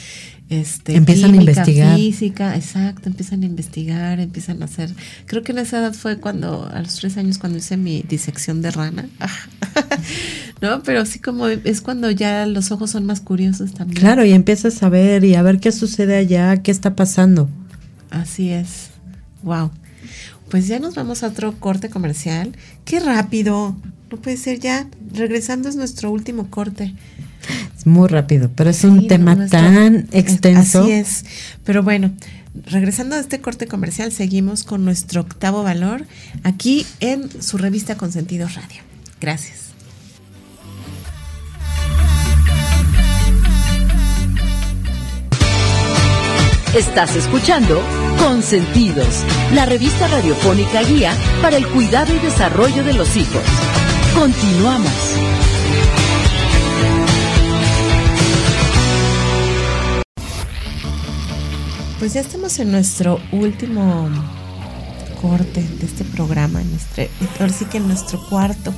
este, 0.48 0.96
empiezan 0.96 1.32
a 1.32 1.36
investigar. 1.36 1.96
Física, 1.96 2.56
exacto, 2.56 3.08
empiezan 3.08 3.42
a 3.42 3.46
investigar, 3.46 4.20
empiezan 4.20 4.62
a 4.62 4.66
hacer. 4.66 4.90
Creo 5.26 5.42
que 5.42 5.52
en 5.52 5.58
esa 5.58 5.78
edad 5.78 5.94
fue 5.94 6.18
cuando, 6.18 6.68
a 6.72 6.80
los 6.80 6.96
tres 6.96 7.16
años, 7.16 7.38
cuando 7.38 7.58
hice 7.58 7.76
mi 7.76 8.02
disección 8.02 8.60
de 8.60 8.70
rana. 8.70 9.08
¿No? 10.60 10.82
Pero 10.82 11.06
sí, 11.06 11.18
como 11.18 11.48
es 11.48 11.80
cuando 11.80 12.10
ya 12.10 12.46
los 12.46 12.70
ojos 12.70 12.90
son 12.90 13.06
más 13.06 13.20
curiosos 13.20 13.72
también. 13.72 14.00
Claro, 14.00 14.24
y 14.24 14.32
empiezas 14.32 14.82
a 14.82 14.88
ver 14.88 15.24
y 15.24 15.34
a 15.34 15.42
ver 15.42 15.58
qué 15.58 15.72
sucede 15.72 16.16
allá, 16.16 16.62
qué 16.62 16.70
está 16.70 16.94
pasando. 16.94 17.48
Así 18.10 18.50
es. 18.50 18.90
Wow. 19.42 19.70
Pues 20.50 20.68
ya 20.68 20.78
nos 20.78 20.94
vamos 20.94 21.22
a 21.22 21.28
otro 21.28 21.58
corte 21.58 21.90
comercial. 21.90 22.54
¡Qué 22.84 23.00
rápido! 23.00 23.76
No 24.10 24.18
puede 24.18 24.36
ser 24.36 24.60
ya. 24.60 24.86
Regresando 25.12 25.68
es 25.68 25.76
nuestro 25.76 26.10
último 26.10 26.48
corte. 26.50 26.94
Es 27.76 27.86
muy 27.86 28.08
rápido, 28.08 28.50
pero 28.54 28.70
es 28.70 28.84
un 28.84 29.08
tema 29.08 29.48
tan 29.48 30.08
extenso. 30.12 30.82
Así 30.82 30.92
es. 30.92 31.24
Pero 31.64 31.82
bueno, 31.82 32.12
regresando 32.66 33.16
a 33.16 33.20
este 33.20 33.40
corte 33.40 33.66
comercial, 33.66 34.12
seguimos 34.12 34.64
con 34.64 34.84
nuestro 34.84 35.22
octavo 35.22 35.62
valor 35.62 36.06
aquí 36.44 36.86
en 37.00 37.42
su 37.42 37.58
revista 37.58 37.96
Consentido 37.96 38.48
Radio. 38.48 38.82
Gracias. 39.20 39.66
Estás 46.76 47.16
escuchando 47.16 47.80
Consentidos, 48.18 49.24
la 49.54 49.66
revista 49.66 50.08
radiofónica 50.08 50.82
guía 50.82 51.16
para 51.42 51.56
el 51.56 51.66
cuidado 51.68 52.14
y 52.14 52.18
desarrollo 52.18 52.84
de 52.84 52.94
los 52.94 53.16
hijos. 53.16 53.42
Continuamos. 54.14 54.92
Pues 61.98 62.12
ya 62.12 62.20
estamos 62.20 62.58
en 62.58 62.72
nuestro 62.72 63.20
último 63.32 64.08
corte 65.20 65.62
de 65.62 65.86
este 65.86 66.04
programa, 66.04 66.60
en 66.60 66.70
nuestro, 66.70 67.04
ahora 67.40 67.52
sí 67.52 67.64
que 67.64 67.78
en 67.78 67.88
nuestro 67.88 68.24
cuarto, 68.28 68.72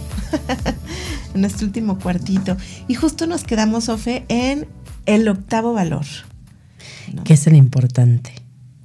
en 1.34 1.41
nuestro 1.41 1.66
último 1.66 1.99
cuartito. 1.99 2.57
Y 2.86 2.95
justo 2.95 3.26
nos 3.26 3.45
quedamos, 3.45 3.89
Ofe, 3.89 4.24
en 4.28 4.68
el 5.07 5.28
octavo 5.28 5.72
valor. 5.72 6.07
Que 7.24 7.34
es 7.34 7.47
el 7.47 7.57
importante. 7.57 8.32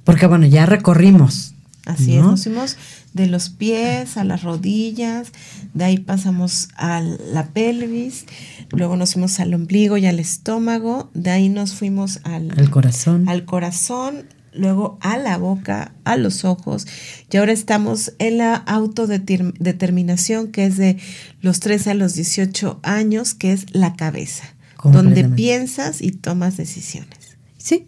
Porque 0.04 0.26
bueno, 0.26 0.46
ya 0.46 0.66
recorrimos. 0.66 1.54
Así 1.86 2.16
es, 2.16 2.22
nos 2.22 2.44
fuimos 2.44 2.78
de 3.12 3.26
los 3.26 3.50
pies 3.50 4.16
a 4.16 4.24
las 4.24 4.42
rodillas, 4.42 5.28
de 5.74 5.84
ahí 5.84 5.98
pasamos 5.98 6.68
a 6.76 7.00
la 7.00 7.48
pelvis, 7.48 8.24
luego 8.70 8.96
nos 8.96 9.12
fuimos 9.12 9.38
al 9.38 9.52
ombligo 9.52 9.98
y 9.98 10.06
al 10.06 10.18
estómago, 10.18 11.10
de 11.12 11.30
ahí 11.30 11.50
nos 11.50 11.74
fuimos 11.74 12.20
al, 12.24 12.58
al 12.58 12.70
corazón. 12.70 13.28
Al 13.28 13.44
corazón, 13.44 14.24
luego 14.54 14.98
a 15.02 15.18
la 15.18 15.36
boca, 15.36 15.92
a 16.04 16.16
los 16.16 16.46
ojos, 16.46 16.86
y 17.30 17.36
ahora 17.36 17.52
estamos 17.52 18.14
en 18.18 18.38
la 18.38 18.54
autodeterminación, 18.54 20.48
que 20.48 20.64
es 20.64 20.78
de 20.78 20.96
los 21.42 21.60
13 21.60 21.90
a 21.90 21.94
los 21.94 22.14
18 22.14 22.80
años, 22.82 23.34
que 23.34 23.52
es 23.52 23.66
la 23.74 23.94
cabeza, 23.94 24.44
donde 24.82 25.24
piensas 25.28 26.00
y 26.00 26.12
tomas 26.12 26.56
decisiones. 26.56 27.36
Sí, 27.58 27.84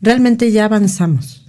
realmente 0.00 0.50
ya 0.52 0.64
avanzamos. 0.64 1.46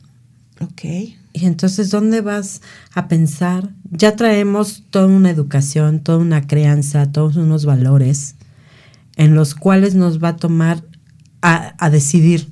Ok. 0.62 0.84
Y 1.32 1.46
entonces, 1.46 1.90
¿dónde 1.90 2.22
vas 2.22 2.62
a 2.94 3.08
pensar? 3.08 3.70
Ya 3.92 4.16
traemos 4.16 4.84
toda 4.90 5.08
una 5.08 5.30
educación, 5.30 6.02
toda 6.02 6.18
una 6.18 6.48
crianza, 6.48 7.12
todos 7.12 7.38
unos 7.38 7.66
valores 7.66 8.36
en 9.16 9.36
los 9.36 9.54
cuales 9.54 9.96
nos 9.96 10.24
va 10.24 10.30
a 10.30 10.38
tomar 10.38 10.84
a, 11.42 11.90
decidir 11.90 12.50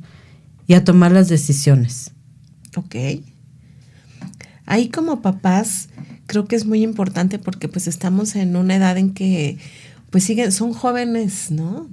y 0.68 0.74
a 0.74 0.84
tomar 0.84 1.12
las 1.12 1.28
decisiones. 1.28 2.12
Ok. 2.76 2.96
Ahí 4.66 4.90
como 4.90 5.22
papás 5.22 5.90
creo 6.26 6.46
que 6.46 6.56
es 6.56 6.66
muy 6.66 6.84
importante 6.84 7.40
porque 7.40 7.70
pues 7.70 7.88
estamos 7.88 8.36
en 8.36 8.56
una 8.56 8.76
edad 8.76 8.98
en 8.98 9.14
que 9.14 9.58
pues 10.10 10.24
siguen, 10.24 10.52
son 10.52 10.74
jóvenes, 10.74 11.52
¿no? 11.52 11.90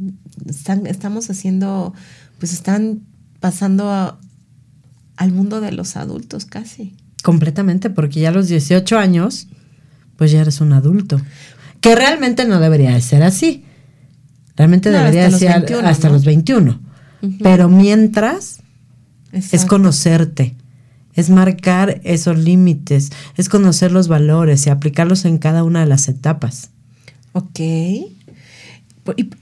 Están, 0.47 0.87
estamos 0.87 1.31
haciendo, 1.31 1.95
pues 2.39 2.53
están 2.53 3.03
pasando 3.45 4.19
al 5.17 5.33
mundo 5.33 5.61
de 5.61 5.71
los 5.71 5.97
adultos 5.97 6.47
casi. 6.47 6.97
Completamente, 7.23 7.91
porque 7.91 8.21
ya 8.21 8.31
a 8.31 8.33
los 8.33 8.49
18 8.49 8.97
años, 8.97 9.49
pues 10.17 10.31
ya 10.31 10.41
eres 10.41 10.63
un 10.63 10.73
adulto. 10.73 11.21
Que 11.83 11.95
realmente 11.95 12.47
no 12.47 12.59
debería 12.59 12.95
de 12.95 13.03
ser 13.03 13.23
así. 13.23 13.67
Realmente 14.57 14.91
debería 14.91 15.29
de 15.29 15.39
ser 15.39 15.53
hasta 15.85 16.09
los 16.09 16.25
21. 16.25 16.81
Pero 17.43 17.69
mientras 17.69 18.61
es 19.31 19.67
conocerte, 19.67 20.57
es 21.13 21.29
marcar 21.29 22.01
esos 22.03 22.39
límites, 22.39 23.13
es 23.37 23.51
conocer 23.51 23.93
los 23.93 24.09
valores 24.09 24.67
y 24.67 24.71
aplicarlos 24.71 25.27
en 25.27 25.37
cada 25.37 25.65
una 25.65 25.81
de 25.81 25.87
las 25.87 26.09
etapas. 26.09 26.71
Ok. 27.35 27.61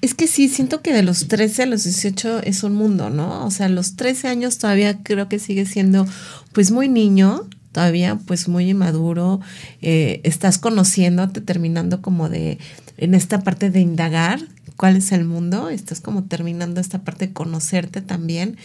Es 0.01 0.15
que 0.15 0.27
sí, 0.27 0.49
siento 0.49 0.83
que 0.83 0.93
de 0.93 1.03
los 1.03 1.29
13 1.29 1.63
a 1.63 1.67
los 1.67 1.85
18 1.85 2.41
es 2.41 2.65
un 2.65 2.75
mundo, 2.75 3.11
¿no? 3.11 3.47
O 3.47 3.51
sea, 3.51 3.69
los 3.69 3.95
13 3.97 4.29
años 4.29 4.59
todavía 4.59 5.03
creo 5.03 5.29
que 5.29 5.39
sigue 5.39 5.67
siendo 5.67 6.07
pues 6.53 6.73
muy 6.73 6.89
niño, 6.89 7.49
todavía 7.71 8.19
pues 8.27 8.49
muy 8.49 8.71
inmaduro, 8.71 9.41
eh, 9.81 10.21
estás 10.25 10.59
conociéndote, 10.59 11.41
terminando 11.41 12.03
como 12.03 12.29
de, 12.29 12.59
en 12.97 13.15
esta 13.15 13.43
parte 13.43 13.71
de 13.71 13.81
indagar 13.81 14.41
cuál 14.77 14.97
es 14.97 15.13
el 15.13 15.25
mundo, 15.25 15.69
estás 15.69 16.01
como 16.01 16.25
terminando 16.25 16.81
esta 16.81 17.03
parte 17.03 17.29
de 17.29 17.33
conocerte 17.33 18.03
también, 18.03 18.57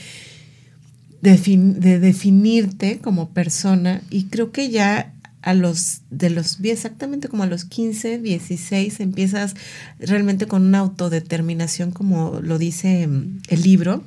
de 1.21 1.99
definirte 1.99 2.99
como 2.99 3.29
persona 3.29 4.01
y 4.09 4.25
creo 4.25 4.51
que 4.51 4.69
ya 4.69 5.13
a 5.47 5.53
los 5.53 6.01
de 6.09 6.29
los 6.29 6.59
exactamente 6.61 7.29
como 7.29 7.43
a 7.43 7.45
los 7.45 7.63
15, 7.63 8.19
16 8.19 8.99
empiezas 8.99 9.55
realmente 9.97 10.45
con 10.45 10.63
una 10.63 10.79
autodeterminación 10.79 11.91
como 11.91 12.41
lo 12.41 12.57
dice 12.57 13.07
mm, 13.07 13.43
el 13.47 13.61
libro 13.61 14.03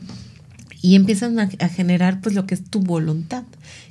y 0.82 0.96
empiezan 0.96 1.38
a, 1.38 1.48
a, 1.58 1.68
generar 1.68 2.20
pues 2.20 2.34
lo 2.34 2.46
que 2.46 2.54
es 2.54 2.64
tu 2.64 2.80
voluntad. 2.80 3.44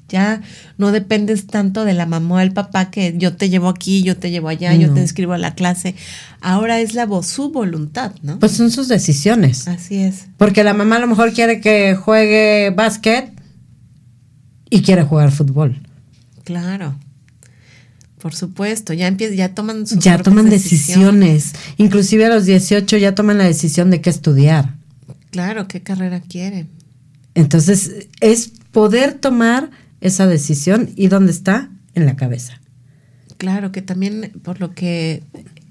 Ya 0.10 0.41
no 0.80 0.91
dependes 0.91 1.45
tanto 1.45 1.86
de 1.86 1.93
la 1.93 2.08
mamá 2.08 2.36
o 2.36 2.39
el 2.39 2.52
papá 2.52 2.89
que 2.89 3.14
yo 3.16 3.36
te 3.36 3.50
llevo 3.50 3.70
aquí, 3.70 4.02
yo 4.02 4.18
te 4.18 4.32
llevo 4.32 4.47
allá, 4.47 4.74
no. 4.74 4.80
yo 4.82 4.93
te 4.93 5.02
inscribo 5.02 5.34
a 5.34 5.38
la 5.38 5.54
clase. 5.54 5.93
Ahora 6.41 6.80
es 6.80 6.95
la 6.95 7.06
voz, 7.06 7.28
su 7.28 7.52
voluntad, 7.52 8.14
¿no? 8.24 8.39
Pues 8.39 8.54
son 8.54 8.72
sus 8.72 8.88
decisiones. 8.88 9.68
Así 9.68 9.97
es. 9.97 10.26
Porque 10.38 10.64
la 10.64 10.74
mamá 10.74 10.95
a 10.95 11.00
lo 11.00 11.08
mejor 11.08 11.32
quiere 11.34 11.62
que 11.62 11.93
juegue 11.95 12.72
básquet 12.76 13.32
y 14.72 14.82
quiere 14.82 15.04
jugar 15.04 15.32
fútbol. 15.32 15.80
Claro. 16.43 16.95
Por 18.22 18.36
supuesto, 18.36 18.93
ya 18.93 19.07
empiezan, 19.07 19.38
ya 19.38 19.53
toman 19.55 19.88
sus 19.88 19.99
Ya 19.99 20.17
toman 20.17 20.49
decisiones. 20.49 21.53
decisiones. 21.53 21.53
Inclusive 21.78 22.26
a 22.26 22.30
los 22.30 22.45
18 22.45 22.97
ya 22.97 23.15
toman 23.15 23.38
la 23.38 23.45
decisión 23.45 23.89
de 23.89 24.01
qué 24.01 24.09
estudiar. 24.09 24.76
Claro, 25.32 25.67
qué 25.67 25.82
carrera 25.82 26.20
quieren. 26.20 26.67
Entonces, 27.36 28.07
es 28.20 28.51
poder 28.72 29.13
tomar 29.13 29.70
esa 30.01 30.28
decisión 30.28 30.89
y 30.95 31.07
dónde 31.07 31.32
está 31.32 31.70
en 31.95 32.05
la 32.05 32.15
cabeza. 32.15 32.59
Claro, 33.38 33.72
que 33.72 33.82
también 33.82 34.34
por 34.43 34.59
lo 34.59 34.74
que 34.74 35.24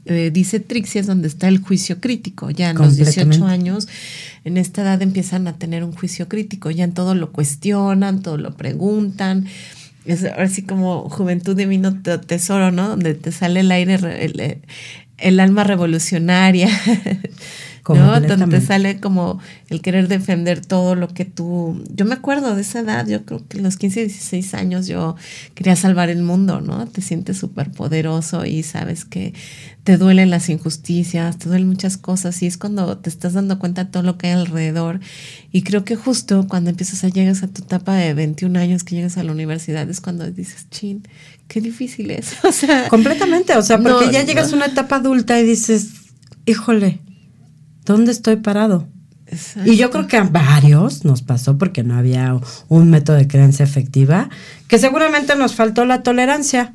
eh, 0.06 0.30
dice 0.32 0.58
Trixie 0.58 1.02
es 1.02 1.06
donde 1.06 1.28
está 1.28 1.48
el 1.48 1.58
juicio 1.58 2.00
crítico. 2.00 2.50
Ya 2.50 2.70
en 2.70 2.78
los 2.78 2.96
18 2.96 3.44
años, 3.44 3.88
en 4.44 4.56
esta 4.56 4.80
edad 4.82 5.02
empiezan 5.02 5.46
a 5.48 5.58
tener 5.58 5.84
un 5.84 5.92
juicio 5.92 6.28
crítico, 6.28 6.70
ya 6.70 6.84
en 6.84 6.92
todo 6.92 7.14
lo 7.14 7.30
cuestionan, 7.30 8.22
todo 8.22 8.38
lo 8.38 8.56
preguntan. 8.56 9.46
Es 10.08 10.24
así 10.24 10.62
como 10.62 11.10
Juventud 11.10 11.54
Divino 11.54 12.00
Tesoro, 12.00 12.70
¿no? 12.70 12.88
Donde 12.88 13.14
te 13.14 13.30
sale 13.30 13.60
el 13.60 13.70
aire, 13.70 13.94
el, 14.24 14.62
el 15.18 15.40
alma 15.40 15.64
revolucionaria. 15.64 16.68
¿no? 17.88 18.20
Donde 18.20 18.60
sale 18.60 19.00
como 19.00 19.40
el 19.68 19.80
querer 19.80 20.08
defender 20.08 20.64
todo 20.64 20.94
lo 20.94 21.08
que 21.08 21.24
tú... 21.24 21.82
Yo 21.94 22.04
me 22.04 22.14
acuerdo 22.14 22.54
de 22.54 22.62
esa 22.62 22.80
edad, 22.80 23.06
yo 23.06 23.24
creo 23.24 23.46
que 23.46 23.58
a 23.58 23.62
los 23.62 23.76
15, 23.76 24.00
16 24.00 24.54
años 24.54 24.86
yo 24.86 25.16
quería 25.54 25.76
salvar 25.76 26.10
el 26.10 26.22
mundo, 26.22 26.60
¿no? 26.60 26.86
Te 26.86 27.02
sientes 27.02 27.38
súper 27.38 27.70
poderoso 27.70 28.44
y 28.44 28.62
sabes 28.62 29.04
que 29.04 29.34
te 29.88 29.96
duelen 29.96 30.28
las 30.28 30.50
injusticias, 30.50 31.38
te 31.38 31.48
duelen 31.48 31.68
muchas 31.68 31.96
cosas 31.96 32.42
y 32.42 32.46
es 32.46 32.58
cuando 32.58 32.98
te 32.98 33.08
estás 33.08 33.32
dando 33.32 33.58
cuenta 33.58 33.84
de 33.84 33.90
todo 33.90 34.02
lo 34.02 34.18
que 34.18 34.26
hay 34.26 34.34
alrededor. 34.34 35.00
Y 35.50 35.62
creo 35.62 35.84
que 35.84 35.96
justo 35.96 36.46
cuando 36.46 36.68
empiezas 36.68 37.04
a 37.04 37.08
llegar 37.08 37.34
a 37.42 37.46
tu 37.46 37.62
etapa 37.62 37.94
de 37.94 38.12
21 38.12 38.58
años, 38.58 38.84
que 38.84 38.96
llegas 38.96 39.16
a 39.16 39.22
la 39.22 39.32
universidad, 39.32 39.88
es 39.88 40.02
cuando 40.02 40.30
dices, 40.30 40.66
chin, 40.70 41.08
qué 41.48 41.60
difícil 41.60 42.10
es. 42.10 42.36
O 42.44 42.52
sea, 42.52 42.88
completamente, 42.88 43.56
o 43.56 43.62
sea, 43.62 43.78
porque 43.78 44.06
no, 44.06 44.12
ya 44.12 44.24
llegas 44.24 44.48
no. 44.48 44.54
a 44.54 44.56
una 44.56 44.66
etapa 44.66 44.96
adulta 44.96 45.40
y 45.40 45.46
dices, 45.46 45.88
híjole, 46.44 47.00
¿dónde 47.88 48.12
estoy 48.12 48.36
parado? 48.36 48.86
Exacto. 49.26 49.70
Y 49.70 49.76
yo 49.76 49.90
creo 49.90 50.06
que 50.06 50.18
a 50.18 50.24
varios 50.24 51.04
nos 51.04 51.22
pasó 51.22 51.58
porque 51.58 51.82
no 51.82 51.96
había 51.96 52.38
un 52.68 52.90
método 52.90 53.16
de 53.16 53.26
creencia 53.26 53.64
efectiva, 53.64 54.28
que 54.68 54.78
seguramente 54.78 55.34
nos 55.36 55.54
faltó 55.54 55.84
la 55.84 56.02
tolerancia. 56.02 56.74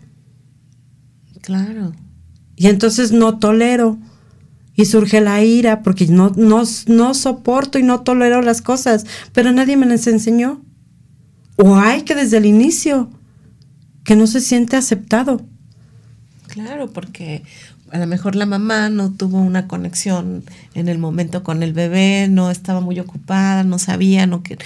Claro. 1.42 1.94
Y 2.56 2.68
entonces 2.68 3.12
no 3.12 3.40
tolero. 3.40 3.98
Y 4.76 4.86
surge 4.86 5.22
la 5.22 5.44
ira 5.44 5.84
porque 5.84 6.08
no, 6.08 6.32
no, 6.36 6.64
no 6.88 7.14
soporto 7.14 7.78
y 7.78 7.84
no 7.84 8.02
tolero 8.02 8.42
las 8.42 8.64
cosas, 8.64 9.06
pero 9.32 9.52
nadie 9.52 9.78
me 9.78 9.86
las 9.86 10.08
enseñó. 10.08 10.64
O 11.58 11.76
hay 11.76 12.02
que 12.02 12.16
desde 12.16 12.38
el 12.38 12.48
inicio, 12.48 13.12
que 14.04 14.16
no 14.16 14.26
se 14.26 14.42
siente 14.42 14.76
aceptado. 14.76 15.46
Claro, 16.48 16.92
porque 16.92 17.44
a 17.94 18.00
lo 18.00 18.08
mejor 18.08 18.36
la 18.36 18.48
mamá 18.48 18.90
no 18.90 19.12
tuvo 19.12 19.38
una 19.38 19.68
conexión 19.68 20.44
en 20.74 20.88
el 20.88 20.98
momento 20.98 21.44
con 21.44 21.62
el 21.62 21.74
bebé, 21.74 22.28
no 22.28 22.50
estaba 22.50 22.82
muy 22.82 23.00
ocupada, 23.00 23.64
no 23.64 23.78
sabía, 23.78 24.26
no 24.26 24.42
que, 24.42 24.58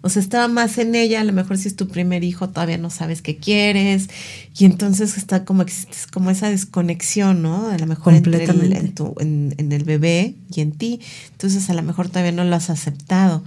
o 0.00 0.08
sea, 0.08 0.20
estaba 0.20 0.48
más 0.48 0.78
en 0.78 0.96
ella, 0.96 1.20
a 1.20 1.24
lo 1.24 1.32
mejor 1.32 1.58
si 1.58 1.68
es 1.68 1.76
tu 1.76 1.86
primer 1.86 2.24
hijo 2.24 2.48
todavía 2.48 2.78
no 2.78 2.90
sabes 2.90 3.22
qué 3.22 3.36
quieres 3.36 4.10
y 4.58 4.64
entonces 4.64 5.16
está 5.16 5.44
como 5.44 5.64
como 6.12 6.32
esa 6.32 6.50
desconexión, 6.50 7.40
¿no? 7.40 7.68
A 7.68 7.78
lo 7.78 7.86
mejor 7.86 8.14
entre 8.14 8.42
el, 8.42 8.72
en, 8.72 8.92
tu, 8.92 9.14
en, 9.20 9.54
en 9.58 9.70
el 9.70 9.84
bebé 9.84 10.34
y 10.52 10.60
en 10.60 10.72
ti, 10.72 11.00
entonces 11.30 11.70
a 11.70 11.74
lo 11.74 11.82
mejor 11.84 12.08
todavía 12.08 12.32
no 12.32 12.42
lo 12.42 12.56
has 12.56 12.68
aceptado. 12.68 13.44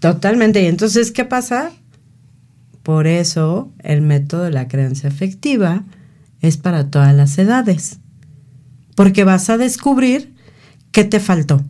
Totalmente, 0.00 0.62
y 0.62 0.66
entonces, 0.66 1.12
¿qué 1.12 1.26
pasa? 1.26 1.70
Por 2.82 3.06
eso 3.06 3.70
el 3.80 4.00
método 4.00 4.44
de 4.44 4.52
la 4.52 4.68
creencia 4.68 5.06
efectiva 5.06 5.84
es 6.40 6.56
para 6.56 6.88
todas 6.88 7.14
las 7.14 7.36
edades 7.36 7.98
porque 8.98 9.22
vas 9.22 9.48
a 9.48 9.56
descubrir 9.56 10.34
qué 10.90 11.04
te 11.04 11.20
faltó. 11.20 11.62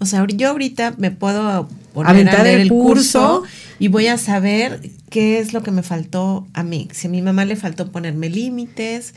O 0.00 0.04
sea, 0.04 0.26
yo 0.26 0.50
ahorita 0.50 0.92
me 0.98 1.10
puedo 1.10 1.66
poner 1.92 2.10
Aventar 2.10 2.40
a 2.40 2.44
leer 2.44 2.60
el 2.60 2.68
curso, 2.68 3.40
curso 3.40 3.54
y 3.78 3.88
voy 3.88 4.08
a 4.08 4.18
saber 4.18 4.80
qué 5.08 5.38
es 5.38 5.52
lo 5.52 5.62
que 5.62 5.70
me 5.70 5.82
faltó 5.82 6.46
a 6.52 6.62
mí. 6.62 6.88
Si 6.92 7.06
a 7.06 7.10
mi 7.10 7.22
mamá 7.22 7.46
le 7.46 7.56
faltó 7.56 7.90
ponerme 7.90 8.28
límites, 8.28 9.14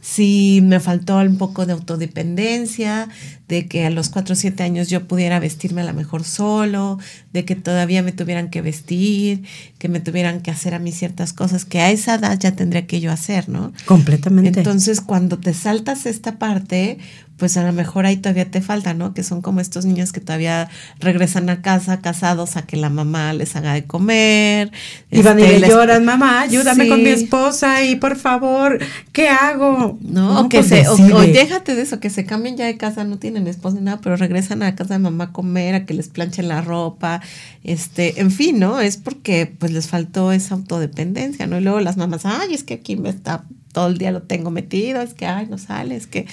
si 0.00 0.60
me 0.62 0.80
faltó 0.80 1.16
un 1.16 1.36
poco 1.36 1.66
de 1.66 1.72
autodependencia, 1.72 3.08
de 3.48 3.66
que 3.66 3.86
a 3.86 3.90
los 3.90 4.10
4 4.10 4.34
o 4.34 4.36
7 4.36 4.62
años 4.62 4.88
yo 4.88 5.08
pudiera 5.08 5.40
vestirme 5.40 5.80
a 5.80 5.84
lo 5.84 5.94
mejor 5.94 6.24
solo, 6.24 6.98
de 7.32 7.44
que 7.44 7.56
todavía 7.56 8.02
me 8.02 8.12
tuvieran 8.12 8.50
que 8.50 8.62
vestir, 8.62 9.42
que 9.78 9.88
me 9.88 10.00
tuvieran 10.00 10.42
que 10.42 10.50
hacer 10.50 10.74
a 10.74 10.78
mí 10.78 10.92
ciertas 10.92 11.32
cosas 11.32 11.64
que 11.64 11.80
a 11.80 11.90
esa 11.90 12.14
edad 12.14 12.38
ya 12.38 12.52
tendría 12.52 12.86
que 12.86 13.00
yo 13.00 13.10
hacer, 13.10 13.48
¿no? 13.48 13.72
Completamente. 13.84 14.60
Entonces, 14.60 15.00
cuando 15.00 15.38
te 15.38 15.54
saltas 15.54 16.06
esta 16.06 16.38
parte, 16.38 16.98
pues 17.36 17.56
a 17.56 17.64
lo 17.64 17.72
mejor 17.72 18.06
ahí 18.06 18.16
todavía 18.16 18.50
te 18.50 18.60
falta, 18.60 18.94
¿no? 18.94 19.12
Que 19.12 19.22
son 19.22 19.42
como 19.42 19.60
estos 19.60 19.84
niños 19.84 20.12
que 20.12 20.20
todavía 20.20 20.68
regresan 21.00 21.50
a 21.50 21.62
casa 21.62 22.00
casados 22.14 22.56
a 22.56 22.62
que 22.62 22.76
la 22.76 22.90
mamá 22.90 23.32
les 23.32 23.56
haga 23.56 23.74
de 23.74 23.84
comer. 23.84 24.70
Y 25.10 25.22
van 25.22 25.40
este, 25.40 25.56
y 25.56 25.60
le 25.60 25.68
lloran, 25.68 26.04
mamá, 26.04 26.42
ayúdame 26.42 26.84
sí. 26.84 26.90
con 26.90 27.02
mi 27.02 27.08
esposa 27.08 27.84
y 27.84 27.96
por 27.96 28.16
favor, 28.16 28.78
¿qué 29.12 29.28
hago? 29.28 29.98
No, 30.00 30.48
que 30.48 30.62
se, 30.62 30.86
o, 30.86 30.94
o, 30.94 31.20
déjate 31.22 31.74
de 31.74 31.82
eso, 31.82 31.98
que 31.98 32.10
se 32.10 32.24
cambien 32.24 32.56
ya 32.56 32.66
de 32.66 32.76
casa, 32.76 33.02
no 33.02 33.18
tienen 33.18 33.48
esposa 33.48 33.76
ni 33.76 33.82
nada, 33.82 34.00
pero 34.00 34.16
regresan 34.16 34.62
a 34.62 34.76
casa 34.76 34.94
de 34.94 35.00
mamá 35.00 35.24
a 35.24 35.32
comer, 35.32 35.74
a 35.74 35.86
que 35.86 35.94
les 35.94 36.08
planchen 36.08 36.46
la 36.46 36.60
ropa, 36.60 37.20
este, 37.64 38.20
en 38.20 38.30
fin, 38.30 38.60
¿no? 38.60 38.80
Es 38.80 38.96
porque 38.96 39.52
pues 39.58 39.72
les 39.72 39.88
faltó 39.88 40.30
esa 40.30 40.54
autodependencia, 40.54 41.48
¿no? 41.48 41.58
Y 41.58 41.62
luego 41.62 41.80
las 41.80 41.96
mamás, 41.96 42.26
ay, 42.26 42.54
es 42.54 42.62
que 42.62 42.74
aquí 42.74 42.94
me 42.94 43.08
está, 43.08 43.44
todo 43.72 43.88
el 43.88 43.98
día 43.98 44.12
lo 44.12 44.22
tengo 44.22 44.52
metido, 44.52 45.02
es 45.02 45.14
que, 45.14 45.26
ay, 45.26 45.48
no 45.50 45.58
sale, 45.58 45.96
es 45.96 46.06
que 46.06 46.26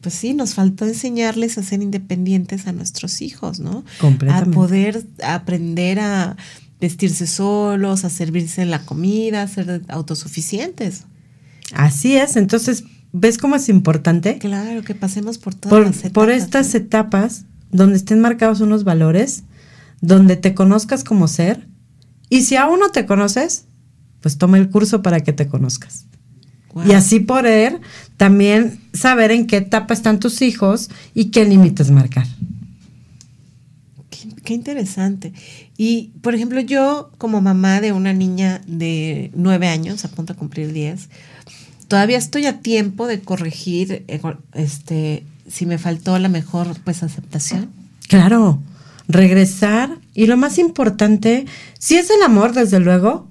pues 0.00 0.14
sí, 0.14 0.34
nos 0.34 0.54
faltó 0.54 0.84
enseñarles 0.84 1.58
a 1.58 1.62
ser 1.62 1.82
independientes 1.82 2.66
a 2.66 2.72
nuestros 2.72 3.20
hijos, 3.20 3.60
¿no? 3.60 3.84
A 4.30 4.44
poder 4.46 5.04
aprender 5.22 5.98
a 6.00 6.36
vestirse 6.80 7.26
solos, 7.26 8.04
a 8.04 8.10
servirse 8.10 8.64
la 8.64 8.84
comida, 8.84 9.42
a 9.42 9.48
ser 9.48 9.82
autosuficientes. 9.88 11.04
Así 11.74 12.16
es, 12.16 12.36
entonces, 12.36 12.84
¿ves 13.12 13.38
cómo 13.38 13.56
es 13.56 13.68
importante? 13.68 14.38
Claro, 14.38 14.82
que 14.82 14.94
pasemos 14.94 15.38
por 15.38 15.54
todas 15.54 15.70
por, 15.70 15.86
las 15.86 15.98
etapas. 15.98 16.12
Por 16.12 16.30
estas 16.30 16.72
¿no? 16.72 16.80
etapas 16.80 17.44
donde 17.70 17.96
estén 17.96 18.20
marcados 18.20 18.60
unos 18.60 18.84
valores, 18.84 19.42
donde 20.00 20.36
te 20.36 20.54
conozcas 20.54 21.04
como 21.04 21.28
ser, 21.28 21.66
y 22.30 22.42
si 22.42 22.56
aún 22.56 22.78
no 22.78 22.90
te 22.90 23.06
conoces, 23.06 23.64
pues 24.20 24.38
toma 24.38 24.58
el 24.58 24.70
curso 24.70 25.02
para 25.02 25.20
que 25.20 25.32
te 25.32 25.48
conozcas. 25.48 26.06
Wow. 26.78 26.86
Y 26.86 26.92
así 26.92 27.20
poder 27.20 27.80
también 28.16 28.80
saber 28.92 29.30
en 29.30 29.46
qué 29.46 29.58
etapa 29.58 29.94
están 29.94 30.20
tus 30.20 30.42
hijos 30.42 30.90
y 31.14 31.26
qué 31.26 31.44
límites 31.44 31.90
marcar. 31.90 32.26
Qué, 34.10 34.28
qué, 34.44 34.54
interesante. 34.54 35.32
Y, 35.76 36.10
por 36.22 36.34
ejemplo, 36.34 36.60
yo 36.60 37.10
como 37.18 37.40
mamá 37.40 37.80
de 37.80 37.92
una 37.92 38.12
niña 38.12 38.60
de 38.66 39.30
nueve 39.34 39.68
años, 39.68 40.04
a 40.04 40.08
punto 40.08 40.34
de 40.34 40.38
cumplir 40.38 40.72
diez, 40.72 41.08
todavía 41.88 42.18
estoy 42.18 42.46
a 42.46 42.60
tiempo 42.60 43.06
de 43.06 43.20
corregir 43.20 44.04
este, 44.54 45.24
si 45.48 45.66
me 45.66 45.78
faltó 45.78 46.18
la 46.18 46.28
mejor 46.28 46.76
pues 46.84 47.02
aceptación. 47.02 47.70
Claro, 48.08 48.60
regresar 49.08 49.98
y 50.14 50.26
lo 50.26 50.36
más 50.36 50.58
importante, 50.58 51.46
si 51.78 51.96
es 51.96 52.10
el 52.10 52.22
amor, 52.22 52.52
desde 52.52 52.80
luego, 52.80 53.28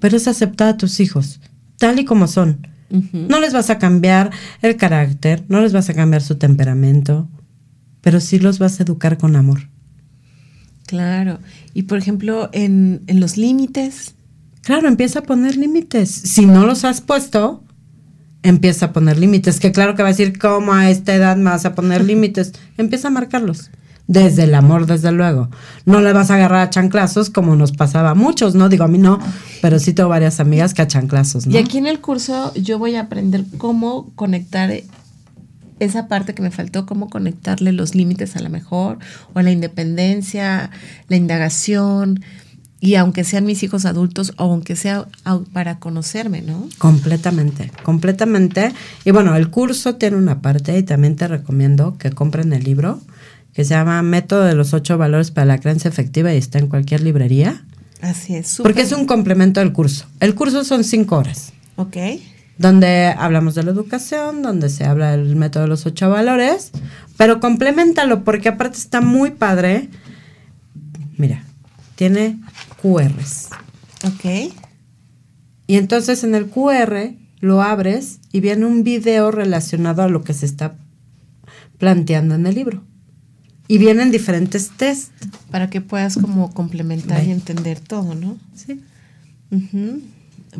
pero 0.00 0.16
es 0.16 0.26
aceptar 0.28 0.68
a 0.68 0.76
tus 0.76 1.00
hijos, 1.00 1.40
tal 1.78 1.98
y 1.98 2.04
como 2.04 2.26
son 2.26 2.66
Uh 2.92 2.96
-huh. 2.96 3.26
No 3.28 3.40
les 3.40 3.52
vas 3.52 3.70
a 3.70 3.78
cambiar 3.78 4.30
el 4.60 4.76
carácter, 4.76 5.44
no 5.48 5.60
les 5.60 5.72
vas 5.72 5.88
a 5.88 5.94
cambiar 5.94 6.22
su 6.22 6.36
temperamento, 6.36 7.28
pero 8.00 8.20
sí 8.20 8.38
los 8.38 8.58
vas 8.58 8.78
a 8.78 8.82
educar 8.82 9.16
con 9.18 9.34
amor. 9.36 9.68
Claro. 10.86 11.38
Y 11.74 11.84
por 11.84 11.98
ejemplo, 11.98 12.50
en, 12.52 13.02
en 13.06 13.18
los 13.18 13.36
límites. 13.36 14.14
Claro, 14.62 14.88
empieza 14.88 15.20
a 15.20 15.22
poner 15.22 15.56
límites. 15.56 16.10
Si 16.10 16.44
no 16.46 16.66
los 16.66 16.84
has 16.84 17.00
puesto, 17.00 17.64
empieza 18.42 18.86
a 18.86 18.92
poner 18.92 19.18
límites. 19.18 19.58
Que 19.58 19.72
claro 19.72 19.94
que 19.94 20.02
va 20.02 20.10
a 20.10 20.12
decir, 20.12 20.38
¿cómo 20.38 20.72
a 20.74 20.90
esta 20.90 21.14
edad 21.14 21.36
me 21.36 21.50
vas 21.50 21.64
a 21.64 21.74
poner 21.74 22.04
límites? 22.12 22.52
empieza 22.76 23.08
a 23.08 23.10
marcarlos. 23.10 23.70
Desde 24.06 24.44
el 24.44 24.54
amor, 24.54 24.86
desde 24.86 25.12
luego. 25.12 25.48
No 25.86 26.00
le 26.00 26.12
vas 26.12 26.30
a 26.30 26.34
agarrar 26.34 26.66
a 26.66 26.70
chanclazos 26.70 27.30
como 27.30 27.56
nos 27.56 27.72
pasaba 27.72 28.10
a 28.10 28.14
muchos, 28.14 28.54
¿no? 28.54 28.68
Digo, 28.68 28.84
a 28.84 28.88
mí 28.88 28.98
no, 28.98 29.18
pero 29.60 29.78
sí 29.78 29.92
tengo 29.92 30.08
varias 30.08 30.40
amigas 30.40 30.74
que 30.74 30.82
a 30.82 30.88
chanclazos, 30.88 31.46
¿no? 31.46 31.54
Y 31.54 31.58
aquí 31.58 31.78
en 31.78 31.86
el 31.86 32.00
curso 32.00 32.52
yo 32.54 32.78
voy 32.78 32.96
a 32.96 33.02
aprender 33.02 33.44
cómo 33.58 34.10
conectar 34.14 34.70
esa 35.78 36.08
parte 36.08 36.34
que 36.34 36.42
me 36.42 36.50
faltó, 36.50 36.86
cómo 36.86 37.08
conectarle 37.10 37.72
los 37.72 37.94
límites 37.94 38.36
a 38.36 38.40
la 38.40 38.48
mejor, 38.48 38.98
o 39.34 39.40
la 39.40 39.50
independencia, 39.50 40.70
la 41.08 41.16
indagación, 41.16 42.20
y 42.82 42.96
aunque 42.96 43.22
sean 43.22 43.44
mis 43.44 43.62
hijos 43.62 43.84
adultos 43.84 44.32
o 44.38 44.42
aunque 44.42 44.74
sea 44.74 45.06
para 45.52 45.78
conocerme, 45.78 46.42
¿no? 46.42 46.68
Completamente, 46.78 47.70
completamente. 47.84 48.72
Y 49.04 49.12
bueno, 49.12 49.36
el 49.36 49.50
curso 49.50 49.94
tiene 49.94 50.16
una 50.16 50.40
parte 50.40 50.76
y 50.76 50.82
también 50.82 51.14
te 51.14 51.28
recomiendo 51.28 51.96
que 51.96 52.10
compren 52.10 52.52
el 52.52 52.64
libro 52.64 53.00
que 53.52 53.64
se 53.64 53.74
llama 53.74 54.02
Método 54.02 54.44
de 54.44 54.54
los 54.54 54.72
ocho 54.74 54.98
valores 54.98 55.30
para 55.30 55.44
la 55.44 55.58
creencia 55.58 55.88
efectiva 55.88 56.32
y 56.32 56.38
está 56.38 56.58
en 56.58 56.68
cualquier 56.68 57.02
librería. 57.02 57.64
Así 58.00 58.34
es. 58.34 58.58
Porque 58.62 58.82
es 58.82 58.92
un 58.92 59.06
complemento 59.06 59.60
del 59.60 59.72
curso. 59.72 60.06
El 60.20 60.34
curso 60.34 60.64
son 60.64 60.84
cinco 60.84 61.16
horas. 61.16 61.52
Ok. 61.76 61.96
Donde 62.58 63.14
hablamos 63.16 63.54
de 63.54 63.62
la 63.62 63.70
educación, 63.70 64.42
donde 64.42 64.68
se 64.68 64.84
habla 64.84 65.12
del 65.12 65.36
método 65.36 65.64
de 65.64 65.68
los 65.68 65.86
ocho 65.86 66.10
valores, 66.10 66.72
pero 67.16 67.40
complementalo 67.40 68.24
porque 68.24 68.48
aparte 68.48 68.78
está 68.78 69.00
muy 69.00 69.30
padre. 69.30 69.88
Mira, 71.16 71.44
tiene 71.94 72.40
QRs. 72.80 73.50
Ok. 74.04 74.52
Y 75.66 75.76
entonces 75.76 76.24
en 76.24 76.34
el 76.34 76.48
QR 76.48 77.14
lo 77.40 77.62
abres 77.62 78.20
y 78.32 78.40
viene 78.40 78.66
un 78.66 78.82
video 78.82 79.30
relacionado 79.30 80.02
a 80.02 80.08
lo 80.08 80.24
que 80.24 80.34
se 80.34 80.46
está 80.46 80.76
planteando 81.78 82.34
en 82.34 82.46
el 82.46 82.54
libro. 82.54 82.84
Y 83.72 83.78
vienen 83.78 84.10
diferentes 84.10 84.68
test. 84.76 85.12
Para 85.50 85.70
que 85.70 85.80
puedas 85.80 86.18
como 86.18 86.52
complementar 86.52 87.24
y 87.24 87.30
entender 87.30 87.80
todo, 87.80 88.14
¿no? 88.14 88.36
Sí. 88.54 88.82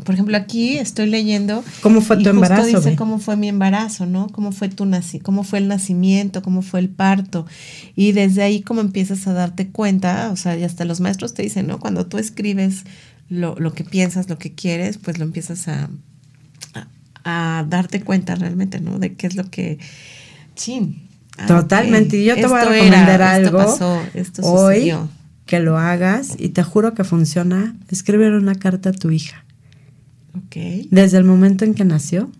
Por 0.03 0.15
ejemplo, 0.15 0.35
aquí 0.35 0.79
estoy 0.79 1.05
leyendo. 1.05 1.63
¿Cómo 1.83 2.01
fue 2.01 2.17
tu 2.17 2.29
embarazo? 2.29 2.65
Dice 2.65 2.95
cómo 2.95 3.19
fue 3.19 3.35
mi 3.35 3.49
embarazo, 3.49 4.07
¿no? 4.07 4.29
Cómo 4.29 4.51
fue 4.51 4.67
tu 4.69 4.85
naci 4.85 5.19
cómo 5.19 5.43
fue 5.43 5.59
el 5.59 5.67
nacimiento, 5.67 6.41
cómo 6.41 6.63
fue 6.63 6.79
el 6.79 6.89
parto. 6.89 7.45
Y 7.95 8.13
desde 8.13 8.41
ahí 8.41 8.61
como 8.61 8.81
empiezas 8.81 9.27
a 9.27 9.33
darte 9.33 9.67
cuenta, 9.67 10.31
o 10.31 10.35
sea, 10.35 10.57
y 10.57 10.63
hasta 10.63 10.83
los 10.83 10.99
maestros 10.99 11.35
te 11.35 11.43
dicen, 11.43 11.67
¿no? 11.67 11.79
Cuando 11.79 12.07
tú 12.07 12.17
escribes 12.17 12.83
lo, 13.29 13.53
lo 13.59 13.75
que 13.75 13.83
piensas, 13.83 14.27
lo 14.27 14.39
que 14.39 14.55
quieres, 14.55 14.97
pues 14.97 15.19
lo 15.19 15.25
empiezas 15.25 15.67
a, 15.67 15.87
a, 17.23 17.63
darte 17.69 18.01
cuenta 18.01 18.33
realmente, 18.33 18.79
¿no? 18.79 18.97
De 18.97 19.13
qué 19.13 19.27
es 19.27 19.35
lo 19.35 19.51
que... 19.51 19.77
Sí. 21.37 21.45
Totalmente. 21.47 22.17
Y 22.17 22.25
yo 22.25 22.35
te 22.35 22.47
voy 22.47 22.59
a 22.59 22.65
recomendar 22.65 23.21
algo 23.21 23.75
hoy 24.41 24.93
que 25.45 25.59
lo 25.59 25.77
hagas 25.77 26.35
y 26.37 26.49
te 26.49 26.63
juro 26.63 26.93
que 26.93 27.03
funciona. 27.03 27.75
Escribir 27.89 28.31
una 28.33 28.55
carta 28.55 28.89
a 28.89 28.93
tu 28.93 29.11
hija. 29.11 29.43
Desde 30.89 31.17
el 31.17 31.23
momento 31.23 31.65
en 31.65 31.73
que 31.73 31.85
nació 31.85 32.31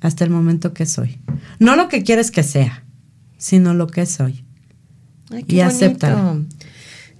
hasta 0.00 0.24
el 0.24 0.30
momento 0.30 0.74
que 0.74 0.86
soy. 0.86 1.18
No 1.58 1.76
lo 1.76 1.88
que 1.88 2.02
quieres 2.02 2.30
que 2.30 2.42
sea, 2.42 2.84
sino 3.38 3.72
lo 3.74 3.86
que 3.86 4.06
soy. 4.06 4.44
y 5.48 5.60
acepta. 5.60 6.36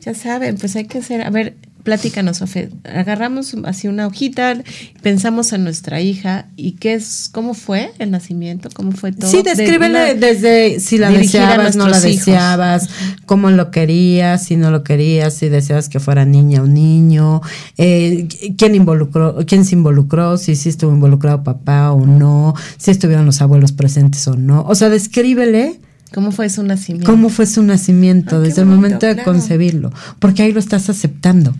Ya 0.00 0.14
saben, 0.14 0.56
pues 0.58 0.76
hay 0.76 0.86
que 0.86 0.98
hacer, 0.98 1.22
a 1.22 1.30
ver, 1.30 1.56
Platícanos, 1.84 2.38
Sofía. 2.38 2.70
Agarramos 2.84 3.54
así 3.64 3.88
una 3.88 4.06
hojita, 4.06 4.56
pensamos 5.02 5.52
en 5.52 5.64
nuestra 5.64 6.00
hija 6.00 6.46
y 6.56 6.72
qué 6.72 6.94
es, 6.94 7.28
cómo 7.30 7.52
fue 7.52 7.92
el 7.98 8.10
nacimiento, 8.10 8.70
cómo 8.72 8.92
fue 8.92 9.12
todo. 9.12 9.30
Sí, 9.30 9.42
descríbele 9.42 10.14
desde 10.14 10.80
si 10.80 10.96
la 10.96 11.10
deseabas, 11.10 11.76
no 11.76 11.86
la 11.86 12.00
deseabas, 12.00 12.88
cómo 13.26 13.50
lo 13.50 13.70
querías, 13.70 14.44
si 14.44 14.56
no 14.56 14.70
lo 14.70 14.82
querías, 14.82 15.34
si 15.34 15.50
deseabas 15.50 15.90
que 15.90 16.00
fuera 16.00 16.24
niña 16.24 16.62
o 16.62 16.66
niño, 16.66 17.42
eh, 17.76 18.28
quién 18.56 18.74
involucró, 18.74 19.36
quién 19.46 19.66
se 19.66 19.74
involucró, 19.74 20.38
si 20.38 20.56
sí 20.56 20.70
estuvo 20.70 20.90
involucrado 20.90 21.44
papá 21.44 21.92
o 21.92 22.06
no, 22.06 22.54
si 22.78 22.92
estuvieron 22.92 23.26
los 23.26 23.42
abuelos 23.42 23.72
presentes 23.72 24.26
o 24.26 24.36
no. 24.36 24.64
O 24.66 24.74
sea, 24.74 24.88
descríbele. 24.88 25.80
¿Cómo 26.14 26.30
fue 26.30 26.48
su 26.48 26.62
nacimiento? 26.62 27.10
¿Cómo 27.10 27.28
fue 27.28 27.44
su 27.44 27.62
nacimiento 27.62 28.40
desde 28.40 28.62
el 28.62 28.68
momento 28.68 29.04
de 29.04 29.22
concebirlo? 29.22 29.92
Porque 30.18 30.44
ahí 30.44 30.52
lo 30.52 30.60
estás 30.60 30.88
aceptando. 30.88 31.54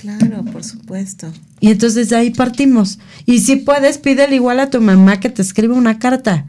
Claro, 0.00 0.44
por 0.46 0.64
supuesto. 0.64 1.30
Y 1.60 1.70
entonces 1.70 2.08
de 2.08 2.16
ahí 2.16 2.30
partimos. 2.30 2.98
Y 3.26 3.40
si 3.40 3.56
puedes, 3.56 3.98
pídele 3.98 4.36
igual 4.36 4.58
a 4.58 4.70
tu 4.70 4.80
mamá 4.80 5.20
que 5.20 5.28
te 5.28 5.42
escriba 5.42 5.74
una 5.74 5.98
carta. 5.98 6.46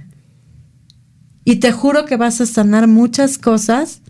Y 1.44 1.58
te 1.58 1.74
juro 1.74 2.06
que 2.06 2.16
vas 2.16 2.40
a 2.40 2.46
sanar 2.46 2.88
muchas 2.88 3.38
cosas 3.38 4.02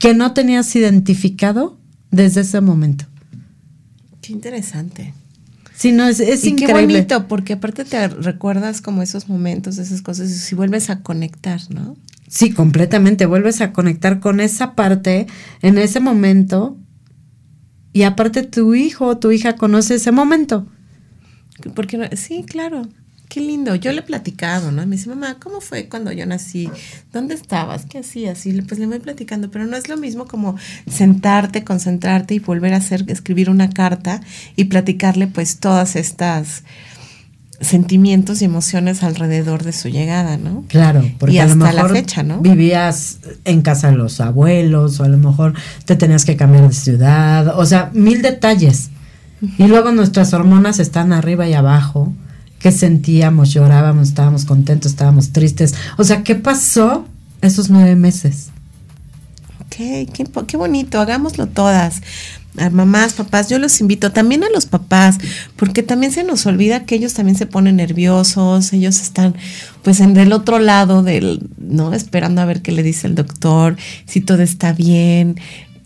que 0.00 0.14
no 0.14 0.34
tenías 0.34 0.74
identificado 0.74 1.78
desde 2.10 2.40
ese 2.40 2.60
momento. 2.60 3.04
Qué 4.20 4.32
interesante. 4.32 5.14
Sí, 5.76 5.92
no, 5.92 6.08
es, 6.08 6.18
es 6.18 6.44
y 6.44 6.56
qué 6.56 6.72
bonito, 6.72 7.28
porque 7.28 7.52
aparte 7.52 7.84
te 7.84 8.08
recuerdas 8.08 8.80
como 8.80 9.00
esos 9.00 9.28
momentos, 9.28 9.78
esas 9.78 10.02
cosas, 10.02 10.28
y 10.28 10.34
si 10.34 10.56
vuelves 10.56 10.90
a 10.90 11.02
conectar, 11.02 11.60
¿no? 11.70 11.96
Sí, 12.26 12.50
completamente. 12.50 13.26
Vuelves 13.26 13.60
a 13.60 13.72
conectar 13.72 14.18
con 14.18 14.40
esa 14.40 14.74
parte 14.74 15.28
en 15.62 15.78
ese 15.78 16.00
momento 16.00 16.76
y 17.92 18.02
aparte 18.02 18.42
tu 18.42 18.74
hijo 18.74 19.06
o 19.06 19.18
tu 19.18 19.30
hija 19.30 19.56
conoce 19.56 19.96
ese 19.96 20.12
momento. 20.12 20.66
Porque 21.74 21.98
no? 21.98 22.04
sí, 22.14 22.44
claro. 22.44 22.88
Qué 23.28 23.40
lindo. 23.40 23.76
Yo 23.76 23.92
le 23.92 24.00
he 24.00 24.02
platicado, 24.02 24.72
¿no? 24.72 24.84
Me 24.86 24.96
dice, 24.96 25.08
mamá, 25.08 25.36
¿cómo 25.38 25.60
fue 25.60 25.88
cuando 25.88 26.10
yo 26.10 26.26
nací? 26.26 26.68
¿Dónde 27.12 27.34
estabas? 27.34 27.86
¿Qué 27.86 27.98
hacías? 27.98 28.44
Y 28.44 28.60
pues 28.62 28.80
le 28.80 28.86
voy 28.86 28.98
platicando, 28.98 29.52
pero 29.52 29.66
no 29.66 29.76
es 29.76 29.88
lo 29.88 29.96
mismo 29.96 30.26
como 30.26 30.56
sentarte, 30.90 31.62
concentrarte 31.62 32.34
y 32.34 32.40
volver 32.40 32.74
a 32.74 32.78
hacer, 32.78 33.04
escribir 33.06 33.48
una 33.48 33.70
carta 33.70 34.20
y 34.56 34.64
platicarle 34.64 35.28
pues 35.28 35.60
todas 35.60 35.94
estas 35.94 36.64
sentimientos 37.60 38.40
y 38.40 38.46
emociones 38.46 39.02
alrededor 39.02 39.62
de 39.64 39.72
su 39.72 39.88
llegada, 39.88 40.36
¿no? 40.38 40.64
Claro, 40.68 41.04
porque 41.18 41.36
y 41.36 41.38
hasta 41.38 41.72
la 41.72 41.88
fecha, 41.88 42.22
¿no? 42.22 42.40
Vivías 42.40 43.18
en 43.44 43.62
casa 43.62 43.90
de 43.90 43.96
los 43.96 44.20
abuelos, 44.20 44.98
o 45.00 45.04
a 45.04 45.08
lo 45.08 45.18
mejor 45.18 45.54
te 45.84 45.94
tenías 45.96 46.24
que 46.24 46.36
cambiar 46.36 46.68
de 46.68 46.74
ciudad, 46.74 47.58
o 47.58 47.66
sea, 47.66 47.90
mil 47.92 48.22
detalles. 48.22 48.90
Y 49.58 49.66
luego 49.66 49.90
nuestras 49.92 50.34
hormonas 50.34 50.78
están 50.78 51.12
arriba 51.12 51.48
y 51.48 51.54
abajo. 51.54 52.12
¿Qué 52.58 52.72
sentíamos? 52.72 53.50
Llorábamos, 53.54 54.08
estábamos 54.08 54.44
contentos, 54.44 54.92
estábamos 54.92 55.32
tristes. 55.32 55.74
O 55.96 56.04
sea, 56.04 56.22
¿qué 56.22 56.34
pasó 56.34 57.06
esos 57.40 57.70
nueve 57.70 57.96
meses? 57.96 58.48
Ok, 59.60 59.76
qué, 60.12 60.26
qué 60.46 60.56
bonito, 60.58 61.00
hagámoslo 61.00 61.46
todas 61.46 62.02
a 62.56 62.70
mamás, 62.70 63.14
papás, 63.14 63.48
yo 63.48 63.58
los 63.58 63.80
invito 63.80 64.10
también 64.12 64.42
a 64.42 64.50
los 64.50 64.66
papás, 64.66 65.18
porque 65.56 65.82
también 65.82 66.12
se 66.12 66.24
nos 66.24 66.46
olvida 66.46 66.84
que 66.84 66.96
ellos 66.96 67.14
también 67.14 67.36
se 67.36 67.46
ponen 67.46 67.76
nerviosos, 67.76 68.72
ellos 68.72 69.00
están 69.00 69.36
pues 69.82 70.00
en 70.00 70.16
el 70.16 70.32
otro 70.32 70.58
lado 70.58 71.02
del, 71.02 71.48
¿no? 71.58 71.94
Esperando 71.94 72.40
a 72.40 72.46
ver 72.46 72.62
qué 72.62 72.72
le 72.72 72.82
dice 72.82 73.06
el 73.06 73.14
doctor, 73.14 73.76
si 74.06 74.20
todo 74.20 74.42
está 74.42 74.72
bien, 74.72 75.36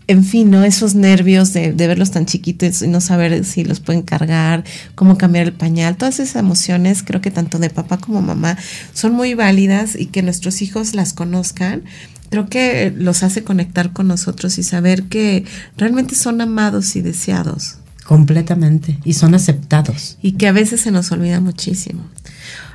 en 0.07 0.23
fin, 0.23 0.51
¿no? 0.51 0.63
Esos 0.63 0.95
nervios 0.95 1.53
de, 1.53 1.73
de, 1.73 1.87
verlos 1.87 2.11
tan 2.11 2.25
chiquitos 2.25 2.81
y 2.81 2.87
no 2.87 3.01
saber 3.01 3.43
si 3.45 3.63
los 3.63 3.79
pueden 3.79 4.01
cargar, 4.01 4.63
cómo 4.95 5.17
cambiar 5.17 5.45
el 5.45 5.53
pañal, 5.53 5.97
todas 5.97 6.19
esas 6.19 6.37
emociones 6.37 7.03
creo 7.03 7.21
que 7.21 7.31
tanto 7.31 7.59
de 7.59 7.69
papá 7.69 7.97
como 7.97 8.21
mamá 8.21 8.57
son 8.93 9.13
muy 9.13 9.33
válidas 9.33 9.95
y 9.95 10.07
que 10.07 10.21
nuestros 10.21 10.61
hijos 10.61 10.93
las 10.93 11.13
conozcan 11.13 11.83
creo 12.35 12.49
que 12.49 12.93
los 12.97 13.23
hace 13.23 13.45
conectar 13.45 13.93
con 13.93 14.09
nosotros 14.09 14.57
y 14.57 14.63
saber 14.63 15.03
que 15.03 15.45
realmente 15.77 16.15
son 16.15 16.41
amados 16.41 16.97
y 16.97 17.01
deseados. 17.01 17.77
Completamente, 18.03 18.99
y 19.05 19.13
son 19.13 19.35
aceptados. 19.35 20.17
Y 20.21 20.33
que 20.33 20.49
a 20.49 20.51
veces 20.51 20.81
se 20.81 20.91
nos 20.91 21.13
olvida 21.13 21.39
muchísimo. 21.39 22.01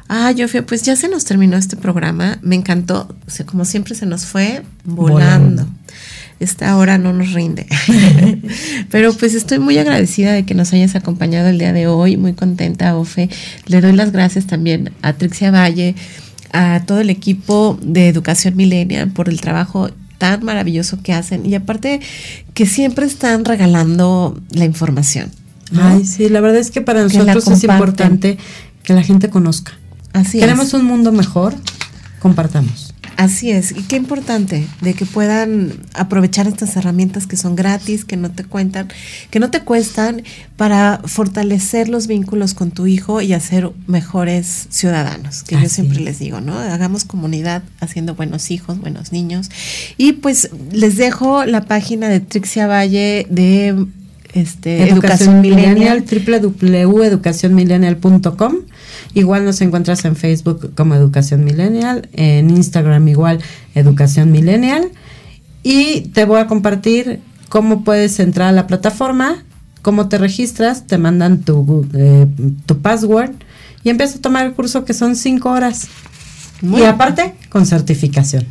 Ah, 0.08 0.32
Yofia, 0.32 0.64
pues 0.64 0.82
ya 0.82 0.96
se 0.96 1.08
nos 1.08 1.26
terminó 1.26 1.58
este 1.58 1.76
programa. 1.76 2.38
Me 2.40 2.56
encantó. 2.56 3.14
O 3.26 3.30
sea, 3.30 3.44
como 3.44 3.66
siempre 3.66 3.94
se 3.94 4.06
nos 4.06 4.24
fue 4.24 4.62
volando. 4.84 5.68
Esta 6.40 6.74
hora 6.78 6.96
no 6.96 7.12
nos 7.12 7.32
rinde. 7.32 7.66
Pero 8.90 9.12
pues 9.12 9.34
estoy 9.34 9.58
muy 9.58 9.76
agradecida 9.76 10.32
de 10.32 10.44
que 10.46 10.54
nos 10.54 10.72
hayas 10.72 10.96
acompañado 10.96 11.48
el 11.48 11.58
día 11.58 11.74
de 11.74 11.86
hoy. 11.86 12.16
Muy 12.16 12.32
contenta, 12.32 12.96
Ofe. 12.96 13.28
Le 13.66 13.82
doy 13.82 13.92
las 13.92 14.10
gracias 14.10 14.46
también 14.46 14.90
a 15.02 15.12
Trixia 15.12 15.50
Valle 15.50 15.94
a 16.52 16.82
todo 16.86 17.00
el 17.00 17.10
equipo 17.10 17.78
de 17.82 18.08
Educación 18.08 18.56
Millennial 18.56 19.10
por 19.10 19.28
el 19.28 19.40
trabajo 19.40 19.90
tan 20.18 20.44
maravilloso 20.44 21.02
que 21.02 21.12
hacen 21.12 21.46
y 21.46 21.54
aparte 21.54 22.00
que 22.52 22.66
siempre 22.66 23.06
están 23.06 23.44
regalando 23.44 24.38
la 24.52 24.64
información. 24.64 25.30
Ay, 25.74 26.04
sí, 26.04 26.28
la 26.28 26.40
verdad 26.40 26.58
es 26.58 26.70
que 26.70 26.82
para 26.82 27.02
nosotros 27.02 27.46
es 27.48 27.64
importante 27.64 28.36
que 28.82 28.92
la 28.92 29.02
gente 29.02 29.30
conozca. 29.30 29.72
Así 30.12 30.38
Queremos 30.40 30.74
un 30.74 30.84
mundo 30.84 31.12
mejor, 31.12 31.54
compartamos. 32.18 32.89
Así 33.20 33.50
es, 33.50 33.72
y 33.72 33.82
qué 33.82 33.96
importante 33.96 34.66
de 34.80 34.94
que 34.94 35.04
puedan 35.04 35.74
aprovechar 35.92 36.46
estas 36.46 36.74
herramientas 36.76 37.26
que 37.26 37.36
son 37.36 37.54
gratis, 37.54 38.06
que 38.06 38.16
no 38.16 38.30
te 38.30 38.44
cuentan, 38.44 38.88
que 39.28 39.38
no 39.38 39.50
te 39.50 39.60
cuestan 39.60 40.22
para 40.56 41.02
fortalecer 41.04 41.90
los 41.90 42.06
vínculos 42.06 42.54
con 42.54 42.70
tu 42.70 42.86
hijo 42.86 43.20
y 43.20 43.34
hacer 43.34 43.70
mejores 43.86 44.68
ciudadanos, 44.70 45.42
que 45.42 45.60
yo 45.60 45.68
siempre 45.68 46.00
les 46.00 46.18
digo, 46.18 46.40
¿no? 46.40 46.58
Hagamos 46.58 47.04
comunidad 47.04 47.62
haciendo 47.80 48.14
buenos 48.14 48.50
hijos, 48.50 48.80
buenos 48.80 49.12
niños. 49.12 49.50
Y 49.98 50.12
pues 50.12 50.48
les 50.72 50.96
dejo 50.96 51.44
la 51.44 51.66
página 51.66 52.08
de 52.08 52.20
Trixia 52.20 52.68
Valle 52.68 53.26
de 53.28 53.86
este, 54.32 54.88
Educación, 54.88 54.96
Educación 54.96 55.42
Millennial, 55.42 56.06
www.educacionmillennial.com 56.10 58.54
Igual 59.14 59.44
nos 59.44 59.60
encuentras 59.60 60.04
en 60.04 60.16
Facebook 60.16 60.72
como 60.74 60.94
Educación 60.94 61.44
Millennial, 61.44 62.08
en 62.12 62.50
Instagram 62.50 63.08
igual 63.08 63.40
Educación 63.74 64.30
Millennial. 64.30 64.90
Y 65.62 66.02
te 66.12 66.24
voy 66.24 66.38
a 66.38 66.46
compartir 66.46 67.20
cómo 67.48 67.82
puedes 67.84 68.20
entrar 68.20 68.48
a 68.48 68.52
la 68.52 68.66
plataforma, 68.66 69.44
cómo 69.82 70.08
te 70.08 70.18
registras, 70.18 70.86
te 70.86 70.96
mandan 70.98 71.40
tu, 71.40 71.86
eh, 71.94 72.26
tu 72.66 72.78
password 72.78 73.32
y 73.82 73.90
empiezas 73.90 74.16
a 74.16 74.20
tomar 74.20 74.46
el 74.46 74.52
curso 74.52 74.84
que 74.84 74.94
son 74.94 75.16
cinco 75.16 75.50
horas. 75.50 75.88
y 76.62 76.82
aparte, 76.82 77.34
con 77.48 77.66
certificación. 77.66 78.46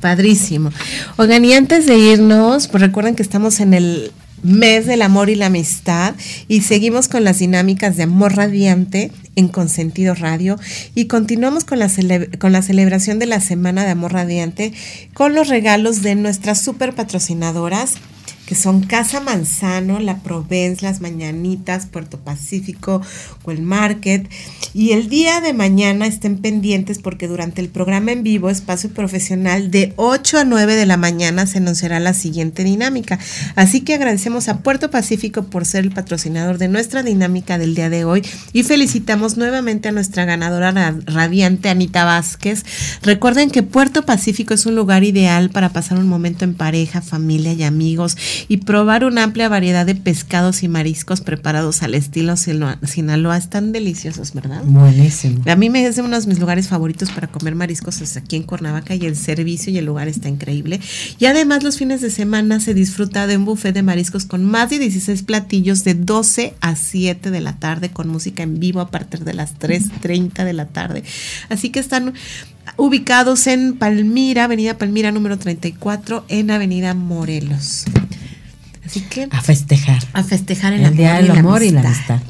Padrísimo. 0.00 0.70
Oigan, 1.16 1.44
y 1.44 1.54
antes 1.54 1.86
de 1.86 1.96
irnos, 1.96 2.68
pues 2.68 2.82
recuerden 2.82 3.14
que 3.14 3.22
estamos 3.22 3.60
en 3.60 3.72
el 3.72 4.12
mes 4.42 4.86
del 4.86 5.02
amor 5.02 5.30
y 5.30 5.34
la 5.34 5.46
amistad 5.46 6.14
y 6.48 6.62
seguimos 6.62 7.08
con 7.08 7.24
las 7.24 7.38
dinámicas 7.38 7.96
de 7.96 8.04
amor 8.04 8.36
radiante 8.36 9.10
en 9.34 9.48
Consentido 9.48 10.14
Radio 10.14 10.58
y 10.94 11.06
continuamos 11.06 11.64
con 11.64 11.78
la, 11.78 11.90
con 12.38 12.52
la 12.52 12.62
celebración 12.62 13.18
de 13.18 13.26
la 13.26 13.40
Semana 13.40 13.84
de 13.84 13.90
Amor 13.90 14.12
Radiante 14.12 14.72
con 15.14 15.34
los 15.34 15.48
regalos 15.48 16.02
de 16.02 16.14
nuestras 16.14 16.62
super 16.62 16.94
patrocinadoras 16.94 17.94
que 18.46 18.54
son 18.54 18.82
Casa 18.82 19.20
Manzano, 19.20 19.98
La 19.98 20.18
Provence, 20.20 20.84
Las 20.84 21.00
Mañanitas, 21.00 21.86
Puerto 21.86 22.18
Pacífico, 22.18 23.02
el 23.46 23.62
Market. 23.62 24.28
Y 24.72 24.92
el 24.92 25.08
día 25.08 25.40
de 25.40 25.52
mañana 25.52 26.06
estén 26.06 26.38
pendientes 26.38 26.98
porque 26.98 27.28
durante 27.28 27.60
el 27.60 27.68
programa 27.68 28.12
en 28.12 28.22
vivo, 28.22 28.48
Espacio 28.48 28.90
Profesional, 28.90 29.70
de 29.70 29.92
8 29.96 30.38
a 30.38 30.44
9 30.44 30.76
de 30.76 30.86
la 30.86 30.96
mañana 30.96 31.46
se 31.46 31.58
anunciará 31.58 31.98
la 32.00 32.14
siguiente 32.14 32.62
dinámica. 32.64 33.18
Así 33.56 33.80
que 33.80 33.94
agradecemos 33.94 34.48
a 34.48 34.58
Puerto 34.58 34.90
Pacífico 34.90 35.44
por 35.44 35.66
ser 35.66 35.84
el 35.84 35.92
patrocinador 35.92 36.58
de 36.58 36.68
nuestra 36.68 37.02
dinámica 37.02 37.58
del 37.58 37.74
día 37.74 37.90
de 37.90 38.04
hoy 38.04 38.22
y 38.52 38.62
felicitamos 38.62 39.36
nuevamente 39.36 39.88
a 39.88 39.92
nuestra 39.92 40.24
ganadora 40.24 40.94
radiante, 41.06 41.68
Anita 41.68 42.04
Vázquez. 42.04 42.64
Recuerden 43.02 43.50
que 43.50 43.62
Puerto 43.62 44.04
Pacífico 44.06 44.54
es 44.54 44.66
un 44.66 44.76
lugar 44.76 45.02
ideal 45.02 45.50
para 45.50 45.70
pasar 45.70 45.98
un 45.98 46.08
momento 46.08 46.44
en 46.44 46.54
pareja, 46.54 47.00
familia 47.00 47.52
y 47.52 47.62
amigos 47.64 48.16
y 48.48 48.58
probar 48.58 49.04
una 49.04 49.22
amplia 49.22 49.48
variedad 49.48 49.86
de 49.86 49.94
pescados 49.94 50.62
y 50.62 50.68
mariscos 50.68 51.20
preparados 51.20 51.82
al 51.82 51.94
estilo 51.94 52.36
Sinaloa. 52.36 53.36
Están 53.36 53.72
deliciosos, 53.72 54.32
¿verdad? 54.34 54.62
Buenísimo. 54.64 55.42
A 55.46 55.56
mí 55.56 55.70
me 55.70 55.86
es 55.86 55.98
uno 55.98 56.20
de 56.20 56.26
mis 56.26 56.38
lugares 56.38 56.68
favoritos 56.68 57.10
para 57.10 57.28
comer 57.28 57.54
mariscos 57.54 58.00
es 58.00 58.16
aquí 58.16 58.36
en 58.36 58.42
Cuernavaca 58.42 58.94
y 58.94 59.06
el 59.06 59.16
servicio 59.16 59.72
y 59.72 59.78
el 59.78 59.84
lugar 59.84 60.08
está 60.08 60.28
increíble. 60.28 60.80
Y 61.18 61.26
además 61.26 61.62
los 61.62 61.78
fines 61.78 62.00
de 62.00 62.10
semana 62.10 62.60
se 62.60 62.74
disfruta 62.74 63.26
de 63.26 63.36
un 63.36 63.44
buffet 63.44 63.74
de 63.74 63.82
mariscos 63.82 64.24
con 64.24 64.44
más 64.44 64.70
de 64.70 64.78
16 64.78 65.22
platillos 65.22 65.84
de 65.84 65.94
12 65.94 66.54
a 66.60 66.76
7 66.76 67.30
de 67.30 67.40
la 67.40 67.54
tarde 67.58 67.90
con 67.90 68.08
música 68.08 68.42
en 68.42 68.58
vivo 68.58 68.80
a 68.80 68.90
partir 68.90 69.24
de 69.24 69.34
las 69.34 69.58
3.30 69.58 70.44
de 70.44 70.52
la 70.52 70.66
tarde. 70.66 71.04
Así 71.48 71.70
que 71.70 71.80
están 71.80 72.14
ubicados 72.76 73.46
en 73.46 73.76
Palmira, 73.76 74.44
Avenida 74.44 74.76
Palmira 74.78 75.12
número 75.12 75.38
34, 75.38 76.24
en 76.28 76.50
Avenida 76.50 76.94
Morelos. 76.94 77.84
Así 78.86 79.00
que 79.00 79.28
a 79.30 79.40
festejar. 79.42 80.02
A 80.12 80.22
festejar 80.22 80.72
el, 80.72 80.84
el 80.84 80.96
Día 80.96 81.14
del 81.14 81.30
Amor 81.32 81.62
y 81.62 81.70
la 81.70 81.80
amistad. 81.80 82.20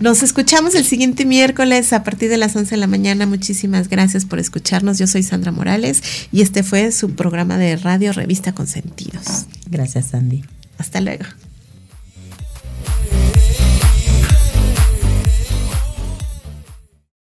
Nos 0.00 0.22
escuchamos 0.22 0.74
el 0.74 0.84
siguiente 0.84 1.26
miércoles 1.26 1.92
a 1.92 2.02
partir 2.02 2.30
de 2.30 2.38
las 2.38 2.56
11 2.56 2.70
de 2.70 2.76
la 2.78 2.86
mañana. 2.86 3.26
Muchísimas 3.26 3.88
gracias 3.88 4.24
por 4.24 4.38
escucharnos. 4.38 4.98
Yo 4.98 5.06
soy 5.06 5.22
Sandra 5.22 5.52
Morales 5.52 6.02
y 6.32 6.40
este 6.40 6.62
fue 6.62 6.90
su 6.90 7.14
programa 7.14 7.58
de 7.58 7.76
radio 7.76 8.12
Revista 8.14 8.52
Consentidos. 8.52 9.44
Gracias, 9.66 10.06
Sandy. 10.06 10.42
Hasta 10.78 11.02
luego. 11.02 11.24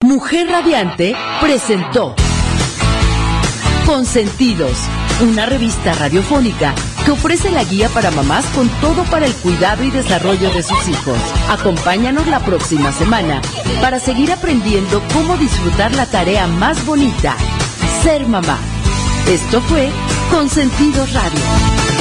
Mujer 0.00 0.48
Radiante 0.48 1.14
presentó 1.42 2.16
Consentidos, 3.84 4.78
una 5.20 5.44
revista 5.44 5.92
radiofónica 5.94 6.74
que 7.04 7.10
ofrece 7.10 7.50
la 7.50 7.64
guía 7.64 7.88
para 7.88 8.10
mamás 8.10 8.44
con 8.46 8.68
todo 8.80 9.04
para 9.04 9.26
el 9.26 9.34
cuidado 9.34 9.84
y 9.84 9.90
desarrollo 9.90 10.52
de 10.52 10.62
sus 10.62 10.88
hijos. 10.88 11.18
Acompáñanos 11.48 12.26
la 12.26 12.40
próxima 12.40 12.92
semana 12.92 13.40
para 13.80 13.98
seguir 13.98 14.32
aprendiendo 14.32 15.02
cómo 15.12 15.36
disfrutar 15.36 15.94
la 15.94 16.06
tarea 16.06 16.46
más 16.46 16.84
bonita, 16.86 17.36
ser 18.02 18.26
mamá. 18.26 18.58
Esto 19.28 19.60
fue 19.62 19.90
Consentidos 20.30 21.12
Radio. 21.12 21.91